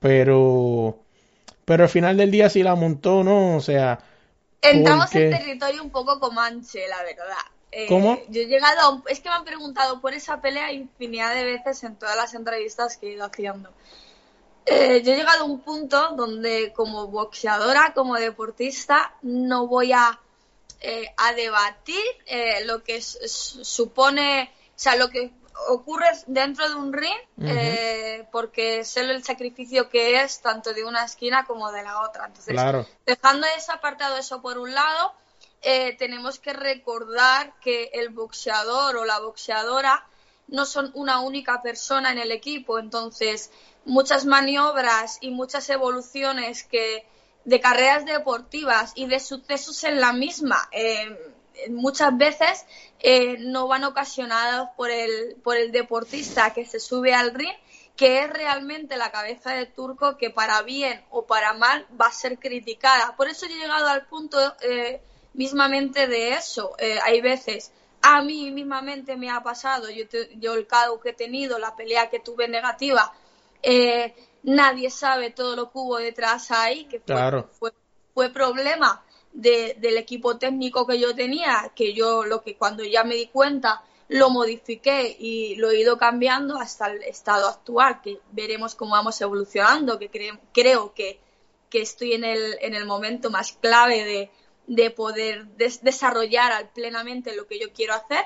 Pero 0.00 0.98
pero 1.66 1.82
al 1.82 1.90
final 1.90 2.16
del 2.16 2.30
día 2.30 2.48
sí 2.48 2.62
la 2.62 2.76
montó, 2.76 3.22
¿no? 3.24 3.56
O 3.56 3.60
sea... 3.60 3.98
Entramos 4.62 5.14
en 5.14 5.30
territorio 5.30 5.82
un 5.82 5.90
poco 5.90 6.18
comanche, 6.18 6.80
la 6.88 7.02
verdad. 7.02 7.36
Eh, 7.72 7.86
¿Cómo? 7.88 8.18
Yo 8.28 8.42
he 8.42 8.46
llegado, 8.46 9.02
es 9.08 9.20
que 9.20 9.28
me 9.28 9.34
han 9.34 9.44
preguntado 9.44 10.00
por 10.00 10.14
esa 10.14 10.40
pelea 10.40 10.72
infinidad 10.72 11.34
de 11.34 11.44
veces 11.44 11.82
en 11.84 11.96
todas 11.96 12.16
las 12.16 12.34
entrevistas 12.34 12.96
que 12.96 13.08
he 13.08 13.12
ido 13.12 13.24
haciendo. 13.24 13.70
Eh, 14.64 15.02
yo 15.04 15.12
he 15.12 15.16
llegado 15.16 15.42
a 15.42 15.46
un 15.46 15.60
punto 15.60 16.10
donde 16.16 16.72
como 16.74 17.06
boxeadora, 17.08 17.92
como 17.94 18.14
deportista, 18.16 19.14
no 19.22 19.66
voy 19.66 19.92
a, 19.92 20.18
eh, 20.80 21.12
a 21.16 21.32
debatir 21.34 22.02
lo 22.64 22.82
que 22.82 23.00
supone, 23.00 24.50
o 24.68 24.78
sea, 24.78 24.96
lo 24.96 25.08
que 25.08 25.32
ocurre 25.68 26.06
dentro 26.26 26.68
de 26.68 26.74
un 26.74 26.92
ring 26.92 27.16
eh, 27.42 28.26
porque 28.30 28.84
sé 28.84 29.00
el 29.00 29.24
sacrificio 29.24 29.88
que 29.88 30.20
es 30.20 30.40
tanto 30.40 30.72
de 30.72 30.84
una 30.84 31.04
esquina 31.04 31.44
como 31.46 31.70
de 31.72 31.82
la 31.82 32.02
otra. 32.02 32.26
Entonces, 32.26 32.56
dejando 33.04 33.46
ese 33.56 33.72
apartado 33.72 34.16
eso 34.16 34.42
por 34.42 34.58
un 34.58 34.74
lado, 34.74 35.12
eh, 35.68 35.96
tenemos 35.98 36.38
que 36.38 36.52
recordar 36.52 37.58
que 37.60 37.90
el 37.92 38.10
boxeador 38.10 38.98
o 38.98 39.04
la 39.04 39.18
boxeadora 39.18 40.06
no 40.46 40.64
son 40.64 40.92
una 40.94 41.18
única 41.18 41.60
persona 41.60 42.12
en 42.12 42.18
el 42.18 42.30
equipo, 42.30 42.78
entonces 42.78 43.50
muchas 43.84 44.26
maniobras 44.26 45.18
y 45.20 45.32
muchas 45.32 45.68
evoluciones 45.68 46.62
que 46.62 47.04
de 47.44 47.60
carreras 47.60 48.04
deportivas 48.04 48.92
y 48.94 49.06
de 49.06 49.18
sucesos 49.18 49.82
en 49.82 50.00
la 50.00 50.12
misma. 50.12 50.68
Eh, 50.70 51.34
muchas 51.70 52.16
veces 52.16 52.64
eh, 53.00 53.38
no 53.40 53.66
van 53.66 53.82
ocasionados 53.82 54.68
por 54.76 54.92
el, 54.92 55.34
por 55.42 55.56
el 55.56 55.72
deportista 55.72 56.54
que 56.54 56.64
se 56.64 56.78
sube 56.78 57.12
al 57.12 57.34
ring, 57.34 57.56
que 57.96 58.20
es 58.20 58.30
realmente 58.30 58.96
la 58.96 59.10
cabeza 59.10 59.50
de 59.50 59.66
turco 59.66 60.16
que 60.16 60.30
para 60.30 60.62
bien 60.62 61.04
o 61.10 61.26
para 61.26 61.54
mal 61.54 61.88
va 62.00 62.06
a 62.06 62.12
ser 62.12 62.38
criticada. 62.38 63.16
Por 63.16 63.28
eso 63.28 63.46
he 63.46 63.48
llegado 63.48 63.88
al 63.88 64.06
punto 64.06 64.38
mismamente 65.36 66.08
de 66.08 66.34
eso. 66.34 66.74
Eh, 66.78 66.98
hay 67.04 67.20
veces, 67.20 67.72
a 68.02 68.22
mí 68.22 68.50
mismamente 68.50 69.16
me 69.16 69.30
ha 69.30 69.42
pasado, 69.42 69.88
yo, 69.90 70.04
yo 70.36 70.54
el 70.54 70.66
caso 70.66 70.98
que 71.00 71.10
he 71.10 71.14
tenido, 71.14 71.58
la 71.58 71.76
pelea 71.76 72.10
que 72.10 72.18
tuve 72.18 72.48
negativa, 72.48 73.12
nadie 74.42 74.90
sabe 74.90 75.30
todo 75.30 75.56
lo 75.56 75.70
que 75.70 75.78
hubo 75.78 75.96
detrás 75.98 76.50
ahí, 76.50 76.84
que 76.84 77.00
fue, 77.00 77.72
fue 78.14 78.30
problema 78.30 79.04
del 79.36 79.98
equipo 79.98 80.38
técnico 80.38 80.86
que 80.86 80.98
yo 80.98 81.14
tenía, 81.14 81.70
que 81.74 81.92
yo 81.92 82.24
lo 82.24 82.42
que 82.42 82.56
cuando 82.56 82.82
ya 82.84 83.04
me 83.04 83.16
di 83.16 83.26
cuenta 83.26 83.82
lo 84.08 84.30
modifiqué 84.30 85.16
y 85.18 85.56
lo 85.56 85.70
he 85.70 85.80
ido 85.80 85.98
cambiando 85.98 86.58
hasta 86.58 86.86
el 86.90 87.02
estado 87.02 87.48
actual, 87.48 88.00
que 88.02 88.20
veremos 88.30 88.74
cómo 88.74 88.92
vamos 88.92 89.20
evolucionando, 89.20 89.98
que 89.98 90.08
creo 90.52 90.94
que, 90.94 91.20
que, 91.68 91.82
estoy 91.82 92.14
en 92.14 92.24
el, 92.24 92.56
en 92.60 92.74
el 92.74 92.86
momento 92.86 93.30
más 93.30 93.52
clave 93.52 94.04
de, 94.04 94.30
de 94.66 94.90
poder 94.90 95.46
desarrollar 95.56 96.70
plenamente 96.72 97.36
lo 97.36 97.46
que 97.46 97.58
yo 97.58 97.72
quiero 97.72 97.94
hacer. 97.94 98.24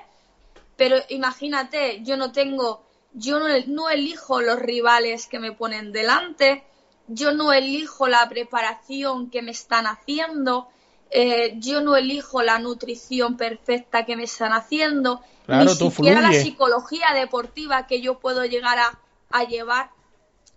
Pero 0.76 0.96
imagínate, 1.09 2.00
yo 2.03 2.16
no 2.16 2.33
tengo, 2.33 2.83
yo 3.12 3.38
no, 3.38 3.46
no 3.66 3.90
elijo 3.90 4.40
los 4.40 4.59
rivales 4.59 5.26
que 5.26 5.38
me 5.38 5.53
ponen 5.53 5.92
delante, 5.92 6.64
yo 7.09 7.33
no 7.33 7.53
elijo 7.53 8.09
la 8.09 8.29
preparación 8.29 9.31
que 9.31 9.42
me 9.42 9.50
están 9.50 9.87
haciendo, 9.87 10.68
eh, 11.11 11.55
yo 11.59 11.81
no 11.83 11.96
elijo 11.96 12.42
la 12.42 12.59
nutrición 12.59 13.37
perfecta 13.37 14.07
que 14.07 14.16
me 14.16 14.24
están 14.24 14.53
haciendo, 14.53 15.20
ni 15.48 15.68
siquiera 15.68 16.20
la 16.20 16.33
psicología 16.33 17.09
deportiva 17.14 17.87
que 17.87 18.00
yo 18.00 18.20
puedo 18.20 18.44
llegar 18.44 18.79
a, 18.79 18.98
a 19.31 19.44
llevar 19.44 19.90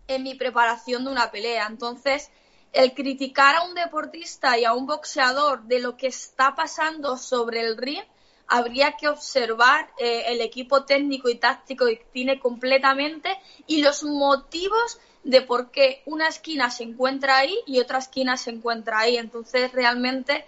en 0.07 0.23
mi 0.23 0.35
preparación 0.35 1.05
de 1.05 1.11
una 1.11 1.31
pelea. 1.31 1.65
Entonces, 1.67 2.29
el 2.73 2.93
criticar 2.93 3.55
a 3.55 3.63
un 3.63 3.75
deportista 3.75 4.57
y 4.57 4.65
a 4.65 4.73
un 4.73 4.87
boxeador 4.87 5.63
de 5.63 5.79
lo 5.79 5.95
que 5.95 6.07
está 6.07 6.55
pasando 6.55 7.17
sobre 7.17 7.61
el 7.61 7.77
ring, 7.77 8.03
habría 8.47 8.93
que 8.93 9.07
observar 9.07 9.89
eh, 9.97 10.23
el 10.27 10.41
equipo 10.41 10.83
técnico 10.83 11.29
y 11.29 11.35
táctico 11.35 11.85
que 11.85 12.05
tiene 12.11 12.39
completamente 12.39 13.29
y 13.67 13.81
los 13.81 14.03
motivos 14.03 14.99
de 15.23 15.41
por 15.41 15.71
qué 15.71 16.01
una 16.05 16.27
esquina 16.27 16.69
se 16.69 16.83
encuentra 16.83 17.37
ahí 17.37 17.57
y 17.65 17.79
otra 17.79 17.99
esquina 17.99 18.35
se 18.37 18.49
encuentra 18.49 18.99
ahí. 18.99 19.17
Entonces, 19.17 19.71
realmente 19.71 20.45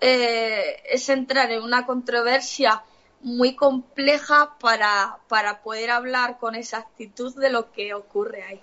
eh, 0.00 0.82
es 0.90 1.08
entrar 1.08 1.52
en 1.52 1.62
una 1.62 1.86
controversia 1.86 2.82
muy 3.20 3.54
compleja 3.54 4.56
para, 4.60 5.18
para 5.28 5.62
poder 5.62 5.90
hablar 5.90 6.38
con 6.38 6.54
exactitud 6.54 7.34
de 7.36 7.50
lo 7.50 7.72
que 7.72 7.94
ocurre 7.94 8.42
ahí. 8.42 8.60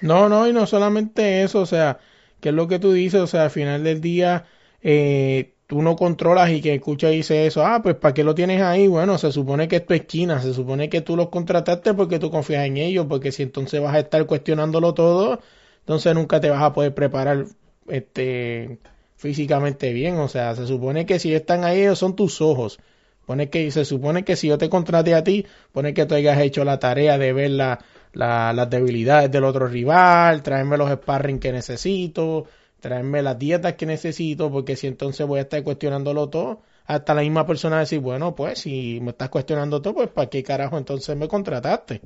No, 0.00 0.28
no, 0.28 0.46
y 0.46 0.52
no 0.52 0.66
solamente 0.66 1.42
eso, 1.42 1.60
o 1.60 1.66
sea, 1.66 1.98
que 2.40 2.50
es 2.50 2.54
lo 2.54 2.68
que 2.68 2.78
tú 2.78 2.92
dices, 2.92 3.20
o 3.20 3.26
sea, 3.26 3.44
al 3.44 3.50
final 3.50 3.84
del 3.84 4.00
día, 4.00 4.46
eh, 4.82 5.54
tú 5.66 5.82
no 5.82 5.96
controlas 5.96 6.50
y 6.50 6.60
que 6.60 6.74
escucha 6.74 7.12
y 7.12 7.18
dice 7.18 7.46
eso, 7.46 7.64
ah, 7.64 7.80
pues 7.82 7.94
¿para 7.96 8.14
qué 8.14 8.24
lo 8.24 8.34
tienes 8.34 8.62
ahí? 8.62 8.88
Bueno, 8.88 9.18
se 9.18 9.30
supone 9.32 9.68
que 9.68 9.76
es 9.76 9.86
tu 9.86 9.94
esquina, 9.94 10.40
se 10.40 10.52
supone 10.54 10.88
que 10.88 11.00
tú 11.00 11.16
los 11.16 11.28
contrataste 11.28 11.94
porque 11.94 12.18
tú 12.18 12.30
confías 12.30 12.66
en 12.66 12.76
ellos, 12.76 13.06
porque 13.08 13.32
si 13.32 13.44
entonces 13.44 13.80
vas 13.80 13.94
a 13.94 14.00
estar 14.00 14.26
cuestionándolo 14.26 14.94
todo, 14.94 15.40
entonces 15.80 16.14
nunca 16.14 16.40
te 16.40 16.50
vas 16.50 16.62
a 16.62 16.72
poder 16.72 16.94
preparar 16.94 17.46
este 17.88 18.78
físicamente 19.16 19.92
bien, 19.92 20.16
o 20.18 20.28
sea, 20.28 20.56
se 20.56 20.66
supone 20.66 21.06
que 21.06 21.18
si 21.18 21.34
están 21.34 21.64
ahí 21.64 21.82
ellos 21.82 21.98
son 21.98 22.16
tus 22.16 22.40
ojos. 22.40 22.80
Pone 23.26 23.48
que 23.50 23.70
se 23.70 23.84
supone 23.84 24.24
que 24.24 24.34
si 24.34 24.48
yo 24.48 24.58
te 24.58 24.68
contraté 24.68 25.14
a 25.14 25.22
ti, 25.22 25.46
pone 25.72 25.94
que 25.94 26.04
tú 26.06 26.14
hayas 26.16 26.40
hecho 26.40 26.64
la 26.64 26.80
tarea 26.80 27.16
de 27.16 27.32
ver 27.32 27.50
la, 27.50 27.78
las 28.12 28.70
debilidades 28.70 29.30
del 29.30 29.44
otro 29.44 29.66
rival, 29.66 30.42
traerme 30.42 30.76
los 30.76 30.90
sparring 30.90 31.38
que 31.38 31.52
necesito, 31.52 32.46
traerme 32.80 33.22
las 33.22 33.38
dietas 33.38 33.74
que 33.74 33.86
necesito, 33.86 34.50
porque 34.50 34.76
si 34.76 34.86
entonces 34.86 35.26
voy 35.26 35.38
a 35.38 35.42
estar 35.42 35.62
cuestionándolo 35.62 36.28
todo, 36.28 36.62
hasta 36.86 37.14
la 37.14 37.22
misma 37.22 37.46
persona 37.46 37.78
decir, 37.78 38.00
bueno, 38.00 38.34
pues 38.34 38.60
si 38.60 38.98
me 39.00 39.10
estás 39.10 39.28
cuestionando 39.28 39.80
todo, 39.80 39.94
pues 39.94 40.08
¿para 40.08 40.28
qué 40.28 40.42
carajo 40.42 40.76
entonces 40.76 41.16
me 41.16 41.28
contrataste? 41.28 42.00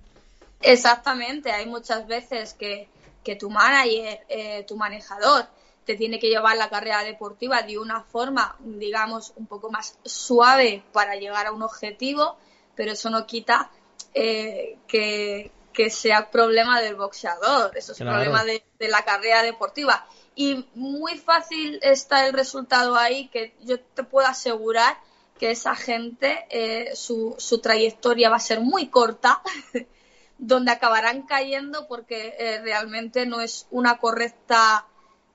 Exactamente, 0.61 1.51
hay 1.51 1.67
muchas 1.67 2.07
veces 2.07 2.55
que, 2.55 2.88
que 3.23 3.37
tu 3.37 3.49
manager, 3.51 4.21
eh, 4.29 4.64
tu 4.67 4.77
manejador, 4.77 5.47
te 5.85 5.97
tiene 5.97 6.19
que 6.19 6.29
llevar 6.29 6.57
la 6.57 6.71
carrera 6.71 7.03
deportiva 7.03 7.62
de 7.62 7.79
una 7.79 8.03
forma, 8.03 8.57
digamos, 8.61 9.33
un 9.37 9.47
poco 9.47 9.71
más 9.71 9.99
suave 10.05 10.83
para 10.93 11.17
llegar 11.17 11.47
a 11.47 11.53
un 11.53 11.62
objetivo, 11.62 12.37
pero 12.75 12.92
eso 12.92 13.11
no 13.11 13.27
quita 13.27 13.71
eh, 14.15 14.79
que, 14.87 15.50
que, 15.75 15.90
sea 15.90 16.31
problema 16.31 16.81
del 16.81 16.94
boxeador, 16.94 17.77
eso 17.77 17.92
es 17.92 17.98
problema 17.98 18.44
de, 18.44 18.64
de 18.79 18.88
la 18.88 19.04
carrera 19.04 19.42
deportiva 19.42 20.06
y 20.35 20.66
muy 20.75 21.18
fácil 21.18 21.79
está 21.83 22.27
el 22.27 22.33
resultado 22.33 22.96
ahí 22.96 23.29
que 23.29 23.54
yo 23.62 23.79
te 23.81 24.02
puedo 24.02 24.27
asegurar 24.27 24.96
que 25.38 25.50
esa 25.50 25.75
gente 25.75 26.46
eh, 26.50 26.94
su, 26.94 27.35
su, 27.38 27.60
trayectoria 27.60 28.31
va 28.31 28.37
a 28.37 28.40
ser 28.40 28.60
muy 28.60 28.88
corta 28.88 29.42
donde 30.38 30.72
acabarán 30.72 31.22
cayendo 31.22 31.87
porque 31.87 32.35
eh, 32.38 32.60
realmente 32.62 33.27
no 33.27 33.40
es 33.40 33.66
una 33.70 33.98
correcta 33.98 34.87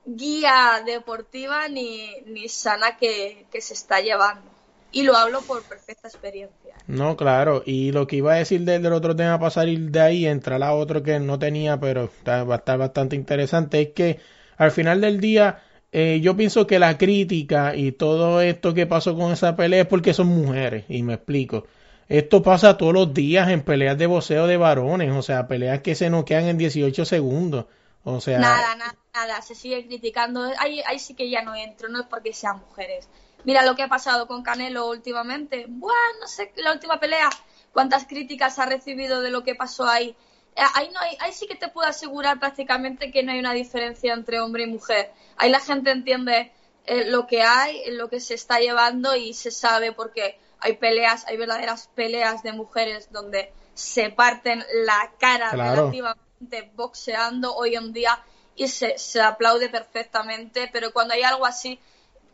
guía 0.04 0.82
deportiva 0.84 1.68
ni, 1.68 2.20
ni 2.26 2.48
sana 2.48 2.96
que, 2.96 3.46
que 3.50 3.60
se 3.60 3.74
está 3.74 4.00
llevando. 4.00 4.50
Y 4.92 5.02
lo 5.02 5.16
hablo 5.16 5.40
por 5.42 5.62
perfecta 5.62 6.08
experiencia. 6.08 6.74
No, 6.86 7.16
claro, 7.16 7.62
y 7.64 7.92
lo 7.92 8.06
que 8.06 8.16
iba 8.16 8.32
a 8.32 8.36
decir 8.36 8.62
del, 8.62 8.92
otro 8.92 9.14
tema 9.14 9.38
para 9.38 9.50
salir 9.50 9.90
de 9.90 10.00
ahí, 10.00 10.26
entrar 10.26 10.62
a 10.62 10.74
otro 10.74 11.02
que 11.02 11.18
no 11.20 11.38
tenía, 11.38 11.78
pero 11.78 12.04
está, 12.04 12.44
va 12.44 12.56
a 12.56 12.58
estar 12.58 12.78
bastante 12.78 13.16
interesante, 13.16 13.80
es 13.80 13.88
que 13.90 14.20
al 14.56 14.70
final 14.70 15.00
del 15.00 15.20
día 15.20 15.62
eh, 15.92 16.20
yo 16.22 16.36
pienso 16.36 16.66
que 16.66 16.78
la 16.78 16.98
crítica 16.98 17.74
y 17.74 17.92
todo 17.92 18.40
esto 18.40 18.74
que 18.74 18.86
pasó 18.86 19.16
con 19.16 19.32
esa 19.32 19.56
pelea 19.56 19.82
es 19.82 19.86
porque 19.86 20.14
son 20.14 20.28
mujeres, 20.28 20.84
y 20.88 21.02
me 21.02 21.14
explico. 21.14 21.66
Esto 22.08 22.42
pasa 22.42 22.76
todos 22.76 22.92
los 22.92 23.14
días 23.14 23.48
en 23.50 23.62
peleas 23.62 23.96
de 23.96 24.06
boxeo 24.06 24.48
de 24.48 24.56
varones, 24.56 25.12
o 25.12 25.22
sea, 25.22 25.46
peleas 25.46 25.80
que 25.80 25.94
se 25.94 26.10
noquean 26.10 26.46
en 26.46 26.58
18 26.58 27.04
segundos. 27.04 27.66
O 28.02 28.20
sea, 28.20 28.38
nada, 28.38 28.74
nada, 28.74 28.96
nada, 29.14 29.42
se 29.42 29.54
sigue 29.54 29.86
criticando. 29.86 30.42
Ahí, 30.58 30.82
ahí 30.86 30.98
sí 30.98 31.14
que 31.14 31.30
ya 31.30 31.42
no 31.42 31.54
entro, 31.54 31.88
no 31.88 32.00
es 32.00 32.06
porque 32.06 32.32
sean 32.32 32.58
mujeres. 32.58 33.08
Mira 33.44 33.64
lo 33.64 33.74
que 33.74 33.82
ha 33.82 33.88
pasado 33.88 34.26
con 34.26 34.42
Canelo 34.42 34.88
últimamente. 34.88 35.66
Buah, 35.68 36.18
no 36.20 36.26
sé, 36.26 36.52
la 36.56 36.72
última 36.72 37.00
pelea, 37.00 37.30
cuántas 37.72 38.06
críticas 38.06 38.58
ha 38.58 38.66
recibido 38.66 39.20
de 39.20 39.30
lo 39.30 39.42
que 39.42 39.54
pasó 39.54 39.88
ahí. 39.88 40.16
Eh, 40.56 40.62
ahí, 40.74 40.90
no 40.92 41.00
hay, 41.00 41.16
ahí 41.20 41.32
sí 41.32 41.46
que 41.46 41.54
te 41.54 41.68
puedo 41.68 41.88
asegurar 41.88 42.38
prácticamente 42.38 43.10
que 43.10 43.22
no 43.22 43.32
hay 43.32 43.38
una 43.38 43.52
diferencia 43.52 44.12
entre 44.12 44.40
hombre 44.40 44.64
y 44.64 44.66
mujer. 44.66 45.12
Ahí 45.36 45.50
la 45.50 45.60
gente 45.60 45.90
entiende 45.90 46.52
eh, 46.86 47.04
lo 47.06 47.26
que 47.26 47.42
hay, 47.42 47.90
lo 47.92 48.08
que 48.08 48.20
se 48.20 48.34
está 48.34 48.58
llevando 48.58 49.14
y 49.16 49.32
se 49.32 49.50
sabe 49.50 49.92
porque 49.92 50.38
hay 50.60 50.76
peleas, 50.76 51.26
hay 51.26 51.36
verdaderas 51.36 51.88
peleas 51.94 52.42
de 52.42 52.52
mujeres 52.52 53.10
donde 53.10 53.52
se 53.74 54.10
parten 54.10 54.64
la 54.84 55.12
cara 55.18 55.52
relativamente 55.52 56.70
boxeando 56.74 57.54
hoy 57.54 57.76
en 57.76 57.92
día 57.92 58.22
y 58.56 58.68
se, 58.68 58.98
se, 58.98 59.20
aplaude 59.22 59.68
perfectamente, 59.68 60.68
pero 60.72 60.92
cuando 60.92 61.14
hay 61.14 61.22
algo 61.22 61.46
así 61.46 61.78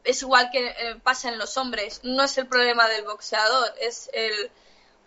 es 0.06 0.22
igual 0.22 0.50
que 0.50 0.66
eh, 0.66 0.96
pasa 1.02 1.28
en 1.28 1.38
los 1.38 1.56
hombres, 1.56 2.00
no 2.02 2.22
es 2.22 2.38
el 2.38 2.46
problema 2.46 2.88
del 2.88 3.04
boxeador, 3.04 3.74
es 3.80 4.08
el, 4.12 4.50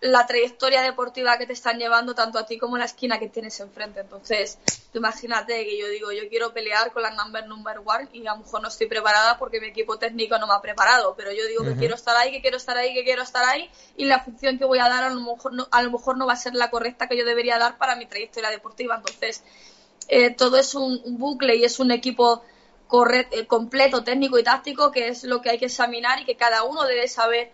la 0.02 0.26
trayectoria 0.26 0.82
deportiva 0.82 1.38
que 1.38 1.46
te 1.46 1.54
están 1.54 1.78
llevando 1.78 2.16
tanto 2.16 2.40
a 2.40 2.46
ti 2.46 2.58
como 2.58 2.78
la 2.78 2.86
esquina 2.86 3.20
que 3.20 3.28
tienes 3.28 3.60
enfrente. 3.60 4.00
Entonces, 4.02 4.58
tú 4.92 5.00
imagínate 5.00 5.66
que 5.66 5.78
yo 5.78 5.88
digo, 5.88 6.12
yo 6.12 6.28
quiero 6.30 6.54
pelear 6.54 6.92
con 6.92 7.04
la 7.04 7.12
number 7.12 7.46
number 7.48 7.80
one 7.84 8.08
y 8.14 8.26
a 8.28 8.34
lo 8.34 8.40
mejor 8.40 8.62
no 8.62 8.68
estoy 8.68 8.88
preparada 8.88 9.38
porque 9.38 9.60
mi 9.60 9.68
equipo 9.68 9.98
técnico 9.98 10.38
no 10.38 10.48
me 10.48 10.54
ha 10.54 10.62
preparado, 10.62 11.16
pero 11.16 11.32
yo 11.32 11.46
digo 11.48 11.64
que 11.64 11.76
quiero 11.76 11.96
estar 11.96 12.16
ahí, 12.16 12.32
que 12.32 12.42
quiero 12.42 12.58
estar 12.58 12.78
ahí, 12.78 12.94
que 12.94 13.04
quiero 13.04 13.24
estar 13.24 13.44
ahí 13.44 13.70
y 13.98 14.06
la 14.06 14.22
función 14.22 14.58
que 14.58 14.66
voy 14.66 14.80
a 14.80 14.90
dar 14.90 15.04
a 15.04 15.10
lo 15.10 15.20
mejor 15.20 15.54
no, 15.54 15.68
a 15.72 15.82
lo 15.82 15.92
mejor 15.92 16.18
no 16.18 16.26
va 16.26 16.34
a 16.34 16.38
ser 16.38 16.56
la 16.56 16.70
correcta 16.70 17.08
que 17.08 17.18
yo 17.18 17.26
debería 17.26 17.58
dar 17.58 17.78
para 17.78 17.96
mi 17.96 18.06
trayectoria 18.06 18.50
deportiva. 18.50 18.96
Entonces, 18.96 19.44
eh, 20.08 20.32
todo 20.32 20.58
es 20.58 20.74
un, 20.76 21.02
bucle 21.20 21.56
y 21.56 21.64
es 21.64 21.80
un 21.80 21.92
equipo 21.92 22.42
eh, 23.12 23.48
completo, 23.48 24.04
técnico 24.04 24.40
y 24.40 24.44
táctico, 24.44 24.92
que 24.92 25.10
es 25.10 25.24
lo 25.24 25.42
que 25.42 25.52
hay 25.52 25.58
que 25.58 25.66
examinar 25.66 26.22
y 26.22 26.26
que 26.26 26.36
cada 26.36 26.64
uno 26.64 26.86
debe 26.86 27.08
saber 27.08 27.52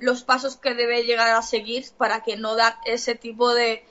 los 0.00 0.22
pasos 0.22 0.56
que 0.56 0.74
debe 0.74 1.04
llegar 1.04 1.34
a 1.34 1.40
seguir 1.40 1.84
para 1.96 2.22
que 2.22 2.36
no 2.36 2.56
dar 2.56 2.74
ese 2.84 3.14
tipo 3.14 3.54
de, 3.54 3.82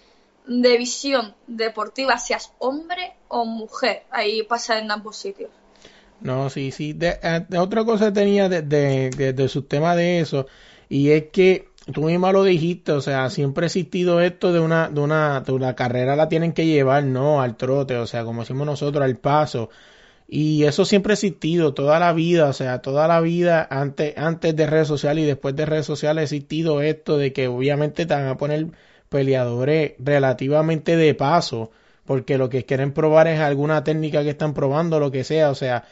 de 0.46 0.78
visión 0.78 1.34
deportiva, 1.48 2.18
seas 2.18 2.54
hombre 2.60 3.14
o 3.28 3.46
mujer. 3.46 4.04
Ahí 4.12 4.44
pasa 4.44 4.80
en 4.80 4.92
ambos 4.92 5.18
sitios. 5.18 5.50
No, 6.22 6.50
sí, 6.50 6.72
sí. 6.72 6.94
De, 6.94 7.20
eh, 7.22 7.58
otra 7.58 7.84
cosa 7.84 8.14
tenía 8.14 8.48
de, 8.48 8.62
de, 8.62 9.34
de, 9.34 9.48
su 9.48 9.64
tema 9.64 9.96
de 9.96 10.20
eso, 10.20 10.46
y 10.88 11.10
es 11.10 11.26
que 11.32 11.70
tú 11.92 12.04
misma 12.04 12.32
lo 12.32 12.44
dijiste, 12.44 12.92
o 12.92 13.02
sea, 13.02 13.30
siempre 13.30 13.66
ha 13.66 13.68
existido 13.68 14.22
esto 14.22 14.54
de 14.54 14.60
una, 14.60 14.90
de 14.90 15.02
una, 15.02 15.42
de 15.42 15.52
una 15.52 15.76
carrera 15.76 16.16
la 16.16 16.30
tienen 16.30 16.54
que 16.54 16.68
llevar, 16.68 17.04
no 17.04 17.42
al 17.42 17.58
trote, 17.58 17.98
o 17.98 18.06
sea, 18.06 18.24
como 18.24 18.42
decimos 18.42 18.68
nosotros, 18.68 19.04
al 19.04 19.18
paso. 19.18 19.70
Y 20.34 20.64
eso 20.64 20.86
siempre 20.86 21.12
ha 21.12 21.16
existido 21.16 21.74
toda 21.74 22.00
la 22.00 22.14
vida, 22.14 22.48
o 22.48 22.54
sea, 22.54 22.82
toda 22.82 23.06
la 23.06 23.20
vida 23.20 23.68
antes, 23.70 24.18
antes 24.18 24.56
de 24.56 24.66
redes 24.66 24.88
sociales 24.88 25.26
y 25.26 25.28
después 25.28 25.58
de 25.58 25.66
redes 25.66 25.86
sociales 25.86 26.22
ha 26.22 26.24
existido 26.24 26.82
esto 26.82 27.18
de 27.18 27.34
que 27.34 27.50
obviamente 27.50 28.06
te 28.06 28.14
van 28.14 28.28
a 28.28 28.38
poner 28.38 28.68
peleadores 29.10 29.94
relativamente 30.00 30.96
de 30.96 31.14
paso, 31.16 31.72
porque 32.06 32.38
lo 32.38 32.48
que 32.50 32.66
quieren 32.66 32.94
probar 32.94 33.28
es 33.28 33.42
alguna 33.42 33.84
técnica 33.84 34.24
que 34.24 34.30
están 34.30 34.54
probando, 34.54 35.02
lo 35.02 35.12
que 35.12 35.26
sea, 35.26 35.50
o 35.50 35.56
sea, 35.56 35.84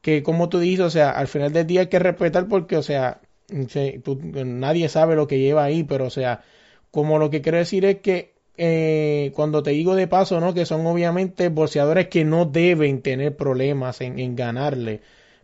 que 0.00 0.24
como 0.24 0.48
tú 0.48 0.58
dices, 0.58 0.86
o 0.86 0.90
sea, 0.90 1.10
al 1.10 1.28
final 1.28 1.52
del 1.52 1.68
día 1.68 1.82
hay 1.82 1.88
que 1.88 2.00
respetar 2.00 2.48
porque, 2.48 2.76
o 2.76 2.82
sea, 2.82 3.20
nadie 3.48 4.88
sabe 4.88 5.14
lo 5.14 5.28
que 5.28 5.38
lleva 5.38 5.62
ahí, 5.62 5.84
pero, 5.84 6.06
o 6.06 6.10
sea, 6.10 6.42
como 6.90 7.20
lo 7.20 7.30
que 7.30 7.40
quiero 7.40 7.58
decir 7.58 7.84
es 7.84 8.00
que 8.00 8.35
eh, 8.58 9.32
cuando 9.34 9.62
te 9.62 9.70
digo 9.70 9.94
de 9.94 10.06
paso, 10.08 10.40
¿no? 10.40 10.54
Que 10.54 10.66
son 10.66 10.86
obviamente 10.86 11.48
boxeadores 11.48 12.08
que 12.08 12.24
no 12.24 12.46
deben 12.46 13.02
tener 13.02 13.36
problemas 13.36 14.00
en, 14.00 14.36
ganarle. 14.36 15.00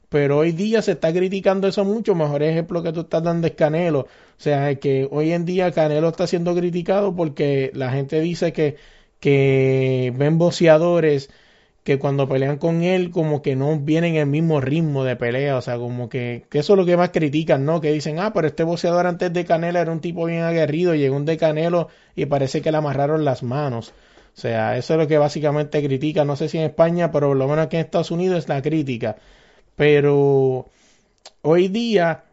Pero 0.08 0.38
hoy 0.38 0.52
día 0.52 0.82
se 0.82 0.92
está 0.92 1.12
criticando 1.12 1.68
eso 1.68 1.84
mucho. 1.84 2.14
Mejor 2.14 2.42
ejemplo 2.42 2.82
que 2.82 2.92
tú 2.92 3.00
estás 3.02 3.22
dando 3.22 3.46
es 3.46 3.54
Canelo. 3.54 4.00
O 4.00 4.06
sea, 4.38 4.74
que 4.76 5.08
hoy 5.10 5.32
en 5.32 5.44
día 5.44 5.72
Canelo 5.72 6.08
está 6.08 6.26
siendo 6.26 6.54
criticado 6.54 7.14
porque 7.14 7.70
la 7.74 7.90
gente 7.92 8.20
dice 8.20 8.52
que, 8.52 8.76
que 9.20 10.12
ven 10.16 10.38
boxeadores 10.38 11.30
que 11.84 11.98
cuando 11.98 12.28
pelean 12.28 12.58
con 12.58 12.82
él 12.82 13.10
como 13.10 13.42
que 13.42 13.56
no 13.56 13.78
vienen 13.78 14.14
el 14.14 14.26
mismo 14.26 14.60
ritmo 14.60 15.04
de 15.04 15.16
pelea, 15.16 15.56
o 15.56 15.62
sea, 15.62 15.78
como 15.78 16.08
que, 16.08 16.44
que 16.48 16.60
eso 16.60 16.74
es 16.74 16.76
lo 16.76 16.86
que 16.86 16.96
más 16.96 17.10
critican, 17.10 17.64
¿no? 17.64 17.80
Que 17.80 17.92
dicen, 17.92 18.20
ah, 18.20 18.32
pero 18.32 18.46
este 18.46 18.62
boxeador 18.62 19.06
antes 19.06 19.32
de 19.32 19.44
Canelo 19.44 19.80
era 19.80 19.90
un 19.90 20.00
tipo 20.00 20.26
bien 20.26 20.42
aguerrido, 20.42 20.94
llegó 20.94 21.16
un 21.16 21.24
de 21.24 21.36
Canelo 21.36 21.88
y 22.14 22.26
parece 22.26 22.62
que 22.62 22.70
le 22.70 22.78
amarraron 22.78 23.24
las 23.24 23.42
manos. 23.42 23.94
O 24.34 24.40
sea, 24.40 24.76
eso 24.76 24.94
es 24.94 25.00
lo 25.00 25.08
que 25.08 25.18
básicamente 25.18 25.82
critican, 25.84 26.26
no 26.26 26.36
sé 26.36 26.48
si 26.48 26.58
en 26.58 26.64
España, 26.64 27.10
pero 27.10 27.28
por 27.28 27.36
lo 27.36 27.48
menos 27.48 27.66
aquí 27.66 27.76
en 27.76 27.84
Estados 27.84 28.10
Unidos 28.12 28.38
es 28.38 28.48
la 28.48 28.62
crítica. 28.62 29.16
Pero 29.76 30.66
hoy 31.42 31.68
día, 31.68 32.24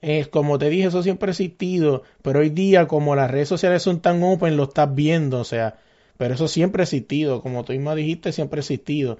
es 0.00 0.28
como 0.28 0.58
te 0.58 0.70
dije, 0.70 0.88
eso 0.88 1.02
siempre 1.02 1.28
ha 1.30 1.32
existido, 1.32 2.02
pero 2.22 2.40
hoy 2.40 2.50
día 2.50 2.86
como 2.88 3.14
las 3.14 3.30
redes 3.30 3.48
sociales 3.48 3.82
son 3.82 4.00
tan 4.00 4.22
open, 4.22 4.56
lo 4.56 4.64
estás 4.64 4.94
viendo, 4.94 5.40
o 5.40 5.44
sea, 5.44 5.76
pero 6.20 6.34
eso 6.34 6.48
siempre 6.48 6.82
ha 6.82 6.84
existido, 6.84 7.40
como 7.40 7.64
tú 7.64 7.72
misma 7.72 7.94
dijiste, 7.94 8.30
siempre 8.30 8.58
ha 8.58 8.60
existido. 8.60 9.16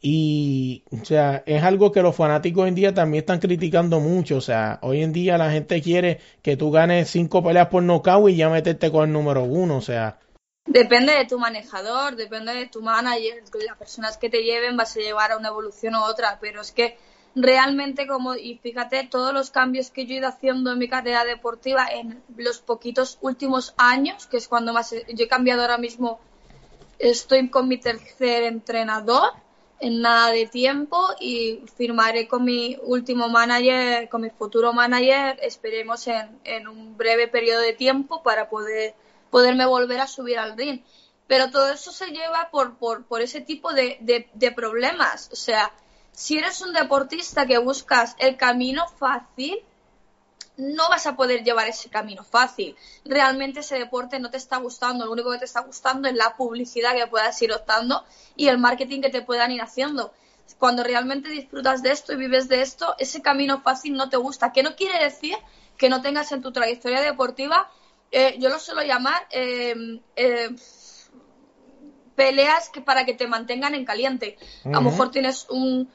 Y, 0.00 0.84
o 0.92 1.04
sea, 1.04 1.42
es 1.46 1.64
algo 1.64 1.90
que 1.90 2.00
los 2.00 2.14
fanáticos 2.14 2.62
hoy 2.62 2.68
en 2.68 2.76
día 2.76 2.94
también 2.94 3.22
están 3.22 3.40
criticando 3.40 3.98
mucho. 3.98 4.36
O 4.36 4.40
sea, 4.40 4.78
hoy 4.82 5.02
en 5.02 5.12
día 5.12 5.36
la 5.36 5.50
gente 5.50 5.82
quiere 5.82 6.20
que 6.42 6.56
tú 6.56 6.70
ganes 6.70 7.10
cinco 7.10 7.42
peleas 7.42 7.66
por 7.66 7.82
nocaut 7.82 8.30
y 8.30 8.36
ya 8.36 8.50
meterte 8.50 8.92
con 8.92 9.08
el 9.08 9.12
número 9.12 9.42
uno. 9.42 9.78
O 9.78 9.80
sea, 9.80 10.20
Depende 10.64 11.12
de 11.12 11.24
tu 11.24 11.40
manejador, 11.40 12.14
depende 12.14 12.54
de 12.54 12.66
tu 12.66 12.82
manager, 12.82 13.42
las 13.66 13.76
personas 13.76 14.16
que 14.16 14.30
te 14.30 14.44
lleven 14.44 14.76
vas 14.76 14.96
a 14.96 15.00
llevar 15.00 15.32
a 15.32 15.38
una 15.38 15.48
evolución 15.48 15.96
u 15.96 16.04
otra, 16.04 16.38
pero 16.40 16.60
es 16.60 16.70
que 16.70 16.96
realmente 17.34 18.06
como, 18.06 18.36
y 18.36 18.58
fíjate, 18.62 19.08
todos 19.10 19.34
los 19.34 19.50
cambios 19.50 19.90
que 19.90 20.06
yo 20.06 20.14
he 20.14 20.18
ido 20.18 20.28
haciendo 20.28 20.70
en 20.70 20.78
mi 20.78 20.88
carrera 20.88 21.24
deportiva 21.24 21.88
en 21.92 22.22
los 22.36 22.60
poquitos 22.60 23.18
últimos 23.22 23.74
años, 23.76 24.28
que 24.28 24.36
es 24.36 24.46
cuando 24.46 24.72
más, 24.72 24.92
yo 24.92 25.24
he 25.24 25.28
cambiado 25.28 25.62
ahora 25.62 25.78
mismo 25.78 26.20
Estoy 26.98 27.48
con 27.50 27.68
mi 27.68 27.78
tercer 27.78 28.44
entrenador 28.44 29.32
en 29.80 30.00
nada 30.00 30.30
de 30.30 30.46
tiempo 30.46 31.08
y 31.20 31.62
firmaré 31.76 32.26
con 32.28 32.44
mi 32.44 32.78
último 32.82 33.28
manager, 33.28 34.08
con 34.08 34.22
mi 34.22 34.30
futuro 34.30 34.72
manager, 34.72 35.38
esperemos 35.42 36.06
en, 36.06 36.38
en 36.44 36.68
un 36.68 36.96
breve 36.96 37.28
periodo 37.28 37.60
de 37.60 37.72
tiempo 37.72 38.22
para 38.22 38.48
poder 38.48 38.94
poderme 39.30 39.66
volver 39.66 40.00
a 40.00 40.06
subir 40.06 40.38
al 40.38 40.56
ring. 40.56 40.80
Pero 41.26 41.50
todo 41.50 41.72
eso 41.72 41.90
se 41.90 42.06
lleva 42.06 42.50
por, 42.50 42.76
por, 42.76 43.20
ese 43.20 43.40
tipo 43.40 43.72
de, 43.72 43.96
de, 44.00 44.28
de 44.32 44.52
problemas. 44.52 45.28
O 45.32 45.36
sea, 45.36 45.72
si 46.12 46.38
eres 46.38 46.60
un 46.60 46.72
deportista 46.72 47.46
que 47.46 47.58
buscas 47.58 48.14
el 48.18 48.36
camino 48.36 48.86
fácil, 48.88 49.58
no 50.56 50.88
vas 50.88 51.06
a 51.06 51.16
poder 51.16 51.42
llevar 51.42 51.68
ese 51.68 51.88
camino 51.88 52.24
fácil. 52.24 52.76
Realmente 53.04 53.60
ese 53.60 53.78
deporte 53.78 54.18
no 54.20 54.30
te 54.30 54.36
está 54.36 54.58
gustando, 54.58 55.04
lo 55.04 55.12
único 55.12 55.30
que 55.32 55.38
te 55.38 55.44
está 55.44 55.60
gustando 55.60 56.08
es 56.08 56.14
la 56.14 56.36
publicidad 56.36 56.94
que 56.94 57.06
puedas 57.06 57.40
ir 57.42 57.52
optando 57.52 58.04
y 58.36 58.48
el 58.48 58.58
marketing 58.58 59.00
que 59.00 59.10
te 59.10 59.22
puedan 59.22 59.50
ir 59.50 59.62
haciendo. 59.62 60.12
Cuando 60.58 60.84
realmente 60.84 61.28
disfrutas 61.28 61.82
de 61.82 61.90
esto 61.90 62.12
y 62.12 62.16
vives 62.16 62.48
de 62.48 62.60
esto, 62.60 62.94
ese 62.98 63.22
camino 63.22 63.62
fácil 63.62 63.94
no 63.94 64.08
te 64.08 64.16
gusta. 64.16 64.52
Que 64.52 64.62
no 64.62 64.76
quiere 64.76 65.02
decir 65.02 65.36
que 65.76 65.88
no 65.88 66.02
tengas 66.02 66.30
en 66.32 66.42
tu 66.42 66.52
trayectoria 66.52 67.00
deportiva, 67.00 67.70
eh, 68.12 68.36
yo 68.38 68.48
lo 68.48 68.58
suelo 68.60 68.82
llamar 68.82 69.26
eh, 69.30 70.00
eh, 70.14 70.50
peleas 72.14 72.68
que 72.68 72.80
para 72.80 73.04
que 73.04 73.14
te 73.14 73.26
mantengan 73.26 73.74
en 73.74 73.84
caliente. 73.84 74.36
A 74.64 74.68
lo 74.68 74.82
mejor 74.82 75.10
tienes 75.10 75.46
un, 75.48 75.90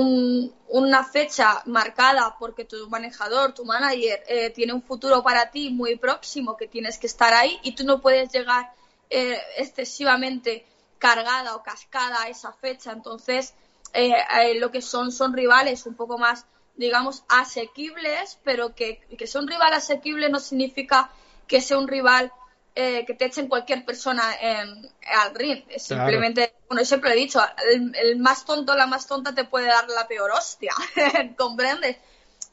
una 0.00 1.04
fecha 1.04 1.62
marcada 1.66 2.36
porque 2.38 2.64
tu 2.64 2.88
manejador, 2.88 3.52
tu 3.52 3.64
manager, 3.64 4.22
eh, 4.26 4.50
tiene 4.50 4.72
un 4.72 4.82
futuro 4.82 5.22
para 5.22 5.50
ti 5.50 5.70
muy 5.70 5.96
próximo 5.96 6.56
que 6.56 6.66
tienes 6.66 6.98
que 6.98 7.06
estar 7.06 7.32
ahí 7.32 7.58
y 7.62 7.72
tú 7.72 7.84
no 7.84 8.00
puedes 8.00 8.32
llegar 8.32 8.72
eh, 9.10 9.38
excesivamente 9.56 10.66
cargada 10.98 11.54
o 11.54 11.62
cascada 11.62 12.22
a 12.22 12.28
esa 12.28 12.52
fecha. 12.52 12.92
Entonces, 12.92 13.54
eh, 13.92 14.12
lo 14.58 14.70
que 14.70 14.82
son 14.82 15.12
son 15.12 15.32
rivales 15.32 15.86
un 15.86 15.94
poco 15.94 16.18
más, 16.18 16.46
digamos, 16.76 17.24
asequibles, 17.28 18.38
pero 18.42 18.74
que, 18.74 19.00
que 19.16 19.26
son 19.26 19.46
rivales 19.46 19.78
asequibles 19.78 20.30
no 20.30 20.40
significa 20.40 21.10
que 21.46 21.60
sea 21.60 21.78
un 21.78 21.88
rival 21.88 22.32
eh, 22.76 23.04
que 23.06 23.14
te 23.14 23.26
echen 23.26 23.48
cualquier 23.48 23.84
persona 23.84 24.34
en, 24.40 24.90
al 25.20 25.34
ring. 25.34 25.62
Simplemente, 25.76 26.54
bueno, 26.68 26.82
yo 26.82 26.86
siempre 26.86 27.12
he 27.12 27.16
dicho, 27.16 27.40
el, 27.70 28.18
más 28.18 28.44
tonto, 28.44 28.74
la 28.74 28.86
más 28.86 29.06
tonta 29.06 29.34
te 29.34 29.44
puede 29.44 29.68
dar 29.68 29.88
la 29.88 30.08
peor 30.08 30.32
hostia, 30.32 30.72
¿comprendes? 31.36 31.96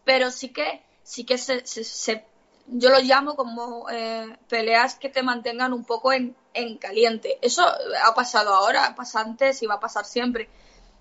Pero 0.03 0.29
sí 0.29 0.49
que 0.49 0.83
sí 1.03 1.25
que 1.25 1.37
se, 1.37 1.65
se, 1.65 2.23
yo 2.67 2.89
lo 2.89 2.99
llamo 2.99 3.35
como 3.35 3.89
eh, 3.89 4.37
peleas 4.47 4.95
que 4.95 5.09
te 5.09 5.23
mantengan 5.23 5.73
un 5.73 5.83
poco 5.83 6.13
en, 6.13 6.35
en 6.53 6.77
caliente. 6.77 7.39
Eso 7.41 7.63
ha 7.65 8.13
pasado 8.13 8.53
ahora, 8.53 8.93
pasa 8.95 9.21
antes 9.21 9.61
y 9.63 9.67
va 9.67 9.75
a 9.75 9.79
pasar 9.79 10.05
siempre. 10.05 10.49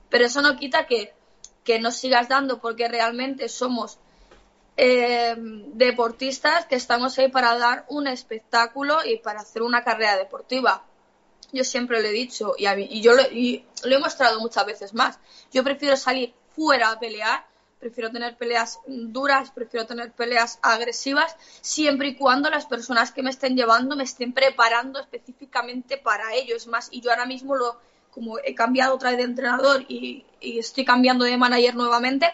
Pero 0.09 0.25
eso 0.25 0.43
no 0.43 0.57
quita 0.57 0.87
que, 0.87 1.13
que 1.63 1.79
nos 1.79 1.97
sigas 1.97 2.29
dando 2.29 2.61
porque 2.61 2.89
realmente 2.89 3.49
somos 3.49 3.99
eh, 4.83 5.37
deportistas 5.37 6.65
que 6.65 6.75
estamos 6.75 7.19
ahí 7.19 7.29
para 7.29 7.59
dar 7.59 7.85
un 7.89 8.07
espectáculo 8.07 9.05
y 9.05 9.19
para 9.19 9.41
hacer 9.41 9.61
una 9.61 9.85
carrera 9.85 10.17
deportiva. 10.17 10.83
Yo 11.53 11.65
siempre 11.65 12.01
lo 12.01 12.09
he 12.09 12.13
dicho 12.13 12.55
y, 12.57 13.03
yo 13.03 13.13
lo 13.13 13.21
he 13.95 13.99
mostrado 13.99 14.41
muchas 14.41 14.65
veces 14.65 14.95
más. 14.95 15.19
Yo 15.53 15.63
prefiero 15.65 15.99
salir 15.99 16.33
fuera 16.57 16.93
a 16.93 16.99
pelear, 16.99 17.45
prefiero 17.79 18.11
tener 18.11 18.39
peleas 18.39 18.79
duras, 18.87 19.51
prefiero 19.51 19.87
tener 19.87 20.13
peleas 20.13 20.59
agresivas, 20.63 21.37
siempre 21.61 22.09
y 22.09 22.15
cuando 22.15 22.49
las 22.49 22.65
personas 22.65 23.13
que 23.13 23.23
me 23.23 23.29
estén 23.29 23.57
llevando 23.57 23.97
me 23.97 24.05
estén 24.05 24.33
preparando 24.33 24.99
específicamente 24.99 25.99
para 25.99 26.33
ello. 26.33 26.57
Es 26.57 26.67
más, 26.67 26.89
y 26.91 27.03
yo 27.03 27.11
ahora 27.11 27.27
mismo 27.27 27.55
lo, 27.55 27.79
como 28.13 28.39
he 28.39 28.55
cambiado 28.55 28.95
otra 28.95 29.11
vez 29.11 29.19
de 29.19 29.25
entrenador 29.25 29.85
y, 29.89 30.25
y 30.41 30.59
estoy 30.59 30.87
cambiando 30.87 31.27
de 31.27 31.37
manager 31.37 31.75
nuevamente, 31.75 32.33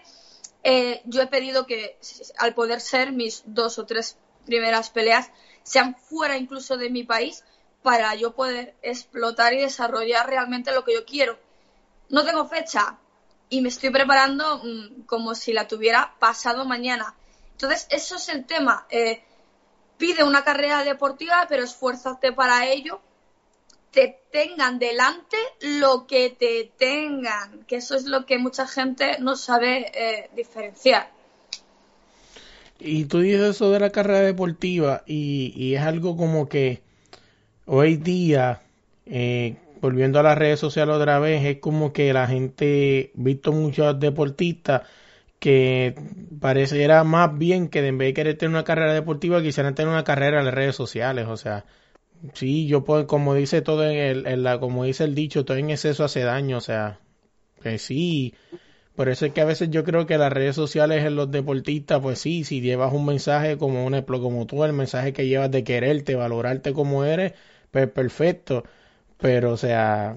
eh, 0.69 1.01
yo 1.05 1.23
he 1.23 1.29
pedido 1.29 1.65
que 1.65 1.97
al 2.39 2.53
poder 2.53 2.81
ser 2.81 3.13
mis 3.13 3.45
dos 3.47 3.79
o 3.79 3.87
tres 3.87 4.19
primeras 4.45 4.91
peleas 4.91 5.31
sean 5.63 5.95
fuera 5.95 6.37
incluso 6.37 6.77
de 6.77 6.91
mi 6.91 7.05
país 7.05 7.45
para 7.85 8.13
yo 8.17 8.35
poder 8.35 8.75
explotar 8.83 9.55
y 9.55 9.59
desarrollar 9.59 10.29
realmente 10.29 10.73
lo 10.73 10.83
que 10.83 10.95
yo 10.95 11.05
quiero. 11.05 11.39
No 12.09 12.25
tengo 12.25 12.49
fecha 12.49 12.99
y 13.49 13.61
me 13.61 13.69
estoy 13.69 13.91
preparando 13.91 14.59
mm, 14.59 15.03
como 15.03 15.37
si 15.37 15.53
la 15.53 15.69
tuviera 15.69 16.17
pasado 16.19 16.65
mañana. 16.65 17.15
Entonces, 17.53 17.87
eso 17.91 18.17
es 18.17 18.29
el 18.29 18.45
tema. 18.45 18.89
Eh, 18.91 19.23
pide 19.99 20.25
una 20.25 20.43
carrera 20.43 20.83
deportiva, 20.83 21.47
pero 21.49 21.63
esfuérzate 21.63 22.33
para 22.33 22.67
ello 22.67 23.01
te 23.97 24.19
tengan 24.31 24.79
delante 24.79 25.39
lo 25.63 26.07
que 26.07 26.29
te 26.29 26.71
tengan, 26.77 27.65
que 27.67 27.77
eso 27.77 27.95
es 27.95 28.05
lo 28.05 28.27
que 28.27 28.37
mucha 28.37 28.67
gente 28.67 29.13
no 29.21 29.37
sabe 29.37 29.91
eh, 29.95 30.29
diferenciar. 30.37 31.09
Y 32.79 33.07
tú 33.07 33.21
dices 33.21 33.41
eso 33.41 33.71
de 33.71 33.81
la 33.81 33.89
carrera 33.89 34.21
deportiva 34.21 35.03
y, 35.07 35.73
es 35.73 35.81
algo 35.81 36.15
como 36.15 36.47
que 36.47 36.83
hoy 37.65 37.97
día, 37.97 38.61
eh, 39.07 39.57
volviendo 39.81 40.21
a 40.21 40.25
las 40.25 40.37
redes 40.37 40.61
sociales 40.61 40.95
otra 40.95 41.19
vez, 41.19 41.43
es 41.47 41.59
como 41.61 41.95
que 41.95 42.13
la 42.13 42.27
gente, 42.27 43.13
visto 43.15 43.53
muchos 43.53 43.99
deportistas, 43.99 44.83
que 45.39 45.95
pareciera 46.39 47.03
más 47.03 47.39
bien 47.39 47.69
que 47.69 47.87
en 47.87 47.97
vez 47.97 48.09
de 48.09 48.15
querer 48.15 48.37
tener 48.37 48.51
una 48.51 48.65
carrera 48.65 48.93
deportiva, 48.93 49.41
quisieran 49.41 49.75
tener 49.75 49.91
una 49.91 50.05
carrera 50.05 50.41
en 50.41 50.45
las 50.45 50.55
redes 50.55 50.77
sociales, 50.77 51.29
o 51.29 51.39
sea, 51.39 51.65
Sí, 52.35 52.67
yo 52.67 52.85
puedo, 52.85 53.07
como 53.07 53.35
dice 53.35 53.63
todo 53.63 53.89
en, 53.89 54.27
el, 54.27 54.43
la, 54.43 54.59
como 54.59 54.85
dice 54.85 55.05
el 55.05 55.15
dicho, 55.15 55.45
todo 55.45 55.57
en 55.57 55.71
exceso 55.71 56.05
hace 56.05 56.21
daño, 56.21 56.59
o 56.59 56.61
sea, 56.61 57.01
que 57.63 57.79
sí. 57.79 58.35
Por 58.95 59.11
eso 59.11 59.27
es 59.27 59.33
que 59.33 59.43
a 59.43 59.45
veces 59.45 59.69
yo 59.71 59.85
creo 59.85 60.07
que 60.07 60.17
las 60.17 60.33
redes 60.33 60.57
sociales 60.57 61.05
en 61.05 61.17
los 61.17 61.31
deportistas, 61.31 62.01
pues 62.01 62.19
sí, 62.19 62.45
si 62.45 62.63
llevas 62.63 62.95
un 62.95 63.05
mensaje 63.05 63.59
como 63.59 63.85
un 63.85 64.01
como 64.03 64.47
tú, 64.47 64.65
el 64.65 64.73
mensaje 64.73 65.13
que 65.13 65.27
llevas 65.27 65.51
de 65.51 65.65
quererte, 65.65 66.15
valorarte 66.15 66.73
como 66.73 67.05
eres, 67.05 67.35
pues 67.71 67.89
perfecto. 67.91 68.65
Pero, 69.19 69.53
o 69.53 69.57
sea, 69.57 70.17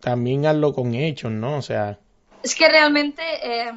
también 0.00 0.46
hazlo 0.46 0.74
con 0.74 0.94
hechos, 0.94 1.32
¿no? 1.32 1.56
O 1.56 1.62
sea. 1.62 1.98
Es 2.42 2.54
que 2.54 2.68
realmente 2.68 3.22
eh, 3.42 3.72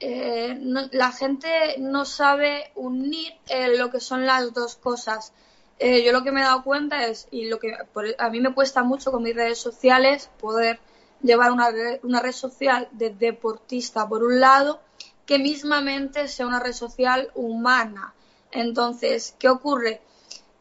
eh, 0.00 0.58
la 0.92 1.12
gente 1.12 1.48
no 1.78 2.04
sabe 2.04 2.72
unir 2.74 3.32
eh, 3.48 3.76
lo 3.78 3.90
que 3.90 4.00
son 4.00 4.26
las 4.26 4.52
dos 4.52 4.76
cosas. 4.76 5.32
Eh, 5.78 6.04
yo 6.04 6.12
lo 6.12 6.22
que 6.22 6.32
me 6.32 6.40
he 6.40 6.44
dado 6.44 6.62
cuenta 6.62 7.06
es, 7.06 7.26
y 7.30 7.48
lo 7.48 7.58
que 7.58 7.76
a 8.18 8.30
mí 8.30 8.40
me 8.40 8.54
cuesta 8.54 8.82
mucho 8.82 9.10
con 9.10 9.22
mis 9.22 9.34
redes 9.34 9.58
sociales, 9.58 10.30
poder 10.38 10.78
llevar 11.22 11.50
una, 11.50 11.68
una 12.02 12.20
red 12.20 12.32
social 12.32 12.88
de 12.92 13.10
deportista 13.10 14.08
por 14.08 14.22
un 14.22 14.40
lado, 14.40 14.80
que 15.26 15.38
mismamente 15.38 16.28
sea 16.28 16.46
una 16.46 16.60
red 16.60 16.72
social 16.72 17.30
humana. 17.34 18.14
Entonces, 18.50 19.34
¿qué 19.38 19.48
ocurre? 19.48 20.00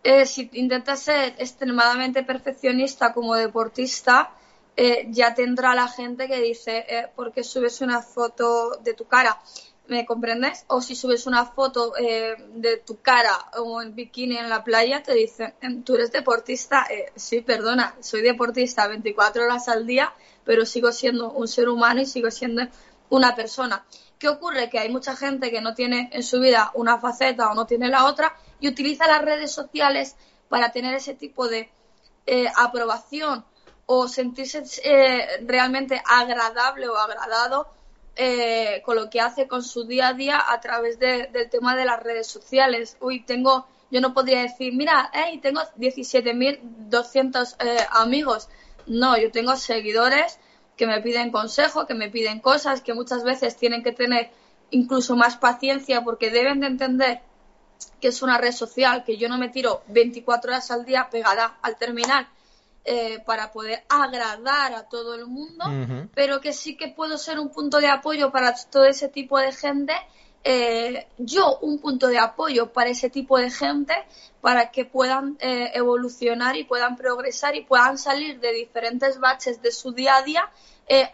Eh, 0.04 0.26
si 0.26 0.50
intentas 0.54 1.02
ser 1.02 1.36
extremadamente 1.38 2.24
perfeccionista 2.24 3.14
como 3.14 3.36
deportista, 3.36 4.32
eh, 4.76 5.08
ya 5.10 5.34
tendrá 5.34 5.76
la 5.76 5.88
gente 5.88 6.28
que 6.28 6.42
dice, 6.42 6.86
eh, 6.90 7.08
¿por 7.16 7.32
qué 7.32 7.44
subes 7.44 7.80
una 7.82 8.02
foto 8.02 8.78
de 8.84 8.94
tu 8.96 9.06
cara? 9.06 9.40
¿Me 9.88 10.06
comprendes? 10.06 10.64
O 10.68 10.82
si 10.82 10.96
subes 10.96 11.28
una 11.28 11.46
foto 11.46 11.98
eh, 11.98 12.36
de 12.56 12.78
tu 12.78 13.02
cara 13.02 13.38
o 13.58 13.82
en 13.82 13.94
bikini 13.94 14.38
en 14.38 14.48
la 14.48 14.64
playa, 14.64 15.04
te 15.04 15.14
dicen, 15.14 15.54
em, 15.60 15.84
tú 15.84 15.96
eres 15.96 16.12
deportista. 16.12 16.88
Eh, 16.90 17.12
sí, 17.18 17.42
perdona, 17.42 17.94
soy 18.00 18.22
deportista 18.22 18.88
24 18.88 19.44
horas 19.44 19.68
al 19.68 19.86
día, 19.86 20.14
pero 20.46 20.66
sigo 20.66 20.94
siendo 20.94 21.32
un 21.32 21.50
ser 21.50 21.68
humano 21.68 22.00
y 22.00 22.06
sigo 22.06 22.32
siendo 22.32 22.64
una 23.10 23.36
persona. 23.36 23.86
¿Qué 24.18 24.30
ocurre? 24.30 24.70
Que 24.70 24.80
hay 24.80 24.90
mucha 24.90 25.18
gente 25.18 25.52
que 25.52 25.60
no 25.60 25.74
tiene 25.74 26.10
en 26.14 26.24
su 26.24 26.40
vida 26.40 26.72
una 26.76 26.98
faceta 27.00 27.52
o 27.52 27.54
no 27.54 27.66
tiene 27.66 27.90
la 27.90 28.06
otra 28.06 28.38
y 28.62 28.70
utiliza 28.70 29.06
las 29.06 29.22
redes 29.22 29.52
sociales 29.52 30.16
para 30.48 30.72
tener 30.72 30.96
ese 30.96 31.14
tipo 31.14 31.50
de 31.50 31.70
eh, 32.26 32.48
aprobación 32.56 33.44
o 33.86 34.08
sentirse 34.08 34.64
realmente 35.46 36.02
agradable 36.06 36.88
o 36.88 36.96
agradado 36.96 37.68
eh, 38.16 38.82
con 38.86 38.96
lo 38.96 39.10
que 39.10 39.20
hace 39.22 39.48
con 39.48 39.64
su 39.64 39.86
día 39.86 40.10
a 40.10 40.14
día 40.14 40.44
a 40.48 40.62
través 40.62 41.00
del 41.00 41.50
tema 41.50 41.76
de 41.76 41.86
las 41.86 42.02
redes 42.02 42.28
sociales. 42.28 42.98
Uy, 43.00 43.22
tengo, 43.22 43.68
yo 43.90 44.02
no 44.02 44.14
podría 44.14 44.42
decir, 44.42 44.74
mira, 44.74 45.10
hey, 45.14 45.40
tengo 45.42 45.62
17.200 45.78 47.56
eh, 47.60 47.78
amigos. 47.92 48.50
No, 48.86 49.18
yo 49.18 49.32
tengo 49.32 49.56
seguidores 49.56 50.40
que 50.78 50.86
me 50.88 51.02
piden 51.02 51.32
consejo, 51.32 51.88
que 51.88 51.94
me 51.94 52.10
piden 52.10 52.40
cosas, 52.40 52.82
que 52.82 52.94
muchas 52.94 53.24
veces 53.24 53.56
tienen 53.56 53.84
que 53.84 53.92
tener 53.92 54.32
incluso 54.70 55.16
más 55.16 55.38
paciencia 55.38 56.04
porque 56.04 56.30
deben 56.30 56.60
de 56.60 56.68
entender 56.68 57.22
que 58.00 58.10
es 58.10 58.22
una 58.22 58.38
red 58.38 58.52
social, 58.52 59.04
que 59.04 59.18
yo 59.18 59.30
no 59.30 59.38
me 59.38 59.50
tiro 59.50 59.84
24 59.88 60.52
horas 60.52 60.72
al 60.72 60.86
día 60.86 61.10
pegada 61.10 61.58
al 61.62 61.78
terminal 61.78 62.28
eh, 62.86 63.20
para 63.26 63.52
poder 63.54 63.86
agradar 63.88 64.74
a 64.74 64.90
todo 64.90 65.16
el 65.16 65.26
mundo, 65.26 65.64
pero 66.14 66.42
que 66.42 66.52
sí 66.52 66.76
que 66.76 66.90
puedo 66.90 67.18
ser 67.18 67.40
un 67.40 67.50
punto 67.50 67.80
de 67.80 67.88
apoyo 67.88 68.30
para 68.30 68.54
todo 68.70 68.84
ese 68.86 69.08
tipo 69.08 69.40
de 69.40 69.54
gente. 69.54 69.94
Eh, 70.44 71.08
yo 71.18 71.60
un 71.60 71.80
punto 71.80 72.08
de 72.08 72.20
apoyo 72.20 72.74
para 72.74 72.90
ese 72.90 73.10
tipo 73.10 73.38
de 73.38 73.50
gente 73.50 73.94
para 74.42 74.70
que 74.72 74.84
puedan 74.84 75.38
eh, 75.40 75.72
evolucionar 75.74 76.58
y 76.58 76.66
puedan 76.66 76.98
progresar 76.98 77.56
y 77.56 77.62
puedan 77.64 77.98
salir 77.98 78.42
de 78.42 78.52
diferentes 78.52 79.18
baches 79.18 79.62
de 79.62 79.72
su 79.72 79.94
día 79.94 80.18
a 80.18 80.24
día 80.24 80.52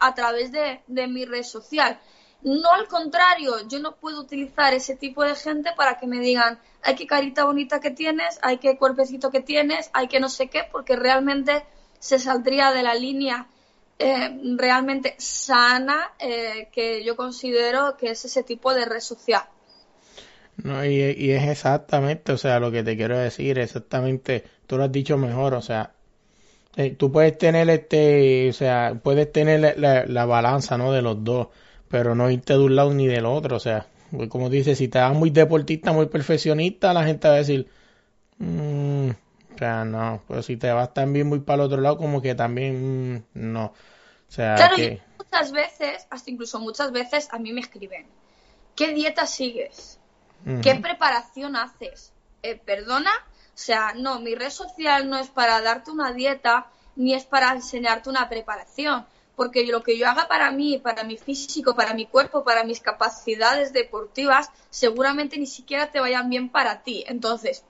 a 0.00 0.14
través 0.14 0.50
de, 0.50 0.80
de 0.88 1.06
mi 1.06 1.24
red 1.24 1.44
social. 1.44 2.00
No 2.42 2.72
al 2.72 2.88
contrario, 2.88 3.68
yo 3.68 3.80
no 3.80 3.96
puedo 3.96 4.20
utilizar 4.20 4.72
ese 4.72 4.96
tipo 4.96 5.22
de 5.22 5.34
gente 5.34 5.70
para 5.76 5.98
que 5.98 6.06
me 6.06 6.20
digan, 6.20 6.58
hay 6.82 6.94
qué 6.94 7.06
carita 7.06 7.44
bonita 7.44 7.80
que 7.80 7.90
tienes, 7.90 8.38
hay 8.42 8.58
qué 8.58 8.78
cuerpecito 8.78 9.30
que 9.30 9.40
tienes, 9.40 9.90
hay 9.92 10.08
que 10.08 10.20
no 10.20 10.28
sé 10.30 10.48
qué, 10.48 10.62
porque 10.70 10.96
realmente 10.96 11.64
se 11.98 12.18
saldría 12.18 12.72
de 12.72 12.82
la 12.82 12.94
línea 12.94 13.46
eh, 13.98 14.30
realmente 14.56 15.14
sana 15.18 16.12
eh, 16.18 16.68
que 16.72 17.04
yo 17.04 17.16
considero 17.16 17.98
que 17.98 18.12
es 18.12 18.24
ese 18.24 18.42
tipo 18.42 18.72
de 18.72 18.86
red 18.86 19.00
social. 19.00 19.42
No, 20.56 20.84
y, 20.84 21.30
es 21.30 21.48
exactamente, 21.48 22.32
o 22.32 22.38
sea, 22.38 22.58
lo 22.58 22.70
que 22.70 22.82
te 22.82 22.96
quiero 22.96 23.18
decir, 23.18 23.58
exactamente, 23.58 24.44
tú 24.66 24.78
lo 24.78 24.84
has 24.84 24.92
dicho 24.92 25.18
mejor, 25.18 25.52
o 25.54 25.62
sea, 25.62 25.92
eh, 26.76 26.94
tú 26.98 27.12
puedes 27.12 27.36
tener 27.36 27.68
este, 27.68 28.48
o 28.48 28.52
sea, 28.54 28.98
puedes 29.02 29.30
tener 29.30 29.78
la, 29.78 30.06
la 30.06 30.24
balanza, 30.26 30.78
¿no? 30.78 30.92
De 30.92 31.02
los 31.02 31.22
dos 31.22 31.48
pero 31.90 32.14
no 32.14 32.30
irte 32.30 32.52
de 32.52 32.60
un 32.60 32.76
lado 32.76 32.94
ni 32.94 33.08
del 33.08 33.26
otro. 33.26 33.56
O 33.56 33.60
sea, 33.60 33.86
pues 34.12 34.28
como 34.28 34.48
dices, 34.48 34.78
si 34.78 34.86
te 34.86 35.00
vas 35.00 35.12
muy 35.12 35.30
deportista, 35.30 35.92
muy 35.92 36.06
perfeccionista, 36.06 36.94
la 36.94 37.04
gente 37.04 37.26
va 37.26 37.34
a 37.34 37.38
decir, 37.38 37.68
mmm, 38.38 39.10
o 39.10 39.58
sea, 39.58 39.84
no, 39.84 40.22
pero 40.28 40.40
si 40.42 40.56
te 40.56 40.70
vas 40.70 40.94
también 40.94 41.26
muy 41.28 41.40
para 41.40 41.56
el 41.56 41.66
otro 41.66 41.80
lado, 41.80 41.98
como 41.98 42.22
que 42.22 42.36
también 42.36 43.16
mm, 43.16 43.22
no. 43.34 43.64
O 43.64 44.32
sea, 44.32 44.54
claro, 44.54 44.76
que... 44.76 45.02
muchas 45.18 45.50
veces, 45.50 46.06
hasta 46.10 46.30
incluso 46.30 46.60
muchas 46.60 46.92
veces, 46.92 47.28
a 47.32 47.40
mí 47.40 47.52
me 47.52 47.60
escriben, 47.60 48.06
¿qué 48.76 48.94
dieta 48.94 49.26
sigues? 49.26 49.98
¿Qué 50.62 50.76
preparación 50.76 51.54
haces? 51.54 52.14
Eh, 52.42 52.58
¿Perdona? 52.64 53.10
O 53.48 53.62
sea, 53.62 53.92
no, 53.94 54.20
mi 54.20 54.34
red 54.34 54.48
social 54.48 55.10
no 55.10 55.18
es 55.18 55.28
para 55.28 55.60
darte 55.60 55.90
una 55.90 56.12
dieta, 56.14 56.68
ni 56.96 57.12
es 57.12 57.24
para 57.26 57.52
enseñarte 57.52 58.08
una 58.08 58.28
preparación 58.30 59.04
porque 59.36 59.64
lo 59.66 59.82
que 59.82 59.96
yo 59.96 60.08
haga 60.08 60.28
para 60.28 60.50
mí, 60.50 60.78
para 60.78 61.04
mi 61.04 61.16
físico, 61.16 61.74
para 61.74 61.94
mi 61.94 62.06
cuerpo, 62.06 62.44
para 62.44 62.64
mis 62.64 62.80
capacidades 62.80 63.72
deportivas, 63.72 64.50
seguramente 64.70 65.38
ni 65.38 65.46
siquiera 65.46 65.90
te 65.90 66.00
vayan 66.00 66.28
bien 66.28 66.50
para 66.50 66.82
ti. 66.82 67.04
Entonces, 67.06 67.64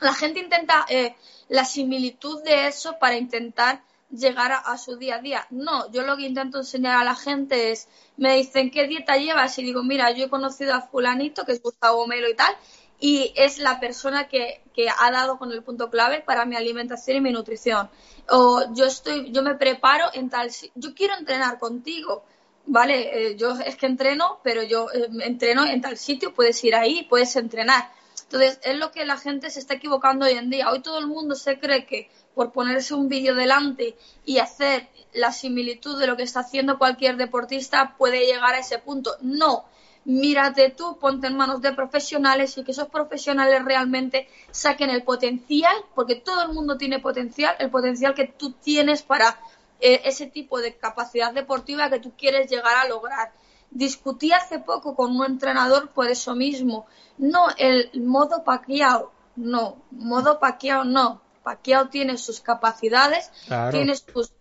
la 0.00 0.12
gente 0.12 0.40
intenta 0.40 0.84
eh, 0.88 1.14
la 1.48 1.64
similitud 1.64 2.42
de 2.42 2.66
eso 2.66 2.98
para 2.98 3.16
intentar 3.16 3.82
llegar 4.10 4.52
a, 4.52 4.78
su 4.78 4.96
día 4.96 5.16
a 5.16 5.20
día. 5.20 5.46
No, 5.50 5.90
yo 5.90 6.02
lo 6.02 6.16
que 6.16 6.26
intento 6.26 6.58
enseñar 6.58 6.96
a 6.96 7.04
la 7.04 7.14
gente 7.14 7.72
es, 7.72 7.88
me 8.16 8.36
dicen, 8.36 8.70
¿qué 8.70 8.86
dieta 8.86 9.16
llevas? 9.16 9.58
Y 9.58 9.64
digo, 9.64 9.82
mira, 9.82 10.10
yo 10.12 10.26
he 10.26 10.28
conocido 10.30 10.74
a 10.74 10.82
fulanito, 10.82 11.44
que 11.44 11.52
es 11.52 11.62
Gustavo 11.62 12.06
Melo 12.06 12.28
y 12.28 12.34
tal, 12.34 12.54
y 12.98 13.32
es 13.36 13.58
la 13.58 13.78
persona 13.80 14.28
que, 14.28 14.62
que 14.74 14.88
ha 14.88 15.10
dado 15.10 15.38
con 15.38 15.52
el 15.52 15.62
punto 15.62 15.90
clave 15.90 16.20
para 16.20 16.44
mi 16.44 16.56
alimentación 16.56 17.18
y 17.18 17.20
mi 17.20 17.32
nutrición. 17.32 17.90
O 18.28 18.72
yo 18.74 18.86
estoy, 18.86 19.30
yo 19.32 19.42
me 19.42 19.54
preparo 19.54 20.06
en 20.14 20.30
tal, 20.30 20.50
yo 20.74 20.94
quiero 20.94 21.14
entrenar 21.16 21.58
contigo, 21.58 22.24
¿vale? 22.66 23.28
Eh, 23.28 23.36
yo 23.36 23.58
es 23.58 23.76
que 23.76 23.86
entreno, 23.86 24.40
pero 24.42 24.62
yo 24.62 24.90
eh, 24.92 25.08
entreno 25.20 25.64
en 25.66 25.80
tal 25.80 25.96
sitio, 25.96 26.34
puedes 26.34 26.62
ir 26.64 26.74
ahí, 26.74 27.06
puedes 27.08 27.36
entrenar. 27.36 27.90
Entonces, 28.24 28.58
es 28.64 28.76
lo 28.76 28.90
que 28.90 29.04
la 29.04 29.18
gente 29.18 29.50
se 29.50 29.60
está 29.60 29.74
equivocando 29.74 30.26
hoy 30.26 30.32
en 30.32 30.50
día. 30.50 30.70
Hoy 30.70 30.80
todo 30.80 30.98
el 30.98 31.06
mundo 31.06 31.36
se 31.36 31.60
cree 31.60 31.86
que 31.86 32.10
por 32.34 32.52
ponerse 32.52 32.92
un 32.92 33.08
vídeo 33.08 33.34
delante 33.34 33.96
y 34.24 34.38
hacer 34.38 34.88
la 35.12 35.32
similitud 35.32 35.98
de 35.98 36.06
lo 36.06 36.16
que 36.16 36.24
está 36.24 36.40
haciendo 36.40 36.76
cualquier 36.76 37.16
deportista 37.16 37.94
puede 37.96 38.26
llegar 38.26 38.54
a 38.54 38.58
ese 38.58 38.78
punto. 38.78 39.16
No, 39.20 39.64
mírate 40.06 40.70
tú, 40.70 40.98
ponte 40.98 41.26
en 41.26 41.36
manos 41.36 41.60
de 41.60 41.72
profesionales 41.72 42.56
y 42.56 42.64
que 42.64 42.70
esos 42.70 42.88
profesionales 42.88 43.64
realmente 43.64 44.28
saquen 44.52 44.88
el 44.90 45.02
potencial, 45.02 45.74
porque 45.94 46.14
todo 46.14 46.42
el 46.42 46.52
mundo 46.52 46.78
tiene 46.78 47.00
potencial, 47.00 47.56
el 47.58 47.70
potencial 47.70 48.14
que 48.14 48.28
tú 48.28 48.52
tienes 48.52 49.02
para 49.02 49.38
eh, 49.80 50.02
ese 50.04 50.26
tipo 50.26 50.60
de 50.60 50.76
capacidad 50.76 51.34
deportiva 51.34 51.90
que 51.90 51.98
tú 51.98 52.12
quieres 52.16 52.48
llegar 52.48 52.76
a 52.76 52.88
lograr. 52.88 53.32
Discutí 53.70 54.32
hace 54.32 54.60
poco 54.60 54.94
con 54.94 55.16
un 55.16 55.26
entrenador 55.26 55.90
por 55.90 56.08
eso 56.08 56.36
mismo. 56.36 56.86
No, 57.18 57.48
el 57.58 57.90
modo 58.00 58.44
paqueado, 58.44 59.12
no. 59.34 59.82
Modo 59.90 60.38
paqueado, 60.38 60.84
no. 60.84 61.20
Paqueado 61.42 61.88
tiene 61.88 62.16
sus 62.16 62.40
capacidades, 62.40 63.30
tiene 63.72 63.96
sus, 63.96 64.32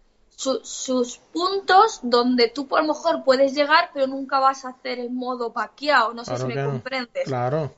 puntos 1.32 2.00
donde 2.04 2.50
tú 2.50 2.68
por 2.68 2.82
lo 2.82 2.94
mejor 2.94 3.24
puedes 3.24 3.54
llegar, 3.54 3.90
pero 3.94 4.08
nunca 4.08 4.40
vas 4.40 4.66
a 4.66 4.70
hacer 4.70 5.00
el 5.00 5.12
modo 5.12 5.54
paqueado. 5.54 6.14
No 6.14 6.26
sé 6.26 6.38
si 6.38 6.46
me 6.46 6.64
comprendes. 6.64 7.26
Claro. 7.26 7.74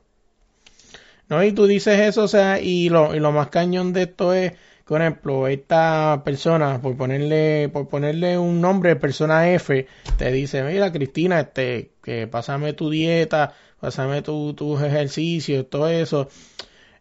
No, 1.29 1.43
y 1.43 1.51
tú 1.51 1.65
dices 1.65 1.99
eso, 1.99 2.23
o 2.23 2.27
sea, 2.27 2.59
y 2.59 2.89
lo, 2.89 3.13
y 3.13 3.19
lo 3.19 3.31
más 3.31 3.49
cañón 3.49 3.91
de 3.91 4.03
esto 4.03 4.31
es 4.31 4.53
por 4.87 5.01
ejemplo, 5.01 5.47
esta 5.47 6.21
persona, 6.23 6.81
por 6.81 6.95
ponerle, 6.95 7.69
por 7.69 7.89
ponerle 7.89 8.37
un 8.37 8.61
nombre, 8.61 8.95
persona 8.95 9.51
F, 9.51 9.85
te 10.17 10.31
dice, 10.31 10.63
mira 10.63 10.93
Cristina, 10.93 11.41
este, 11.41 11.91
que 12.01 12.25
pásame 12.27 12.71
tu 12.71 12.89
dieta, 12.89 13.53
pásame 13.81 14.21
tu, 14.21 14.53
tus 14.53 14.81
ejercicios, 14.81 15.69
todo 15.69 15.89
eso. 15.89 16.29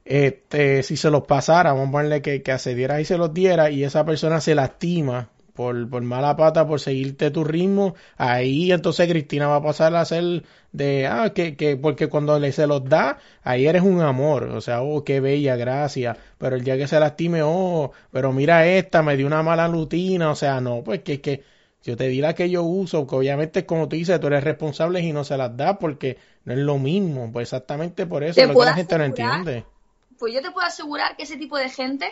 Este, 0.05 0.83
si 0.83 0.97
se 0.97 1.11
los 1.11 1.27
pasara, 1.27 1.73
vamos 1.73 1.91
a 1.91 1.93
ponerle 1.93 2.23
que, 2.23 2.43
que 2.43 2.53
accediera 2.53 3.01
y 3.01 3.05
se 3.05 3.19
los 3.19 3.33
diera, 3.33 3.71
y 3.71 3.85
esa 3.85 4.05
persona 4.05 4.41
se 4.41 4.57
lastima 4.57 5.31
por, 5.57 5.91
por 5.91 6.03
mala 6.03 6.37
pata, 6.37 6.69
por 6.69 6.79
seguirte 6.79 7.33
tu 7.33 7.43
ritmo, 7.43 7.97
ahí 8.17 8.71
entonces 8.71 9.09
Cristina 9.09 9.49
va 9.49 9.57
a 9.57 9.63
pasar 9.63 9.97
a 9.97 10.05
ser 10.05 10.45
de, 10.71 11.09
ah, 11.09 11.33
que, 11.35 11.57
que, 11.57 11.77
porque 11.77 12.09
cuando 12.09 12.39
le 12.39 12.53
se 12.53 12.69
los 12.69 12.85
da, 12.85 13.19
ahí 13.43 13.67
eres 13.67 13.83
un 13.83 14.01
amor, 14.03 14.45
o 14.45 14.61
sea, 14.61 14.83
oh, 14.83 15.03
qué 15.03 15.19
bella, 15.21 15.57
gracias, 15.57 16.17
pero 16.39 16.55
el 16.55 16.63
día 16.63 16.77
que 16.77 16.87
se 16.87 17.01
lastime, 17.01 17.41
oh, 17.43 17.91
pero 18.13 18.33
mira 18.33 18.67
esta, 18.67 19.03
me 19.03 19.17
dio 19.17 19.27
una 19.27 19.43
mala 19.43 19.67
rutina, 19.67 20.31
o 20.31 20.37
sea, 20.37 20.61
no, 20.61 20.85
pues 20.85 21.03
que 21.03 21.15
es 21.15 21.21
que 21.21 21.43
yo 21.83 21.97
te 21.97 22.09
di 22.09 22.21
la 22.21 22.35
que 22.35 22.51
yo 22.51 22.63
uso, 22.63 23.07
que 23.07 23.15
obviamente 23.15 23.65
como 23.65 23.89
tú 23.89 23.97
dices, 23.97 24.21
tú 24.21 24.27
eres 24.27 24.45
responsable 24.45 25.01
y 25.01 25.13
no 25.13 25.25
se 25.25 25.37
las 25.37 25.57
da 25.57 25.79
porque 25.79 26.19
no 26.45 26.53
es 26.53 26.59
lo 26.59 26.79
mismo, 26.79 27.33
pues 27.33 27.45
exactamente 27.49 28.07
por 28.07 28.23
eso 28.23 28.41
es 28.41 28.49
lo 28.49 28.55
que 28.55 28.67
la 28.67 28.75
gente 28.75 28.99
no 28.99 29.05
entiende. 29.05 29.65
Pues 30.19 30.35
yo 30.35 30.43
te 30.43 30.51
puedo 30.51 30.67
asegurar 30.67 31.17
que 31.17 31.25
ese 31.25 31.37
tipo 31.37 31.57
de 31.57 31.69
gente 31.69 32.07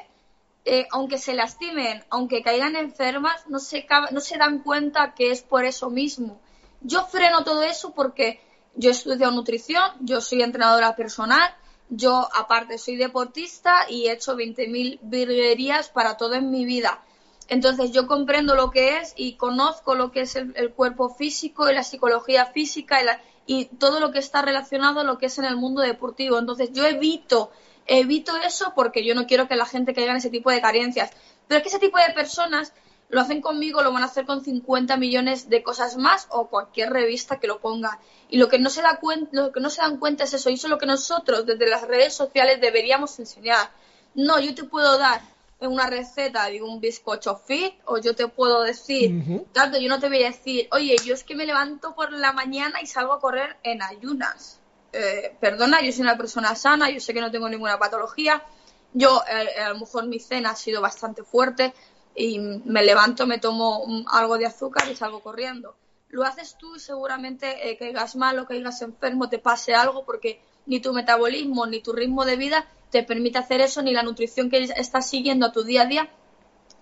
eh, 0.64 0.86
aunque 0.92 1.18
se 1.18 1.34
lastimen, 1.34 2.04
aunque 2.08 2.42
caigan 2.42 2.74
enfermas, 2.76 3.46
no 3.48 3.58
se, 3.58 3.86
no 4.12 4.20
se 4.20 4.38
dan 4.38 4.60
cuenta 4.60 5.14
que 5.14 5.30
es 5.30 5.42
por 5.42 5.64
eso 5.64 5.90
mismo. 5.90 6.40
Yo 6.80 7.04
freno 7.06 7.44
todo 7.44 7.62
eso 7.62 7.92
porque 7.92 8.40
yo 8.74 8.90
estudio 8.90 9.30
nutrición, 9.30 9.92
yo 10.00 10.20
soy 10.20 10.42
entrenadora 10.42 10.96
personal, 10.96 11.54
yo 11.90 12.28
aparte 12.34 12.78
soy 12.78 12.96
deportista 12.96 13.86
y 13.88 14.06
he 14.06 14.12
hecho 14.12 14.36
20.000 14.36 15.00
virguerías 15.02 15.90
para 15.90 16.16
todo 16.16 16.34
en 16.34 16.50
mi 16.50 16.64
vida. 16.64 17.02
Entonces 17.48 17.92
yo 17.92 18.06
comprendo 18.06 18.54
lo 18.54 18.70
que 18.70 18.96
es 18.96 19.12
y 19.16 19.34
conozco 19.34 19.94
lo 19.94 20.10
que 20.10 20.22
es 20.22 20.34
el, 20.34 20.72
cuerpo 20.72 21.10
físico 21.10 21.68
y 21.68 21.74
la 21.74 21.82
psicología 21.82 22.46
física 22.46 23.00
y, 23.46 23.60
y, 23.60 23.64
todo 23.66 24.00
lo 24.00 24.12
que 24.12 24.18
está 24.18 24.40
relacionado 24.40 25.00
a 25.00 25.04
lo 25.04 25.18
que 25.18 25.26
es 25.26 25.38
en 25.38 25.44
el 25.44 25.56
mundo 25.56 25.82
deportivo. 25.82 26.38
Entonces 26.38 26.70
yo 26.72 26.86
evito 26.86 27.50
evito 27.86 28.36
eso 28.36 28.72
porque 28.74 29.04
yo 29.04 29.14
no 29.14 29.26
quiero 29.26 29.48
que 29.48 29.56
la 29.56 29.66
gente 29.66 29.94
caiga 29.94 30.12
en 30.12 30.18
ese 30.18 30.30
tipo 30.30 30.50
de 30.50 30.60
carencias. 30.60 31.10
Pero 31.46 31.58
es 31.58 31.62
que 31.62 31.68
ese 31.68 31.78
tipo 31.78 31.98
de 31.98 32.12
personas 32.14 32.72
lo 33.08 33.20
hacen 33.20 33.40
conmigo, 33.40 33.82
lo 33.82 33.92
van 33.92 34.02
a 34.02 34.06
hacer 34.06 34.26
con 34.26 34.42
50 34.42 34.96
millones 34.96 35.48
de 35.48 35.62
cosas 35.62 35.96
más 35.96 36.26
o 36.30 36.48
cualquier 36.48 36.90
revista 36.90 37.38
que 37.38 37.46
lo 37.46 37.60
ponga. 37.60 37.98
Y 38.28 38.38
lo 38.38 38.48
que 38.48 38.58
no 38.58 38.70
se 38.70 38.82
da 38.82 38.98
cuenta, 38.98 39.30
lo 39.32 39.52
que 39.52 39.60
no 39.60 39.70
se 39.70 39.82
dan 39.82 39.98
cuenta 39.98 40.24
es 40.24 40.34
eso, 40.34 40.50
y 40.50 40.54
eso 40.54 40.66
es 40.66 40.70
lo 40.70 40.78
que 40.78 40.86
nosotros 40.86 41.46
desde 41.46 41.68
las 41.68 41.82
redes 41.82 42.14
sociales 42.14 42.60
deberíamos 42.60 43.18
enseñar. 43.18 43.70
No, 44.14 44.40
yo 44.40 44.54
te 44.54 44.64
puedo 44.64 44.98
dar 44.98 45.20
una 45.60 45.86
receta 45.86 46.46
de 46.46 46.62
un 46.62 46.80
bizcocho 46.80 47.36
fit 47.36 47.74
o 47.86 47.98
yo 47.98 48.14
te 48.14 48.28
puedo 48.28 48.62
decir, 48.62 49.46
tanto 49.52 49.78
yo 49.78 49.88
no 49.88 49.98
te 49.98 50.08
voy 50.08 50.22
a 50.24 50.30
decir, 50.30 50.68
oye, 50.72 50.96
yo 51.04 51.14
es 51.14 51.24
que 51.24 51.34
me 51.34 51.46
levanto 51.46 51.94
por 51.94 52.12
la 52.12 52.32
mañana 52.32 52.80
y 52.82 52.86
salgo 52.86 53.12
a 53.12 53.20
correr 53.20 53.56
en 53.62 53.82
ayunas. 53.82 54.60
Eh, 54.96 55.36
perdona, 55.40 55.82
yo 55.82 55.90
soy 55.90 56.02
una 56.02 56.16
persona 56.16 56.54
sana, 56.54 56.88
yo 56.88 57.00
sé 57.00 57.12
que 57.12 57.20
no 57.20 57.30
tengo 57.30 57.48
ninguna 57.48 57.78
patología, 57.80 58.44
yo 58.92 59.22
eh, 59.28 59.60
a 59.60 59.70
lo 59.70 59.80
mejor 59.80 60.06
mi 60.06 60.20
cena 60.20 60.50
ha 60.50 60.56
sido 60.56 60.80
bastante 60.80 61.24
fuerte 61.24 61.74
y 62.14 62.38
me 62.38 62.84
levanto, 62.84 63.26
me 63.26 63.38
tomo 63.38 63.84
algo 64.08 64.38
de 64.38 64.46
azúcar 64.46 64.88
y 64.88 64.94
salgo 64.94 65.20
corriendo. 65.20 65.74
Lo 66.10 66.22
haces 66.22 66.56
tú 66.56 66.76
y 66.76 66.78
seguramente 66.78 67.68
eh, 67.68 67.76
caigas 67.76 68.14
mal 68.14 68.38
o 68.38 68.46
caigas 68.46 68.82
enfermo, 68.82 69.28
te 69.28 69.40
pase 69.40 69.74
algo 69.74 70.04
porque 70.04 70.40
ni 70.66 70.78
tu 70.78 70.92
metabolismo 70.92 71.66
ni 71.66 71.80
tu 71.80 71.92
ritmo 71.92 72.24
de 72.24 72.36
vida 72.36 72.64
te 72.90 73.02
permite 73.02 73.38
hacer 73.38 73.60
eso, 73.60 73.82
ni 73.82 73.92
la 73.92 74.04
nutrición 74.04 74.48
que 74.48 74.62
estás 74.62 75.10
siguiendo 75.10 75.46
a 75.46 75.52
tu 75.52 75.64
día 75.64 75.82
a 75.82 75.86
día 75.86 76.08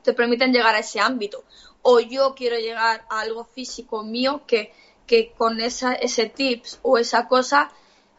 te 0.03 0.13
permiten 0.13 0.53
llegar 0.53 0.75
a 0.75 0.81
ese 0.81 1.01
ámbito. 1.01 1.45
O 1.81 1.99
yo 1.99 2.35
quiero 2.35 2.59
llegar 2.59 3.07
a 3.09 3.21
algo 3.21 3.45
físico 3.47 4.03
mío 4.03 4.43
que, 4.47 4.75
que 5.07 5.33
con 5.33 5.63
esa, 5.63 5.95
ese 5.95 6.27
tips 6.27 6.79
o 6.83 6.99
esa 6.99 7.27
cosa 7.27 7.73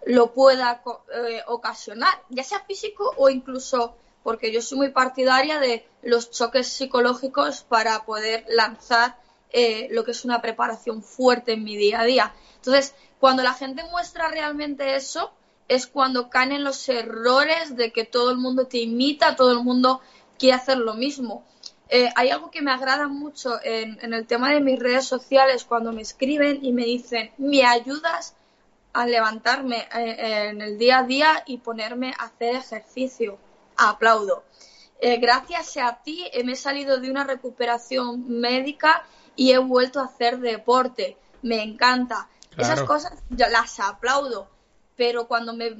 lo 0.05 0.33
pueda 0.33 0.81
eh, 1.13 1.41
ocasionar, 1.47 2.13
ya 2.29 2.43
sea 2.43 2.59
físico 2.61 3.13
o 3.17 3.29
incluso 3.29 3.95
porque 4.23 4.51
yo 4.51 4.61
soy 4.61 4.77
muy 4.77 4.89
partidaria 4.89 5.59
de 5.59 5.85
los 6.01 6.31
choques 6.31 6.67
psicológicos 6.67 7.63
para 7.63 8.05
poder 8.05 8.45
lanzar 8.47 9.17
eh, 9.51 9.87
lo 9.91 10.03
que 10.03 10.11
es 10.11 10.25
una 10.25 10.41
preparación 10.41 11.03
fuerte 11.03 11.53
en 11.53 11.63
mi 11.63 11.75
día 11.75 12.01
a 12.01 12.05
día. 12.05 12.33
Entonces, 12.55 12.95
cuando 13.19 13.43
la 13.43 13.53
gente 13.53 13.83
muestra 13.91 14.29
realmente 14.29 14.95
eso, 14.95 15.31
es 15.67 15.87
cuando 15.87 16.29
caen 16.29 16.53
en 16.53 16.63
los 16.63 16.87
errores 16.89 17.75
de 17.75 17.91
que 17.91 18.05
todo 18.05 18.31
el 18.31 18.37
mundo 18.37 18.67
te 18.67 18.79
imita, 18.79 19.35
todo 19.35 19.51
el 19.51 19.63
mundo 19.63 20.01
quiere 20.39 20.55
hacer 20.55 20.77
lo 20.77 20.93
mismo. 20.93 21.45
Eh, 21.89 22.09
hay 22.15 22.29
algo 22.29 22.49
que 22.49 22.61
me 22.61 22.71
agrada 22.71 23.07
mucho 23.07 23.59
en, 23.63 23.99
en 24.01 24.13
el 24.13 24.25
tema 24.25 24.51
de 24.51 24.61
mis 24.61 24.79
redes 24.79 25.05
sociales 25.05 25.65
cuando 25.65 25.91
me 25.91 26.01
escriben 26.01 26.65
y 26.65 26.71
me 26.71 26.85
dicen, 26.85 27.31
¿me 27.37 27.65
ayudas 27.65 28.35
a 28.93 29.05
levantarme 29.05 29.87
eh, 29.93 30.49
en 30.49 30.61
el 30.61 30.77
día 30.77 30.99
a 30.99 31.03
día 31.03 31.43
y 31.45 31.57
ponerme 31.57 32.13
a 32.17 32.25
hacer 32.25 32.55
ejercicio. 32.55 33.37
Aplaudo. 33.75 34.43
Eh, 34.99 35.17
gracias 35.17 35.75
a 35.77 36.01
ti 36.03 36.29
me 36.45 36.53
he 36.53 36.55
salido 36.55 36.99
de 36.99 37.09
una 37.11 37.23
recuperación 37.23 38.25
médica 38.29 39.03
y 39.35 39.51
he 39.51 39.57
vuelto 39.57 39.99
a 39.99 40.05
hacer 40.05 40.39
deporte. 40.39 41.17
Me 41.41 41.61
encanta. 41.61 42.29
Esas 42.57 42.83
cosas 42.83 43.13
yo 43.29 43.47
las 43.49 43.79
aplaudo. 43.79 44.47
Pero 44.95 45.27
cuando 45.27 45.53
me, 45.53 45.71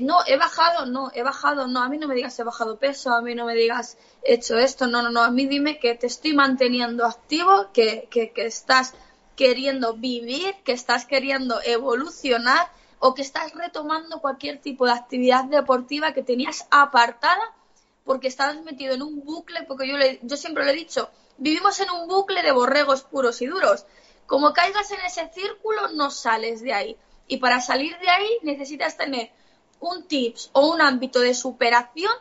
No, 0.00 0.20
he 0.24 0.36
bajado, 0.36 0.86
no, 0.86 1.10
he 1.12 1.22
bajado, 1.24 1.66
no. 1.66 1.82
A 1.82 1.88
mí 1.88 1.98
no 1.98 2.06
me 2.06 2.14
digas 2.14 2.38
he 2.38 2.44
bajado 2.44 2.78
peso, 2.78 3.12
a 3.12 3.20
mí 3.22 3.34
no 3.34 3.44
me 3.44 3.54
digas 3.54 3.98
he 4.22 4.34
hecho 4.34 4.56
esto, 4.56 4.86
no, 4.86 5.02
no, 5.02 5.10
no. 5.10 5.22
A 5.22 5.32
mí 5.32 5.46
dime 5.46 5.80
que 5.80 5.96
te 5.96 6.06
estoy 6.06 6.32
manteniendo 6.34 7.04
activo, 7.04 7.70
que, 7.72 8.06
que, 8.08 8.30
que 8.30 8.46
estás 8.46 8.94
queriendo 9.40 9.94
vivir, 9.94 10.54
que 10.64 10.72
estás 10.72 11.06
queriendo 11.06 11.62
evolucionar 11.64 12.70
o 12.98 13.14
que 13.14 13.22
estás 13.22 13.54
retomando 13.54 14.20
cualquier 14.20 14.60
tipo 14.60 14.84
de 14.84 14.92
actividad 14.92 15.44
deportiva 15.44 16.12
que 16.12 16.22
tenías 16.22 16.66
apartada 16.70 17.40
porque 18.04 18.28
estabas 18.28 18.62
metido 18.62 18.92
en 18.92 19.00
un 19.00 19.24
bucle, 19.24 19.62
porque 19.62 19.88
yo, 19.88 19.94
yo 20.20 20.36
siempre 20.36 20.66
le 20.66 20.72
he 20.72 20.74
dicho, 20.74 21.08
vivimos 21.38 21.80
en 21.80 21.88
un 21.88 22.06
bucle 22.06 22.42
de 22.42 22.52
borregos 22.52 23.00
puros 23.00 23.40
y 23.40 23.46
duros. 23.46 23.86
Como 24.26 24.52
caigas 24.52 24.90
en 24.90 25.00
ese 25.06 25.30
círculo, 25.32 25.88
no 25.94 26.10
sales 26.10 26.60
de 26.60 26.74
ahí. 26.74 26.98
Y 27.26 27.38
para 27.38 27.62
salir 27.62 27.98
de 27.98 28.10
ahí 28.10 28.28
necesitas 28.42 28.98
tener 28.98 29.30
un 29.80 30.06
tips 30.06 30.50
o 30.52 30.68
un 30.68 30.82
ámbito 30.82 31.20
de 31.20 31.32
superación 31.32 32.12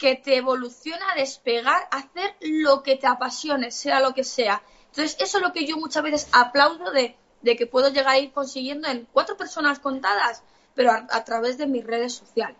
que 0.00 0.16
te 0.16 0.38
evolucione 0.38 1.02
a 1.12 1.20
despegar, 1.20 1.82
a 1.90 1.98
hacer 1.98 2.34
lo 2.40 2.82
que 2.82 2.96
te 2.96 3.06
apasione, 3.06 3.70
sea 3.70 4.00
lo 4.00 4.14
que 4.14 4.24
sea. 4.24 4.62
Entonces, 4.86 5.18
eso 5.20 5.36
es 5.36 5.44
lo 5.44 5.52
que 5.52 5.66
yo 5.66 5.76
muchas 5.76 6.02
veces 6.02 6.28
aplaudo 6.32 6.90
de, 6.90 7.16
que 7.56 7.66
puedo 7.66 7.90
llegar 7.90 8.14
a 8.14 8.18
ir 8.18 8.32
consiguiendo 8.32 8.88
en 8.88 9.06
cuatro 9.12 9.36
personas 9.36 9.78
contadas, 9.78 10.42
pero 10.74 10.90
a, 10.90 11.24
través 11.24 11.58
de 11.58 11.66
mis 11.66 11.84
redes 11.84 12.14
sociales. 12.14 12.56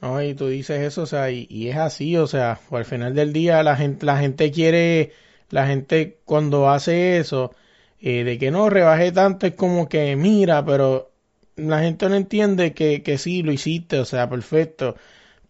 No, 0.00 0.20
y 0.22 0.34
tú 0.34 0.48
dices 0.48 0.80
eso, 0.80 1.02
o 1.02 1.06
sea, 1.06 1.30
y, 1.30 1.46
y 1.50 1.68
es 1.68 1.76
así, 1.76 2.16
o 2.16 2.26
sea, 2.26 2.58
al 2.70 2.84
final 2.86 3.14
del 3.14 3.34
día 3.34 3.62
la 3.62 3.76
gente, 3.76 4.06
la 4.06 4.16
gente 4.16 4.50
quiere, 4.50 5.12
la 5.50 5.66
gente 5.66 6.20
cuando 6.24 6.70
hace 6.70 7.18
eso, 7.18 7.54
eh, 8.00 8.24
de 8.24 8.38
que 8.38 8.50
no 8.50 8.70
rebajé 8.70 9.12
tanto, 9.12 9.46
es 9.46 9.54
como 9.54 9.90
que 9.90 10.16
mira, 10.16 10.64
pero 10.64 11.12
la 11.56 11.80
gente 11.80 12.08
no 12.08 12.14
entiende 12.14 12.72
que, 12.72 13.02
que 13.02 13.18
sí, 13.18 13.42
lo 13.42 13.52
hiciste, 13.52 13.98
o 13.98 14.04
sea, 14.06 14.28
perfecto, 14.28 14.96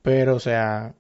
pero, 0.04 0.36
o 0.36 0.38
sea, 0.38 0.94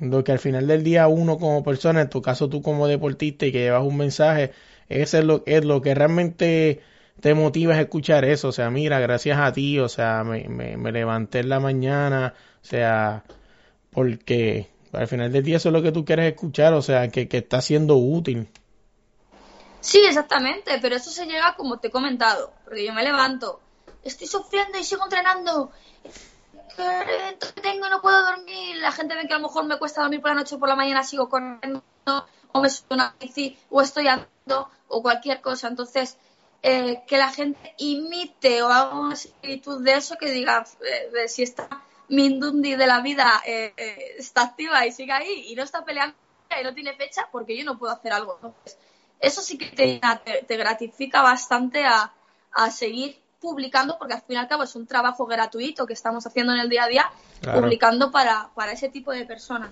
lo 0.00 0.22
que 0.22 0.32
al 0.32 0.38
final 0.38 0.66
del 0.66 0.84
día 0.84 1.08
uno 1.08 1.38
como 1.38 1.64
persona, 1.64 2.02
en 2.02 2.10
tu 2.10 2.20
caso 2.20 2.50
tú 2.50 2.60
como 2.60 2.86
deportista 2.86 3.46
y 3.46 3.52
que 3.52 3.60
llevas 3.60 3.84
un 3.84 3.96
mensaje, 3.96 4.52
ese 4.90 5.20
es 5.20 5.24
lo, 5.24 5.42
es 5.46 5.64
lo 5.64 5.80
que 5.80 5.94
realmente 5.94 6.82
te 7.20 7.32
motiva 7.32 7.74
a 7.74 7.80
escuchar 7.80 8.26
eso, 8.26 8.48
o 8.48 8.52
sea, 8.52 8.68
mira, 8.68 8.98
gracias 9.00 9.38
a 9.38 9.50
ti, 9.50 9.78
o 9.78 9.88
sea, 9.88 10.24
me, 10.24 10.46
me, 10.50 10.76
me 10.76 10.92
levanté 10.92 11.38
en 11.38 11.48
la 11.48 11.58
mañana, 11.58 12.34
o 12.62 12.66
sea, 12.66 13.24
porque 13.90 14.68
al 14.92 15.08
final 15.08 15.32
del 15.32 15.42
día 15.42 15.56
eso 15.56 15.70
es 15.70 15.72
lo 15.72 15.80
que 15.80 15.92
tú 15.92 16.04
quieres 16.04 16.30
escuchar, 16.30 16.74
o 16.74 16.82
sea, 16.82 17.08
que, 17.08 17.28
que 17.28 17.38
está 17.38 17.62
siendo 17.62 17.96
útil. 17.96 18.46
Sí, 19.80 20.02
exactamente, 20.06 20.78
pero 20.82 20.96
eso 20.96 21.10
se 21.10 21.24
llega 21.24 21.56
como 21.56 21.78
te 21.78 21.88
he 21.88 21.90
comentado, 21.90 22.52
porque 22.64 22.84
yo 22.84 22.92
me 22.92 23.04
levanto, 23.04 23.62
estoy 24.02 24.26
sufriendo 24.26 24.78
y 24.78 24.84
sigo 24.84 25.04
entrenando, 25.04 25.70
tengo 27.62 27.88
no 27.88 28.00
puedo 28.00 28.24
dormir, 28.24 28.76
la 28.76 28.92
gente 28.92 29.14
ve 29.14 29.26
que 29.26 29.34
a 29.34 29.38
lo 29.38 29.48
mejor 29.48 29.64
me 29.64 29.78
cuesta 29.78 30.02
dormir 30.02 30.20
por 30.20 30.30
la 30.30 30.36
noche, 30.36 30.58
por 30.58 30.68
la 30.68 30.76
mañana 30.76 31.02
sigo 31.02 31.28
corriendo, 31.28 31.82
o 32.52 32.60
me 32.60 32.70
suena 32.70 33.14
bici, 33.20 33.58
o 33.70 33.80
estoy 33.80 34.08
andando, 34.08 34.70
o 34.88 35.02
cualquier 35.02 35.40
cosa, 35.40 35.68
entonces 35.68 36.18
eh, 36.62 37.02
que 37.06 37.18
la 37.18 37.30
gente 37.30 37.74
imite 37.78 38.62
o 38.62 38.68
haga 38.68 38.98
una 38.98 39.16
similitud 39.16 39.82
de 39.84 39.94
eso, 39.94 40.16
que 40.16 40.30
diga, 40.30 40.64
eh, 40.82 41.28
si 41.28 41.42
está 41.42 41.68
Mindundi 42.08 42.74
de 42.74 42.86
la 42.86 43.00
vida 43.00 43.42
eh, 43.46 43.72
eh, 43.76 44.14
está 44.18 44.42
activa 44.42 44.86
y 44.86 44.92
sigue 44.92 45.12
ahí 45.12 45.46
y 45.48 45.54
no 45.54 45.62
está 45.62 45.84
peleando 45.84 46.16
y 46.58 46.62
no 46.62 46.74
tiene 46.74 46.94
fecha, 46.94 47.28
porque 47.32 47.56
yo 47.56 47.64
no 47.64 47.78
puedo 47.78 47.92
hacer 47.92 48.12
algo. 48.12 48.36
Entonces, 48.36 48.78
eso 49.18 49.40
sí 49.40 49.58
que 49.58 49.70
te, 49.70 50.00
te 50.46 50.56
gratifica 50.56 51.22
bastante 51.22 51.84
a, 51.84 52.12
a, 52.52 52.70
seguir 52.70 53.20
publicando, 53.44 53.96
porque 53.98 54.14
al 54.14 54.22
fin 54.22 54.36
y 54.36 54.38
al 54.38 54.48
cabo 54.48 54.62
es 54.62 54.74
un 54.74 54.86
trabajo 54.86 55.26
gratuito 55.26 55.86
que 55.86 55.92
estamos 55.92 56.26
haciendo 56.26 56.54
en 56.54 56.60
el 56.60 56.68
día 56.70 56.84
a 56.84 56.88
día, 56.88 57.04
claro. 57.40 57.60
publicando 57.60 58.10
para, 58.10 58.48
para 58.54 58.72
ese 58.72 58.88
tipo 58.88 59.12
de 59.12 59.26
personas. 59.26 59.70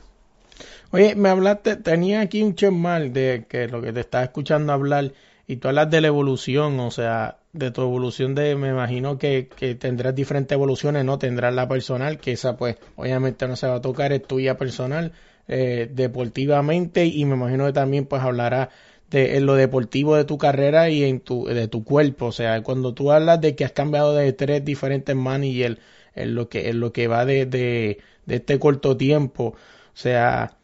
Oye, 0.91 1.15
me 1.15 1.31
hablaste, 1.31 1.77
tenía 1.77 2.21
aquí 2.21 2.43
un 2.43 2.55
mal 2.81 3.13
de 3.15 3.47
que 3.49 3.67
lo 3.67 3.81
que 3.81 3.93
te 3.93 4.01
estaba 4.01 4.25
escuchando 4.25 4.75
hablar 4.75 5.13
y 5.47 5.57
tú 5.57 5.69
hablas 5.69 5.91
de 5.91 6.03
la 6.03 6.09
evolución, 6.09 6.79
o 6.81 6.91
sea, 6.91 7.39
de 7.55 7.71
tu 7.71 7.81
evolución 7.81 8.35
de, 8.35 8.55
me 8.57 8.69
imagino 8.69 9.17
que, 9.17 9.49
que 9.49 9.75
tendrás 9.75 10.15
diferentes 10.15 10.55
evoluciones, 10.55 11.05
¿no? 11.05 11.19
Tendrás 11.19 11.55
la 11.55 11.67
personal, 11.67 12.19
que 12.19 12.33
esa 12.33 12.57
pues 12.57 12.77
obviamente 12.97 13.49
no 13.49 13.57
se 13.57 13.67
va 13.67 13.77
a 13.77 13.81
tocar, 13.81 14.13
es 14.13 14.23
tuya 14.23 14.59
personal, 14.59 15.13
eh, 15.49 15.89
deportivamente, 15.91 17.07
y 17.07 17.25
me 17.25 17.35
imagino 17.37 17.67
que 17.67 17.73
también 17.73 18.07
pues 18.07 18.23
hablará 18.23 18.71
de 19.13 19.37
en 19.37 19.47
lo 19.47 19.55
deportivo 19.55 20.17
de 20.17 20.25
tu 20.25 20.39
carrera 20.39 20.91
y 20.91 21.05
en 21.05 21.21
tu, 21.21 21.47
de 21.47 21.69
tu 21.69 21.85
cuerpo, 21.85 22.27
o 22.27 22.33
sea, 22.33 22.63
cuando 22.63 22.95
tú 22.95 23.13
hablas 23.13 23.41
de 23.41 23.55
que 23.55 23.65
has 23.65 23.73
cambiado 23.73 24.15
de 24.15 24.33
tres 24.33 24.65
diferentes 24.65 25.15
managers 25.15 25.79
en 26.15 26.35
lo 26.35 26.49
que, 26.49 26.73
lo 26.73 26.93
que 26.93 27.09
va 27.09 27.25
de, 27.25 27.47
de, 27.47 27.99
este 28.27 28.59
corto 28.59 28.97
tiempo, 28.97 29.55
o 29.55 29.57
sea, 29.97 30.57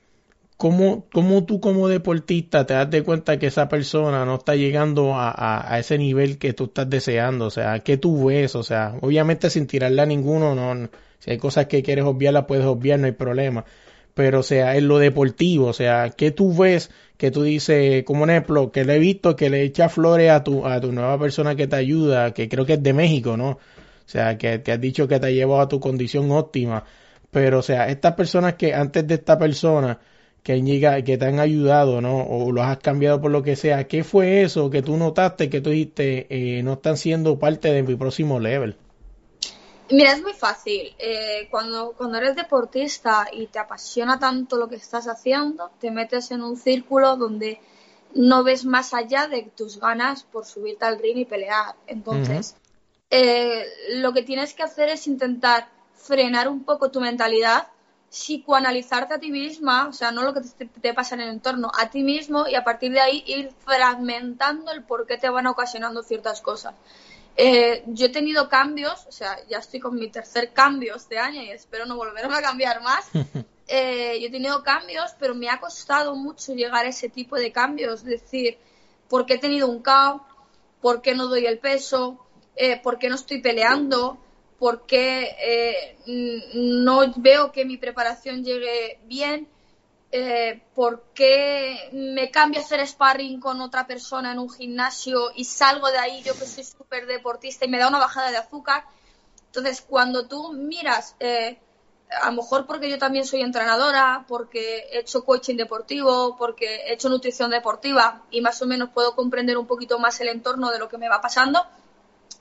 ¿Cómo, 0.57 1.07
¿Cómo, 1.12 1.44
tú 1.44 1.61
como 1.61 1.86
deportista 1.88 2.66
te 2.66 2.74
das 2.74 2.90
de 2.90 3.05
cuenta 3.05 3.38
que 3.38 3.46
esa 3.46 3.68
persona 3.68 4.24
no 4.24 4.36
está 4.36 4.57
llegando 4.57 5.14
a, 5.14 5.30
a, 5.30 5.74
a, 5.74 5.78
ese 5.78 5.99
nivel 5.99 6.38
que 6.38 6.53
tú 6.53 6.64
estás 6.64 6.90
deseando? 6.90 7.46
O 7.46 7.51
sea, 7.51 7.78
¿qué 7.80 7.96
tú 7.96 8.26
ves? 8.26 8.57
O 8.57 8.64
sea, 8.64 8.96
obviamente 9.01 9.51
sin 9.51 9.68
tirarle 9.68 10.03
a 10.03 10.07
ninguno, 10.07 10.57
no, 10.57 10.88
si 11.20 11.30
hay 11.30 11.38
cosas 11.38 11.66
que 11.66 11.82
quieres 11.84 12.05
obviar, 12.05 12.34
las 12.34 12.46
puedes 12.46 12.64
obviar, 12.64 12.99
no 12.99 13.07
hay 13.07 13.12
problema. 13.12 13.64
Pero, 14.18 14.40
o 14.40 14.42
sea, 14.42 14.76
en 14.76 14.88
lo 14.88 14.98
deportivo, 14.98 15.66
o 15.68 15.72
sea, 15.72 16.10
¿qué 16.10 16.32
tú 16.32 16.52
ves 16.52 16.90
que 17.16 17.30
tú 17.30 17.44
dices, 17.44 18.02
como 18.02 18.24
un 18.24 18.30
ejemplo, 18.30 18.72
que 18.72 18.84
le 18.84 18.96
he 18.96 18.98
visto 18.98 19.36
que 19.36 19.48
le 19.48 19.62
echa 19.62 19.88
flores 19.88 20.32
a 20.32 20.42
tu, 20.42 20.66
a 20.66 20.80
tu 20.80 20.90
nueva 20.90 21.16
persona 21.20 21.54
que 21.54 21.68
te 21.68 21.76
ayuda, 21.76 22.34
que 22.34 22.48
creo 22.48 22.66
que 22.66 22.72
es 22.74 22.82
de 22.82 22.92
México, 22.92 23.36
¿no? 23.36 23.50
O 23.50 23.58
sea, 24.06 24.36
que 24.36 24.58
te 24.58 24.72
has 24.72 24.80
dicho 24.80 25.06
que 25.06 25.20
te 25.20 25.28
ha 25.28 25.30
llevado 25.30 25.60
a 25.60 25.68
tu 25.68 25.78
condición 25.78 26.32
óptima. 26.32 26.84
Pero, 27.30 27.60
o 27.60 27.62
sea, 27.62 27.88
estas 27.90 28.14
personas 28.14 28.54
que 28.54 28.74
antes 28.74 29.06
de 29.06 29.14
esta 29.14 29.38
persona, 29.38 30.00
que, 30.42 30.54
han 30.54 30.66
llegado, 30.66 31.04
que 31.04 31.16
te 31.16 31.26
han 31.26 31.38
ayudado, 31.38 32.00
¿no? 32.00 32.20
O 32.24 32.50
los 32.50 32.64
has 32.64 32.78
cambiado 32.78 33.20
por 33.20 33.30
lo 33.30 33.44
que 33.44 33.54
sea. 33.54 33.86
¿Qué 33.86 34.02
fue 34.02 34.42
eso 34.42 34.68
que 34.68 34.82
tú 34.82 34.96
notaste 34.96 35.48
que 35.48 35.60
tú 35.60 35.70
dijiste 35.70 36.26
eh, 36.30 36.62
no 36.64 36.72
están 36.74 36.96
siendo 36.96 37.38
parte 37.38 37.72
de 37.72 37.84
mi 37.84 37.94
próximo 37.94 38.40
level? 38.40 38.76
Mira, 39.91 40.12
es 40.12 40.22
muy 40.22 40.34
fácil. 40.34 40.95
Eh, 40.99 41.49
cuando, 41.51 41.93
cuando 41.97 42.18
eres 42.18 42.36
deportista 42.36 43.28
y 43.32 43.47
te 43.47 43.59
apasiona 43.59 44.18
tanto 44.18 44.57
lo 44.57 44.68
que 44.68 44.76
estás 44.76 45.09
haciendo, 45.09 45.70
te 45.80 45.91
metes 45.91 46.30
en 46.30 46.43
un 46.43 46.57
círculo 46.57 47.16
donde 47.16 47.61
no 48.14 48.43
ves 48.43 48.64
más 48.64 48.95
allá 48.95 49.26
de 49.26 49.51
tus 49.57 49.78
ganas 49.78 50.24
por 50.24 50.45
subirte 50.45 50.84
al 50.84 50.99
ring 50.99 51.18
y 51.18 51.24
pelear. 51.24 51.74
Entonces, 51.86 52.55
uh 52.55 52.55
-huh. 52.55 52.68
eh, 53.11 53.66
lo 53.95 54.12
que 54.12 54.22
tienes 54.22 54.55
que 54.55 54.62
hacer 54.62 54.89
es 54.91 55.07
intentar 55.07 55.68
frenar 55.95 56.49
un 56.49 56.64
poco 56.64 56.91
tu 56.91 57.01
mentalidad 57.01 57.68
psicoanalizarte 58.11 59.14
a 59.14 59.18
ti 59.18 59.30
misma, 59.30 59.89
o 59.89 59.93
sea, 59.93 60.11
no 60.12 60.22
lo 60.22 60.32
que 60.32 60.41
te, 60.41 60.64
te, 60.64 60.95
pasa 60.95 61.14
en 61.14 61.20
el 61.20 61.28
entorno, 61.28 61.70
a 61.78 61.91
ti 61.91 62.03
mismo 62.03 62.49
y 62.49 62.55
a 62.55 62.64
partir 62.64 62.93
de 62.93 63.01
ahí 63.01 63.22
ir 63.26 63.53
fragmentando 63.66 64.70
el 64.70 64.82
por 64.82 65.07
qué 65.07 65.18
te 65.18 65.28
van 65.28 65.47
ocasionando 65.47 66.03
ciertas 66.03 66.41
cosas. 66.41 66.74
Eh, 67.41 67.84
yo 67.86 68.07
he 68.07 68.09
tenido 68.09 68.49
cambios, 68.49 69.07
o 69.07 69.12
sea, 69.12 69.39
ya 69.49 69.59
estoy 69.59 69.78
con 69.78 69.95
mi 69.95 70.09
tercer 70.11 70.53
cambio 70.53 70.97
este 70.97 71.18
año 71.18 71.41
y 71.41 71.51
espero 71.51 71.86
no 71.86 71.97
volverme 71.97 72.34
a 72.34 72.43
cambiar 72.43 72.82
más. 72.82 73.09
Eh, 73.70 74.18
yo 74.18 74.28
he 74.28 74.30
tenido 74.30 74.62
cambios, 74.62 75.14
pero 75.18 75.34
me 75.34 75.51
ha 75.51 75.61
costado 75.61 76.16
mucho 76.16 76.55
llegar 76.55 76.86
a 76.86 76.89
ese 76.89 77.11
tipo 77.11 77.36
de 77.36 77.53
cambios, 77.53 78.01
es 78.01 78.07
decir, 78.07 78.57
¿por 79.11 79.26
qué 79.26 79.34
he 79.34 79.39
tenido 79.39 79.68
un 79.68 79.82
caos? 79.82 80.22
¿Por 80.80 81.03
qué 81.03 81.14
no 81.14 81.26
doy 81.26 81.45
el 81.45 81.59
peso? 81.59 82.18
Eh, 82.57 82.80
¿Por 82.82 82.99
qué 82.99 83.11
no 83.11 83.16
estoy 83.16 83.43
peleando? 83.43 84.18
por 84.59 84.86
qué 84.86 85.36
eh, 85.41 85.97
no 86.55 87.12
veo 87.16 87.53
que 87.53 87.64
mi 87.64 87.76
preparación 87.76 88.45
llegue 88.45 88.99
bien, 89.05 89.49
eh, 90.11 90.62
por 90.74 91.04
qué 91.14 91.90
me 91.92 92.30
cambio 92.30 92.61
a 92.61 92.64
hacer 92.64 92.86
sparring 92.86 93.40
con 93.40 93.61
otra 93.61 93.86
persona 93.86 94.32
en 94.32 94.38
un 94.38 94.50
gimnasio 94.50 95.32
y 95.34 95.44
salgo 95.44 95.90
de 95.90 95.98
ahí 95.98 96.22
yo 96.22 96.32
que 96.34 96.46
soy 96.46 96.64
súper 96.64 97.06
deportista 97.06 97.66
y 97.66 97.68
me 97.68 97.78
da 97.78 97.88
una 97.88 97.98
bajada 97.98 98.30
de 98.30 98.38
azúcar. 98.38 98.84
Entonces, 99.46 99.82
cuando 99.82 100.26
tú 100.26 100.52
miras, 100.52 101.14
eh, 101.20 101.59
a 102.22 102.30
lo 102.30 102.42
mejor 102.42 102.66
porque 102.66 102.88
yo 102.88 102.98
también 102.98 103.26
soy 103.26 103.42
entrenadora, 103.42 104.24
porque 104.28 104.86
he 104.92 105.00
hecho 105.00 105.24
coaching 105.24 105.56
deportivo, 105.56 106.36
porque 106.38 106.86
he 106.86 106.94
hecho 106.94 107.11
nutrición 107.11 107.50
deportiva 107.50 108.22
y 108.30 108.40
más 108.40 108.62
o 108.62 108.66
menos 108.66 108.90
puedo 108.90 109.14
comprender 109.14 109.59
un 109.59 109.66
poquito 109.66 109.98
más 109.98 110.20
el 110.20 110.28
entorno 110.28 110.70
de 110.70 110.78
lo 110.78 110.88
que 110.88 110.96
me 110.96 111.09
va 111.09 111.20
pasando, 111.20 111.66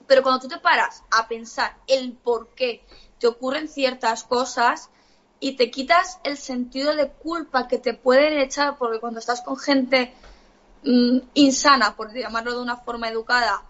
pero 0.07 0.23
cuando 0.23 0.39
tú 0.41 0.47
te 0.47 0.59
paras 0.59 1.03
a 1.11 1.27
pensar 1.27 1.75
el 1.87 2.13
por 2.13 2.49
qué 2.55 2.85
te 3.19 3.27
ocurren 3.27 3.67
ciertas 3.67 4.23
cosas 4.23 4.89
y 5.39 5.53
te 5.53 5.69
quitas 5.69 6.19
el 6.23 6.37
sentido 6.37 6.95
de 6.95 7.09
culpa 7.09 7.67
que 7.67 7.77
te 7.77 7.93
pueden 7.93 8.39
echar, 8.39 8.77
porque 8.77 8.99
cuando 8.99 9.19
estás 9.19 9.41
con 9.41 9.57
gente 9.57 10.13
mmm, 10.83 11.19
insana, 11.33 11.95
por 11.95 12.13
llamarlo 12.13 12.53
de 12.53 12.61
una 12.61 12.77
forma 12.77 13.09
educada, 13.09 13.63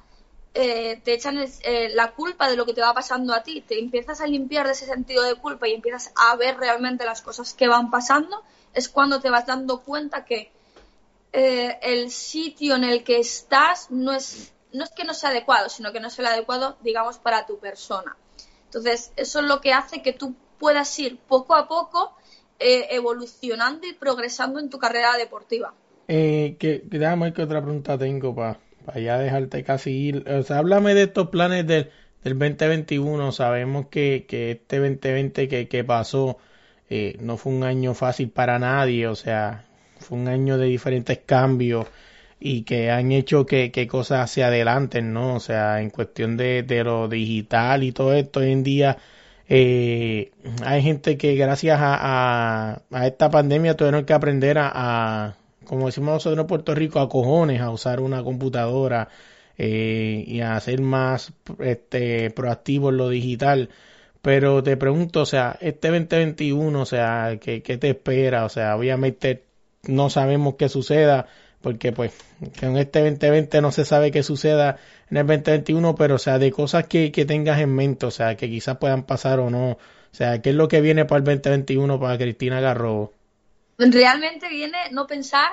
eh, 0.53 1.01
te 1.03 1.13
echan 1.13 1.37
eh, 1.37 1.89
la 1.93 2.11
culpa 2.11 2.49
de 2.49 2.55
lo 2.55 2.65
que 2.65 2.73
te 2.73 2.81
va 2.81 2.93
pasando 2.93 3.33
a 3.33 3.43
ti, 3.43 3.61
te 3.61 3.79
empiezas 3.79 4.21
a 4.21 4.27
limpiar 4.27 4.65
de 4.65 4.71
ese 4.71 4.85
sentido 4.85 5.23
de 5.23 5.35
culpa 5.35 5.67
y 5.67 5.73
empiezas 5.73 6.11
a 6.15 6.35
ver 6.35 6.57
realmente 6.57 7.05
las 7.05 7.21
cosas 7.21 7.53
que 7.53 7.67
van 7.67 7.91
pasando, 7.91 8.43
es 8.73 8.89
cuando 8.89 9.19
te 9.19 9.29
vas 9.29 9.45
dando 9.45 9.81
cuenta 9.81 10.25
que 10.25 10.51
eh, 11.33 11.77
el 11.81 12.09
sitio 12.11 12.75
en 12.75 12.85
el 12.85 13.03
que 13.03 13.19
estás 13.19 13.91
no 13.91 14.13
es 14.13 14.53
no 14.73 14.83
es 14.83 14.91
que 14.91 15.03
no 15.03 15.13
sea 15.13 15.29
adecuado, 15.29 15.69
sino 15.69 15.91
que 15.91 15.99
no 15.99 16.09
sea 16.09 16.27
el 16.27 16.33
adecuado, 16.33 16.77
digamos, 16.81 17.17
para 17.17 17.45
tu 17.45 17.57
persona. 17.57 18.15
Entonces, 18.65 19.11
eso 19.15 19.39
es 19.39 19.45
lo 19.45 19.61
que 19.61 19.73
hace 19.73 20.01
que 20.01 20.13
tú 20.13 20.35
puedas 20.59 20.97
ir 20.99 21.17
poco 21.27 21.55
a 21.55 21.67
poco 21.67 22.15
eh, 22.59 22.87
evolucionando 22.91 23.87
y 23.87 23.93
progresando 23.93 24.59
en 24.59 24.69
tu 24.69 24.79
carrera 24.79 25.15
deportiva. 25.17 25.73
Eh, 26.07 26.55
que, 26.59 26.81
déjame 26.85 27.25
ver 27.25 27.33
qué 27.33 27.43
otra 27.43 27.61
pregunta 27.61 27.97
tengo 27.97 28.33
para 28.33 28.59
pa 28.85 28.99
ya 28.99 29.17
dejarte 29.19 29.63
casi 29.63 29.91
ir. 29.91 30.29
O 30.29 30.43
sea, 30.43 30.59
háblame 30.59 30.93
de 30.93 31.03
estos 31.03 31.29
planes 31.29 31.67
del, 31.67 31.91
del 32.23 32.39
2021. 32.39 33.31
Sabemos 33.31 33.87
que, 33.87 34.25
que 34.27 34.51
este 34.51 34.79
2020 34.79 35.47
que, 35.47 35.67
que 35.67 35.83
pasó 35.83 36.37
eh, 36.89 37.17
no 37.19 37.37
fue 37.37 37.53
un 37.53 37.63
año 37.63 37.93
fácil 37.93 38.29
para 38.29 38.57
nadie. 38.57 39.07
O 39.07 39.15
sea, 39.15 39.65
fue 39.99 40.17
un 40.17 40.27
año 40.27 40.57
de 40.57 40.67
diferentes 40.67 41.19
cambios 41.19 41.87
y 42.39 42.63
que 42.63 42.91
han 42.91 43.11
hecho 43.11 43.45
que, 43.45 43.71
que 43.71 43.87
cosas 43.87 44.31
se 44.31 44.43
adelanten, 44.43 45.13
¿no? 45.13 45.35
O 45.35 45.39
sea, 45.39 45.81
en 45.81 45.89
cuestión 45.89 46.37
de, 46.37 46.63
de 46.63 46.83
lo 46.83 47.07
digital 47.07 47.83
y 47.83 47.91
todo 47.91 48.13
esto, 48.13 48.39
hoy 48.39 48.51
en 48.51 48.63
día 48.63 48.97
eh, 49.49 50.31
hay 50.63 50.81
gente 50.81 51.17
que 51.17 51.35
gracias 51.35 51.79
a, 51.81 52.81
a, 52.91 53.07
esta 53.07 53.29
pandemia 53.29 53.75
tuvieron 53.75 54.05
que 54.05 54.13
aprender 54.13 54.57
a, 54.57 54.71
a, 54.73 55.35
como 55.65 55.87
decimos 55.87 56.13
nosotros 56.13 56.39
en 56.41 56.47
Puerto 56.47 56.75
Rico, 56.75 56.99
a 56.99 57.09
cojones, 57.09 57.61
a 57.61 57.69
usar 57.71 57.99
una 58.01 58.23
computadora 58.23 59.09
eh, 59.57 60.23
y 60.27 60.41
a 60.41 60.59
ser 60.59 60.81
más 60.81 61.33
este, 61.59 62.29
proactivo 62.31 62.89
en 62.89 62.97
lo 62.97 63.09
digital 63.09 63.69
pero 64.27 64.61
te 64.61 64.75
pregunto, 64.75 65.21
o 65.21 65.25
sea, 65.25 65.57
este 65.61 65.87
2021, 65.89 66.81
o 66.81 66.85
sea, 66.85 67.37
¿qué, 67.39 67.63
qué 67.63 67.77
te 67.77 67.91
espera? 67.91 68.43
O 68.43 68.49
sea, 68.49 68.75
obviamente 68.75 69.45
no 69.83 70.09
sabemos 70.09 70.55
qué 70.55 70.67
suceda, 70.69 71.27
porque 71.61 71.91
pues 71.91 72.13
en 72.61 72.77
este 72.77 72.99
2020 72.99 73.61
no 73.61 73.71
se 73.71 73.85
sabe 73.85 74.11
qué 74.11 74.23
suceda 74.23 74.77
en 75.09 75.17
el 75.17 75.27
2021, 75.27 75.95
pero 75.95 76.15
o 76.15 76.19
sea, 76.19 76.39
de 76.39 76.51
cosas 76.51 76.87
que, 76.87 77.11
que 77.11 77.25
tengas 77.25 77.59
en 77.59 77.73
mente, 77.73 78.05
o 78.05 78.11
sea, 78.11 78.35
que 78.35 78.49
quizás 78.49 78.77
puedan 78.77 79.03
pasar 79.03 79.39
o 79.39 79.49
no, 79.49 79.71
o 79.71 79.79
sea, 80.11 80.41
¿qué 80.41 80.49
es 80.49 80.55
lo 80.55 80.67
que 80.67 80.81
viene 80.81 81.05
para 81.05 81.19
el 81.19 81.23
2021 81.25 81.99
para 81.99 82.17
Cristina 82.17 82.59
Garrobo? 82.59 83.13
Realmente 83.77 84.49
viene 84.49 84.77
no 84.91 85.05
pensar, 85.05 85.51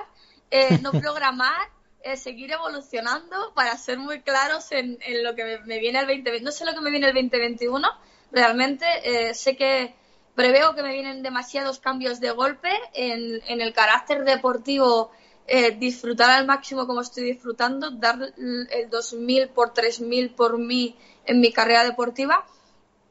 eh, 0.50 0.78
no 0.80 0.92
programar, 0.92 1.68
eh, 2.02 2.16
seguir 2.16 2.52
evolucionando 2.52 3.52
para 3.55 3.76
ser 3.76 3.98
muy 3.98 4.20
claros 4.22 4.72
en, 4.72 4.98
lo 5.22 5.34
que 5.34 5.44
me, 5.44 5.59
me, 5.61 5.78
viene 5.78 6.00
el 6.00 6.07
2020. 6.07 6.40
No 6.42 6.52
sé 6.52 6.64
lo 6.64 6.74
que 6.74 6.80
me 6.80 6.90
viene 6.90 7.09
el 7.09 7.14
2021, 7.14 7.86
realmente 8.32 8.86
eh, 9.05 9.34
sé 9.34 9.57
que 9.57 9.94
preveo 10.34 10.74
que 10.74 10.82
me 10.82 10.92
vienen 10.92 11.22
demasiados 11.22 11.78
cambios 11.78 12.20
de 12.20 12.30
golpe 12.30 12.70
en, 12.92 13.40
en 13.46 13.61
el 13.61 13.72
carácter 13.72 14.24
deportivo 14.24 15.12
eh, 15.47 15.72
disfrutar 15.72 16.30
al 16.30 16.47
máximo 16.47 16.86
como 16.86 17.03
estoy 17.03 17.24
disfrutando, 17.24 17.90
dar 17.90 18.32
el 18.36 18.88
2000 18.90 19.49
por 19.49 19.74
3000 19.74 20.30
por 20.30 20.59
mí 20.59 20.97
en 21.26 21.40
mi 21.40 21.53
carrera 21.53 21.84
deportiva 21.84 22.47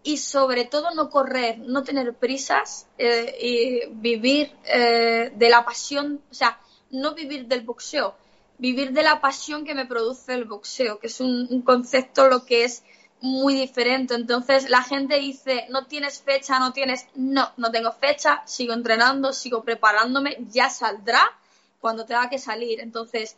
y 0.03 0.17
sobre 0.17 0.65
todo 0.65 0.91
no 0.95 1.09
correr, 1.09 1.59
no 1.59 1.83
tener 1.83 2.13
prisas 2.15 2.87
eh, 2.97 3.37
y 3.39 3.89
vivir 3.93 4.51
eh, 4.65 5.31
de 5.35 5.49
la 5.49 5.63
pasión, 5.63 6.21
o 6.29 6.33
sea, 6.33 6.59
no 6.89 7.13
vivir 7.13 7.45
del 7.45 7.61
boxeo, 7.61 8.15
vivir 8.57 8.91
de 8.91 9.03
la 9.03 9.21
pasión 9.21 9.63
que 9.63 9.75
me 9.75 9.85
produce 9.85 10.33
el 10.33 10.45
boxeo, 10.45 10.99
que 10.99 11.07
es 11.07 11.19
un, 11.19 11.47
un 11.49 11.61
concepto 11.61 12.27
lo 12.27 12.45
que 12.45 12.65
es 12.65 12.83
muy 13.21 13.55
diferente. 13.55 14.15
Entonces 14.15 14.69
la 14.69 14.83
gente 14.83 15.19
dice, 15.19 15.67
no 15.69 15.85
tienes 15.85 16.21
fecha, 16.21 16.59
no 16.59 16.73
tienes, 16.73 17.07
no, 17.15 17.51
no 17.57 17.71
tengo 17.71 17.91
fecha, 17.91 18.43
sigo 18.45 18.73
entrenando, 18.73 19.31
sigo 19.31 19.63
preparándome, 19.63 20.37
ya 20.49 20.69
saldrá 20.69 21.23
cuando 21.83 22.05
tenga 22.05 22.29
que 22.29 22.39
salir. 22.39 22.79
Entonces, 22.79 23.35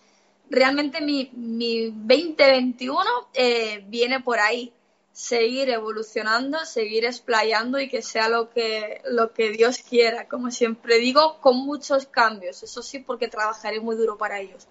realmente 0.52 1.02
mi, 1.02 1.32
mi 1.34 1.86
2021 1.88 3.02
eh, 3.34 3.84
viene 3.88 4.20
por 4.20 4.38
ahí. 4.40 4.72
Seguir 5.12 5.70
evolucionando, 5.70 6.60
seguir 6.66 7.06
explayando 7.06 7.80
y 7.80 7.90
que 7.90 8.04
sea 8.04 8.30
lo 8.30 8.52
que, 8.52 9.02
lo 9.10 9.32
que 9.34 9.50
Dios 9.50 9.80
quiera. 9.80 10.28
Como 10.28 10.52
siempre 10.52 11.00
digo, 11.00 11.40
con 11.42 11.58
muchos 11.66 12.06
cambios. 12.06 12.62
Eso 12.62 12.84
sí, 12.84 13.00
porque 13.00 13.30
trabajaré 13.30 13.80
muy 13.80 13.96
duro 13.96 14.16
para 14.16 14.40
ellos. 14.40 14.68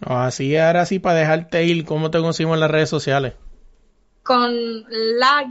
No, 0.00 0.20
así, 0.20 0.56
ahora 0.56 0.84
sí, 0.84 0.98
para 0.98 1.20
dejarte 1.20 1.62
ir, 1.62 1.84
¿cómo 1.84 2.10
te 2.10 2.18
conseguimos 2.18 2.54
en 2.54 2.60
las 2.60 2.70
redes 2.72 2.88
sociales? 2.88 3.34
Con 4.24 4.84
la 4.88 5.46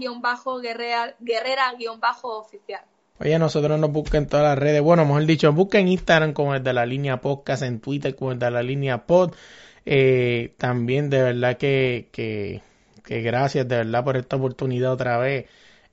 Oye, 3.20 3.38
nosotros 3.40 3.80
nos 3.80 3.92
busquen 3.92 4.24
en 4.24 4.30
todas 4.30 4.46
las 4.46 4.58
redes. 4.58 4.82
Bueno, 4.82 5.06
mejor 5.06 5.26
dicho, 5.26 5.54
busquen 5.54 5.82
en 5.82 5.88
Instagram 5.90 6.34
como 6.34 6.56
el 6.56 6.64
de 6.64 6.74
la 6.74 6.86
línea 6.86 7.22
podcast, 7.22 7.64
en 7.64 7.80
Twitter 7.80 8.16
como 8.16 8.32
el 8.32 8.40
de 8.40 8.52
la 8.52 8.64
línea 8.64 9.06
pod. 9.06 9.34
Eh, 9.86 10.56
también 10.58 11.10
de 11.10 11.22
verdad 11.22 11.58
que, 11.58 12.10
que, 12.12 12.62
que, 13.04 13.22
gracias 13.22 13.68
de 13.68 13.78
verdad 13.78 14.04
por 14.04 14.18
esta 14.18 14.36
oportunidad 14.38 14.92
otra 14.94 15.18
vez. 15.18 15.46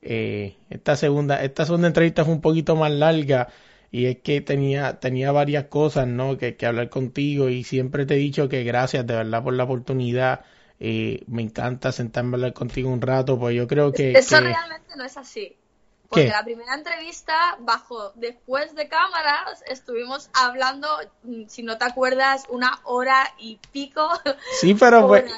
Eh, 0.02 0.56
esta 0.70 0.96
segunda, 0.96 1.42
esta 1.44 1.66
segunda 1.66 1.88
entrevista 1.88 2.24
fue 2.24 2.34
un 2.34 2.40
poquito 2.40 2.74
más 2.76 2.90
larga 2.90 3.48
y 3.90 4.06
es 4.06 4.18
que 4.20 4.40
tenía, 4.40 5.00
tenía 5.00 5.32
varias 5.32 5.66
cosas, 5.66 6.06
¿no? 6.06 6.38
Que, 6.38 6.56
que 6.56 6.66
hablar 6.66 6.88
contigo 6.88 7.48
y 7.48 7.64
siempre 7.64 8.06
te 8.06 8.14
he 8.14 8.18
dicho 8.18 8.48
que 8.48 8.64
gracias 8.64 9.06
de 9.06 9.14
verdad 9.14 9.42
por 9.42 9.54
la 9.54 9.64
oportunidad. 9.64 10.40
Eh, 10.78 11.22
me 11.26 11.42
encanta 11.42 11.92
sentarme 11.92 12.30
a 12.30 12.34
hablar 12.36 12.52
contigo 12.54 12.90
un 12.90 13.02
rato, 13.02 13.38
pues 13.38 13.54
yo 13.54 13.66
creo 13.66 13.92
que... 13.92 14.12
Eso 14.12 14.36
que... 14.36 14.44
realmente 14.44 14.96
no 14.96 15.04
es 15.04 15.16
así. 15.18 15.56
Porque 16.10 16.24
¿Qué? 16.24 16.30
la 16.32 16.42
primera 16.42 16.74
entrevista, 16.74 17.56
bajo 17.60 18.10
después 18.16 18.74
de 18.74 18.88
cámaras, 18.88 19.62
estuvimos 19.68 20.28
hablando, 20.34 20.88
si 21.46 21.62
no 21.62 21.78
te 21.78 21.84
acuerdas, 21.84 22.46
una 22.48 22.80
hora 22.82 23.32
y 23.38 23.60
pico. 23.70 24.08
Sí, 24.60 24.74
pero 24.74 25.06
pues, 25.06 25.32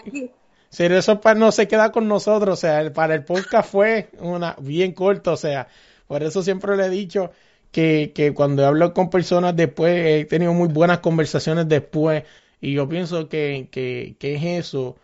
pero 0.74 0.96
eso 0.96 1.20
no 1.36 1.52
se 1.52 1.68
queda 1.68 1.92
con 1.92 2.08
nosotros, 2.08 2.58
o 2.58 2.60
sea, 2.60 2.90
para 2.90 3.14
el 3.14 3.22
podcast 3.22 3.70
fue 3.70 4.08
una 4.18 4.56
bien 4.60 4.92
corto, 4.92 5.32
o 5.32 5.36
sea, 5.36 5.68
por 6.06 6.22
eso 6.22 6.42
siempre 6.42 6.74
le 6.78 6.86
he 6.86 6.90
dicho 6.90 7.32
que, 7.70 8.12
que 8.14 8.32
cuando 8.32 8.66
hablo 8.66 8.94
con 8.94 9.10
personas 9.10 9.54
después, 9.54 9.94
he 9.94 10.24
tenido 10.24 10.54
muy 10.54 10.68
buenas 10.68 11.00
conversaciones 11.00 11.68
después, 11.68 12.24
y 12.62 12.72
yo 12.72 12.88
pienso 12.88 13.28
que, 13.28 13.68
que, 13.70 14.16
que 14.18 14.36
es 14.36 14.66
eso 14.66 14.96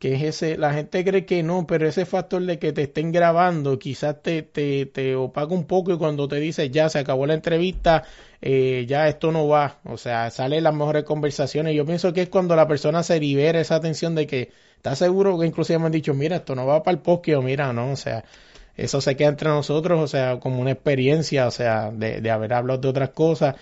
que 0.00 0.14
es 0.14 0.22
ese, 0.22 0.56
la 0.56 0.72
gente 0.72 1.04
cree 1.04 1.26
que 1.26 1.42
no, 1.42 1.66
pero 1.66 1.86
ese 1.86 2.06
factor 2.06 2.42
de 2.46 2.58
que 2.58 2.72
te 2.72 2.84
estén 2.84 3.12
grabando 3.12 3.78
quizás 3.78 4.22
te, 4.22 4.42
te, 4.42 4.86
te 4.86 5.14
opaca 5.14 5.52
un 5.52 5.66
poco 5.66 5.92
y 5.92 5.98
cuando 5.98 6.26
te 6.26 6.36
dice 6.36 6.70
ya 6.70 6.88
se 6.88 7.00
acabó 7.00 7.26
la 7.26 7.34
entrevista, 7.34 8.04
eh, 8.40 8.86
ya 8.88 9.08
esto 9.08 9.30
no 9.30 9.46
va, 9.46 9.78
o 9.84 9.98
sea, 9.98 10.30
salen 10.30 10.64
las 10.64 10.74
mejores 10.74 11.04
conversaciones. 11.04 11.76
Yo 11.76 11.84
pienso 11.84 12.14
que 12.14 12.22
es 12.22 12.28
cuando 12.30 12.56
la 12.56 12.66
persona 12.66 13.02
se 13.02 13.20
libera 13.20 13.60
esa 13.60 13.74
atención 13.76 14.14
de 14.14 14.26
que 14.26 14.50
está 14.76 14.96
seguro 14.96 15.38
que 15.38 15.46
inclusive 15.46 15.78
me 15.78 15.86
han 15.86 15.92
dicho, 15.92 16.14
mira, 16.14 16.36
esto 16.36 16.54
no 16.54 16.64
va 16.66 16.82
para 16.82 16.96
el 16.96 17.02
podcast, 17.02 17.38
o 17.38 17.42
mira, 17.42 17.70
no, 17.74 17.92
o 17.92 17.96
sea, 17.96 18.24
eso 18.76 19.02
se 19.02 19.16
queda 19.16 19.28
entre 19.28 19.50
nosotros, 19.50 20.00
o 20.00 20.08
sea, 20.08 20.40
como 20.40 20.62
una 20.62 20.70
experiencia, 20.70 21.46
o 21.46 21.50
sea, 21.50 21.90
de, 21.90 22.22
de 22.22 22.30
haber 22.30 22.54
hablado 22.54 22.80
de 22.80 22.88
otras 22.88 23.10
cosas. 23.10 23.56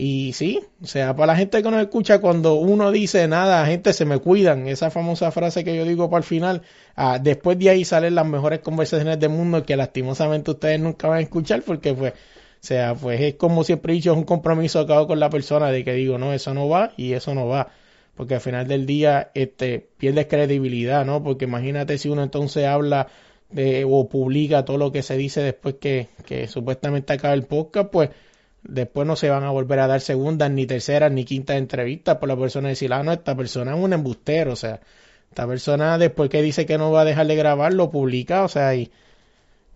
Y 0.00 0.32
sí, 0.32 0.60
o 0.80 0.86
sea, 0.86 1.16
para 1.16 1.32
la 1.32 1.36
gente 1.36 1.60
que 1.60 1.70
nos 1.72 1.80
escucha, 1.80 2.20
cuando 2.20 2.54
uno 2.54 2.92
dice 2.92 3.26
nada, 3.26 3.66
gente 3.66 3.92
se 3.92 4.04
me 4.04 4.20
cuidan, 4.20 4.68
esa 4.68 4.92
famosa 4.92 5.32
frase 5.32 5.64
que 5.64 5.76
yo 5.76 5.84
digo 5.84 6.08
para 6.08 6.18
el 6.18 6.24
final, 6.24 6.62
ah, 6.94 7.18
después 7.20 7.58
de 7.58 7.70
ahí 7.70 7.84
salen 7.84 8.14
las 8.14 8.24
mejores 8.24 8.60
conversaciones 8.60 9.18
del 9.18 9.30
mundo 9.30 9.64
que 9.64 9.76
lastimosamente 9.76 10.52
ustedes 10.52 10.78
nunca 10.78 11.08
van 11.08 11.18
a 11.18 11.22
escuchar 11.22 11.62
porque 11.62 11.94
pues, 11.94 12.12
o 12.12 12.16
sea, 12.60 12.94
pues 12.94 13.20
es 13.20 13.34
como 13.34 13.64
siempre 13.64 13.92
he 13.92 13.96
dicho, 13.96 14.12
es 14.12 14.18
un 14.18 14.22
compromiso 14.22 14.78
acabo 14.78 15.08
con 15.08 15.18
la 15.18 15.30
persona 15.30 15.72
de 15.72 15.82
que 15.82 15.94
digo, 15.94 16.16
no, 16.16 16.32
eso 16.32 16.54
no 16.54 16.68
va 16.68 16.92
y 16.96 17.14
eso 17.14 17.34
no 17.34 17.48
va. 17.48 17.68
Porque 18.14 18.36
al 18.36 18.40
final 18.40 18.68
del 18.68 18.86
día, 18.86 19.32
este, 19.34 19.88
pierdes 19.98 20.28
credibilidad, 20.28 21.04
¿no? 21.04 21.24
Porque 21.24 21.46
imagínate 21.46 21.98
si 21.98 22.08
uno 22.08 22.22
entonces 22.22 22.66
habla 22.66 23.08
de, 23.50 23.84
o 23.84 24.08
publica 24.08 24.64
todo 24.64 24.78
lo 24.78 24.92
que 24.92 25.02
se 25.02 25.16
dice 25.16 25.40
después 25.40 25.76
que, 25.80 26.06
que 26.24 26.46
supuestamente 26.46 27.12
acaba 27.14 27.34
el 27.34 27.44
podcast, 27.46 27.90
pues, 27.90 28.10
después 28.62 29.06
no 29.06 29.16
se 29.16 29.30
van 29.30 29.44
a 29.44 29.50
volver 29.50 29.80
a 29.80 29.86
dar 29.86 30.00
segundas, 30.00 30.50
ni 30.50 30.66
terceras, 30.66 31.12
ni 31.12 31.24
quintas 31.24 31.56
entrevistas 31.56 32.16
por 32.18 32.28
la 32.28 32.36
persona 32.36 32.68
decir, 32.68 32.92
ah, 32.92 33.02
no, 33.02 33.12
esta 33.12 33.36
persona 33.36 33.74
es 33.76 33.82
un 33.82 33.92
embustero, 33.92 34.52
o 34.52 34.56
sea, 34.56 34.80
esta 35.28 35.46
persona 35.46 35.98
después 35.98 36.30
que 36.30 36.42
dice 36.42 36.66
que 36.66 36.78
no 36.78 36.90
va 36.90 37.02
a 37.02 37.04
dejar 37.04 37.26
de 37.26 37.36
grabar, 37.36 37.72
lo 37.74 37.90
publica, 37.90 38.44
o 38.44 38.48
sea, 38.48 38.74
y 38.74 38.90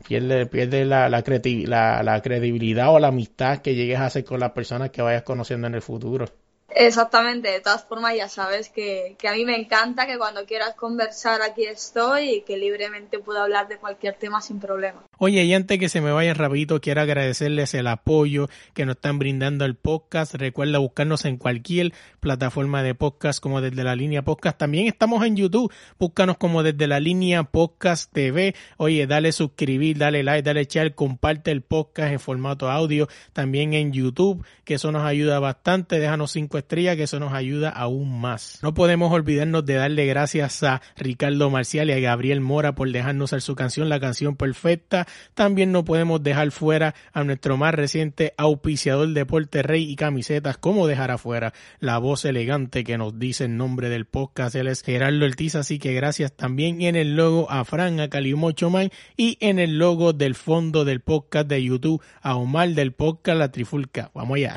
pierde, 0.06 0.46
pierde 0.46 0.84
la, 0.84 1.08
la, 1.08 1.22
la, 1.22 2.02
la 2.02 2.22
credibilidad 2.22 2.92
o 2.92 2.98
la 2.98 3.08
amistad 3.08 3.58
que 3.58 3.74
llegues 3.74 3.98
a 3.98 4.06
hacer 4.06 4.24
con 4.24 4.40
las 4.40 4.52
personas 4.52 4.90
que 4.90 5.02
vayas 5.02 5.22
conociendo 5.22 5.66
en 5.66 5.74
el 5.74 5.82
futuro. 5.82 6.26
Exactamente, 6.74 7.50
de 7.50 7.60
todas 7.60 7.84
formas 7.84 8.16
ya 8.16 8.28
sabes 8.28 8.68
que, 8.68 9.16
que, 9.18 9.28
a 9.28 9.32
mí 9.32 9.44
me 9.44 9.56
encanta 9.56 10.06
que 10.06 10.16
cuando 10.16 10.46
quieras 10.46 10.74
conversar 10.74 11.42
aquí 11.42 11.64
estoy 11.64 12.30
y 12.30 12.40
que 12.42 12.56
libremente 12.56 13.18
puedo 13.18 13.42
hablar 13.42 13.68
de 13.68 13.76
cualquier 13.76 14.14
tema 14.14 14.40
sin 14.40 14.58
problema. 14.58 15.02
Oye, 15.18 15.44
y 15.44 15.54
antes 15.54 15.78
que 15.78 15.88
se 15.88 16.00
me 16.00 16.12
vaya 16.12 16.34
rapidito, 16.34 16.80
quiero 16.80 17.02
agradecerles 17.02 17.74
el 17.74 17.86
apoyo 17.86 18.48
que 18.74 18.86
nos 18.86 18.96
están 18.96 19.18
brindando 19.18 19.64
al 19.64 19.76
podcast. 19.76 20.34
Recuerda 20.34 20.78
buscarnos 20.78 21.24
en 21.24 21.36
cualquier 21.36 21.92
plataforma 22.20 22.82
de 22.82 22.94
podcast 22.94 23.40
como 23.40 23.60
desde 23.60 23.84
la 23.84 23.94
línea 23.94 24.22
podcast. 24.22 24.58
También 24.58 24.86
estamos 24.86 25.24
en 25.24 25.36
YouTube, 25.36 25.72
búscanos 25.98 26.38
como 26.38 26.62
desde 26.62 26.86
la 26.86 27.00
línea 27.00 27.44
podcast 27.44 28.12
TV. 28.12 28.54
Oye, 28.78 29.06
dale 29.06 29.32
suscribir, 29.32 29.98
dale 29.98 30.22
like, 30.22 30.42
dale 30.42 30.64
share, 30.64 30.94
comparte 30.94 31.50
el 31.50 31.62
podcast 31.62 32.12
en 32.12 32.20
formato 32.20 32.70
audio. 32.70 33.08
También 33.32 33.74
en 33.74 33.92
YouTube, 33.92 34.44
que 34.64 34.74
eso 34.74 34.90
nos 34.90 35.04
ayuda 35.04 35.38
bastante. 35.38 36.00
Déjanos 36.00 36.32
cinco 36.32 36.61
que 36.66 37.02
eso 37.02 37.18
nos 37.18 37.32
ayuda 37.32 37.70
aún 37.70 38.20
más. 38.20 38.58
No 38.62 38.74
podemos 38.74 39.12
olvidarnos 39.12 39.64
de 39.66 39.74
darle 39.74 40.06
gracias 40.06 40.62
a 40.62 40.80
Ricardo 40.96 41.50
Marcial 41.50 41.90
y 41.90 41.92
a 41.92 42.00
Gabriel 42.00 42.40
Mora 42.40 42.74
por 42.74 42.90
dejarnos 42.90 43.32
hacer 43.32 43.42
su 43.42 43.54
canción, 43.54 43.88
la 43.88 44.00
canción 44.00 44.36
perfecta. 44.36 45.06
También 45.34 45.72
no 45.72 45.84
podemos 45.84 46.22
dejar 46.22 46.50
fuera 46.50 46.94
a 47.12 47.24
nuestro 47.24 47.56
más 47.56 47.74
reciente 47.74 48.34
auspiciador 48.36 49.08
Deporte 49.08 49.62
Rey 49.62 49.90
y 49.90 49.96
camisetas, 49.96 50.56
como 50.58 50.86
dejar 50.86 51.10
afuera 51.10 51.52
la 51.80 51.98
voz 51.98 52.24
elegante 52.24 52.84
que 52.84 52.98
nos 52.98 53.18
dice 53.18 53.44
el 53.44 53.56
nombre 53.56 53.88
del 53.88 54.06
podcast, 54.06 54.54
él 54.54 54.68
es 54.68 54.82
Gerardo 54.82 55.24
Ortiz, 55.24 55.54
así 55.54 55.78
que 55.78 55.92
gracias 55.92 56.32
también 56.32 56.82
en 56.82 56.96
el 56.96 57.16
logo 57.16 57.50
a 57.50 57.64
Fran, 57.64 58.00
a 58.00 58.08
Calimocho 58.08 58.70
Man 58.70 58.90
y 59.16 59.38
en 59.40 59.58
el 59.58 59.78
logo 59.78 60.12
del 60.12 60.34
fondo 60.34 60.84
del 60.84 61.00
podcast 61.00 61.48
de 61.48 61.62
YouTube 61.62 62.02
a 62.20 62.36
Omar 62.36 62.70
del 62.70 62.92
podcast 62.92 63.38
La 63.38 63.50
Trifulca. 63.50 64.10
Vamos 64.14 64.36
allá. 64.36 64.52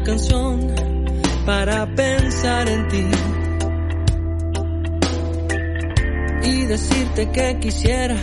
Una 0.00 0.04
canción 0.04 0.74
para 1.44 1.86
pensar 1.94 2.68
en 2.68 2.88
ti. 2.88 3.06
y 6.42 6.64
decirte 6.64 7.30
que 7.30 7.58
quisiera 7.60 8.16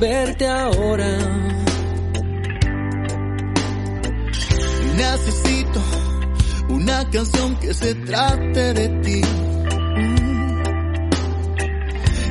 verte 0.00 0.46
ahora. 0.46 1.06
Necesito 4.96 5.80
una 6.68 7.08
canción 7.10 7.56
que 7.60 7.72
se 7.72 7.94
trate 7.94 8.74
de 8.74 8.88
ti. 9.02 9.20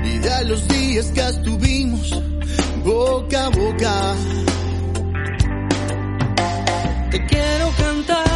Y 0.03 0.17
de 0.19 0.45
los 0.45 0.67
días 0.67 1.11
que 1.11 1.21
estuvimos 1.21 2.21
boca 2.83 3.45
a 3.45 3.49
boca. 3.49 4.15
Te 7.11 7.25
quiero 7.25 7.71
cantar 7.77 8.26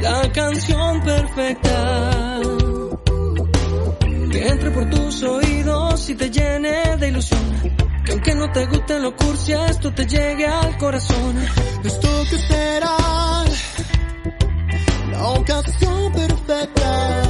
la 0.00 0.32
canción 0.32 1.00
perfecta. 1.02 2.40
Que 4.30 4.46
entre 4.46 4.70
por 4.70 4.90
tus 4.90 5.22
oídos 5.22 6.10
y 6.10 6.14
te 6.14 6.30
llene 6.30 6.96
de 6.96 7.08
ilusión. 7.08 7.40
Que 8.04 8.12
aunque 8.12 8.34
no 8.34 8.50
te 8.52 8.66
guste 8.66 8.98
lo 9.00 9.16
cursi, 9.16 9.52
esto 9.52 9.92
te 9.92 10.06
llegue 10.06 10.46
al 10.46 10.76
corazón. 10.78 11.36
Esto 11.84 12.08
que 12.30 12.36
esperar 12.36 13.46
la 15.10 15.28
ocasión 15.28 16.12
perfecta. 16.12 17.22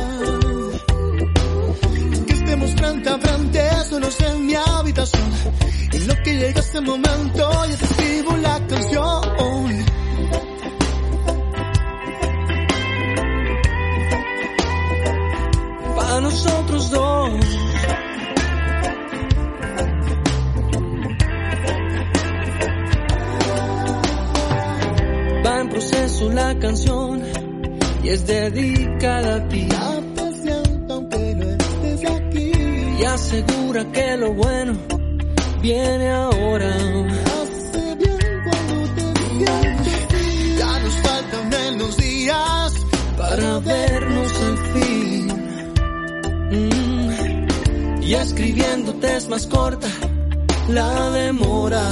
Que 2.27 2.33
estemos 2.33 2.71
frente 2.73 3.09
a 3.09 3.19
frente, 3.19 3.71
solos 3.89 4.21
en 4.21 4.47
mi 4.47 4.55
habitación. 4.55 5.33
En 5.93 6.07
lo 6.07 6.15
que 6.23 6.35
llega 6.35 6.61
ese 6.61 6.81
momento, 6.81 7.67
yo 7.67 7.77
te 7.77 7.85
escribo 7.85 8.37
la 8.37 8.67
canción. 8.67 9.85
Nosotros 16.31 16.91
dos. 16.91 17.31
Va 25.45 25.61
en 25.61 25.69
proceso 25.71 26.31
la 26.31 26.59
canción 26.59 27.23
y 28.03 28.09
es 28.11 28.27
dedicada 28.27 29.37
a 29.37 29.49
ti. 29.49 29.69
Ya 29.71 30.01
te 30.17 30.33
siento 30.43 30.95
aunque 30.95 31.35
no 31.35 31.49
estés 31.49 32.11
aquí. 32.11 32.53
Y 33.01 33.05
asegura 33.05 33.91
que 33.93 34.17
lo 34.19 34.35
bueno 34.35 34.73
viene 35.63 36.11
ahora. 36.11 36.75
Hace 36.75 37.95
bien 38.03 38.43
cuando 38.45 38.77
te 38.97 39.05
siento 39.29 39.53
así. 39.81 40.57
Ya 40.59 40.79
nos 40.81 40.95
faltan 40.95 41.49
menos 41.49 41.97
días 41.97 42.73
para 43.17 43.59
vernos 43.61 44.43
al 44.43 44.57
fin. 44.75 45.08
Y 48.09 48.15
escribiéndote 48.15 49.17
es 49.19 49.29
más 49.29 49.47
corta 49.47 49.87
la 50.69 51.11
demora. 51.11 51.83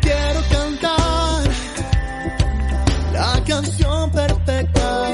Quiero 0.00 0.40
cantar 0.50 1.44
la 3.12 3.44
canción 3.46 4.10
perfecta. 4.10 5.06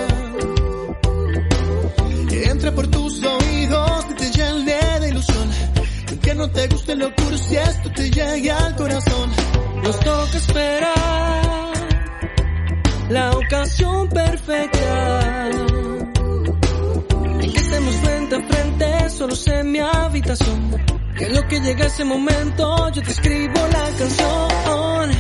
Que 2.31 2.45
entre 2.45 2.73
por 2.73 2.87
tus 2.87 3.23
oídos 3.23 4.07
y 4.11 4.15
te 4.15 4.31
llene 4.31 5.01
de 5.01 5.09
ilusión. 5.11 5.51
Que 6.23 6.35
no 6.35 6.51
te 6.51 6.69
guste 6.69 6.97
lo 6.97 7.15
cursi, 7.15 7.57
esto 7.57 7.91
te 7.95 8.11
llegue 8.11 8.53
al 8.53 8.75
corazón. 8.75 9.31
Nos 9.85 10.01
toca 10.01 10.37
esperar 10.39 11.73
la 13.11 13.33
ocasión 13.33 14.09
perfecta. 14.09 15.66
Solos 19.17 19.47
en 19.49 19.73
mi 19.73 19.79
habitación. 19.79 20.77
Que 21.17 21.31
lo 21.31 21.49
que 21.49 21.61
llega 21.61 21.87
ese 21.87 22.05
momento, 22.05 22.91
yo 22.91 23.03
te 23.03 23.11
escribo 23.11 23.55
la 23.55 23.85
canción. 23.99 25.11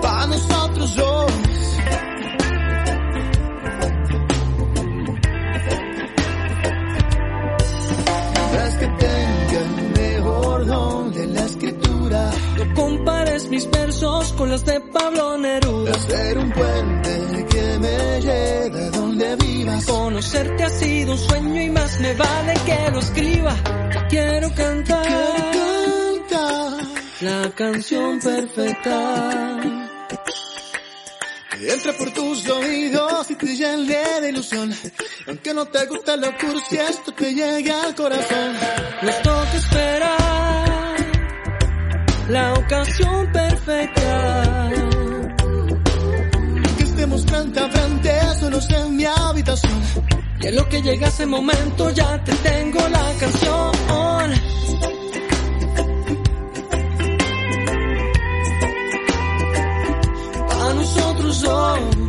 Para 0.00 0.26
nosotros 0.26 0.96
dos. 0.96 1.32
Es 8.66 8.74
que 8.76 8.86
tenga 8.86 10.00
mejor 10.00 10.66
don 10.66 11.12
de 11.12 11.26
la 11.26 11.44
escritura. 11.44 12.30
No 12.56 12.74
compares 12.74 13.48
mis 13.48 13.70
versos 13.70 14.32
con 14.32 14.48
los 14.48 14.64
de 14.64 14.80
Pablo 14.80 15.36
Neruda. 15.36 15.61
Conocerte 20.32 20.64
ha 20.64 20.68
sido 20.70 21.12
un 21.12 21.18
sueño 21.18 21.60
y 21.60 21.68
más 21.68 22.00
me 22.00 22.14
vale 22.14 22.54
que 22.64 22.90
lo 22.90 23.00
escriba. 23.00 23.54
Quiero 24.08 24.54
cantar 24.54 25.06
Canta. 26.30 26.70
la 27.20 27.50
canción 27.54 28.18
perfecta. 28.18 29.60
Que 31.50 31.70
entre 31.70 31.92
por 31.92 32.10
tus 32.14 32.48
oídos 32.48 33.30
y 33.30 33.34
te 33.34 33.54
llene 33.54 34.20
de 34.22 34.30
ilusión. 34.30 34.74
Aunque 35.26 35.52
no 35.52 35.66
te 35.66 35.84
guste 35.84 36.16
lo 36.16 36.34
cursi, 36.38 36.76
esto 36.78 37.12
te 37.12 37.34
llega 37.34 37.82
al 37.82 37.94
corazón. 37.94 38.56
Nos 39.02 39.22
toca 39.22 39.52
esperar 39.54 40.96
la 42.30 42.54
ocasión 42.54 43.32
perfecta. 43.32 44.70
Que 46.78 46.84
estemos 46.84 47.22
frente 47.26 47.60
a 47.60 47.68
frente, 47.68 48.20
solos 48.40 48.70
en 48.70 48.96
mi 48.96 49.04
habitación. 49.04 50.21
Que 50.42 50.50
lo 50.50 50.68
que 50.68 50.82
llega 50.82 51.06
ese 51.06 51.24
momento 51.24 51.90
ya 51.90 52.18
te 52.24 52.32
tengo 52.32 52.80
la 52.88 53.12
canción. 53.20 53.72
Para 60.48 60.74
nosotros 60.74 61.42
dos. 61.42 62.01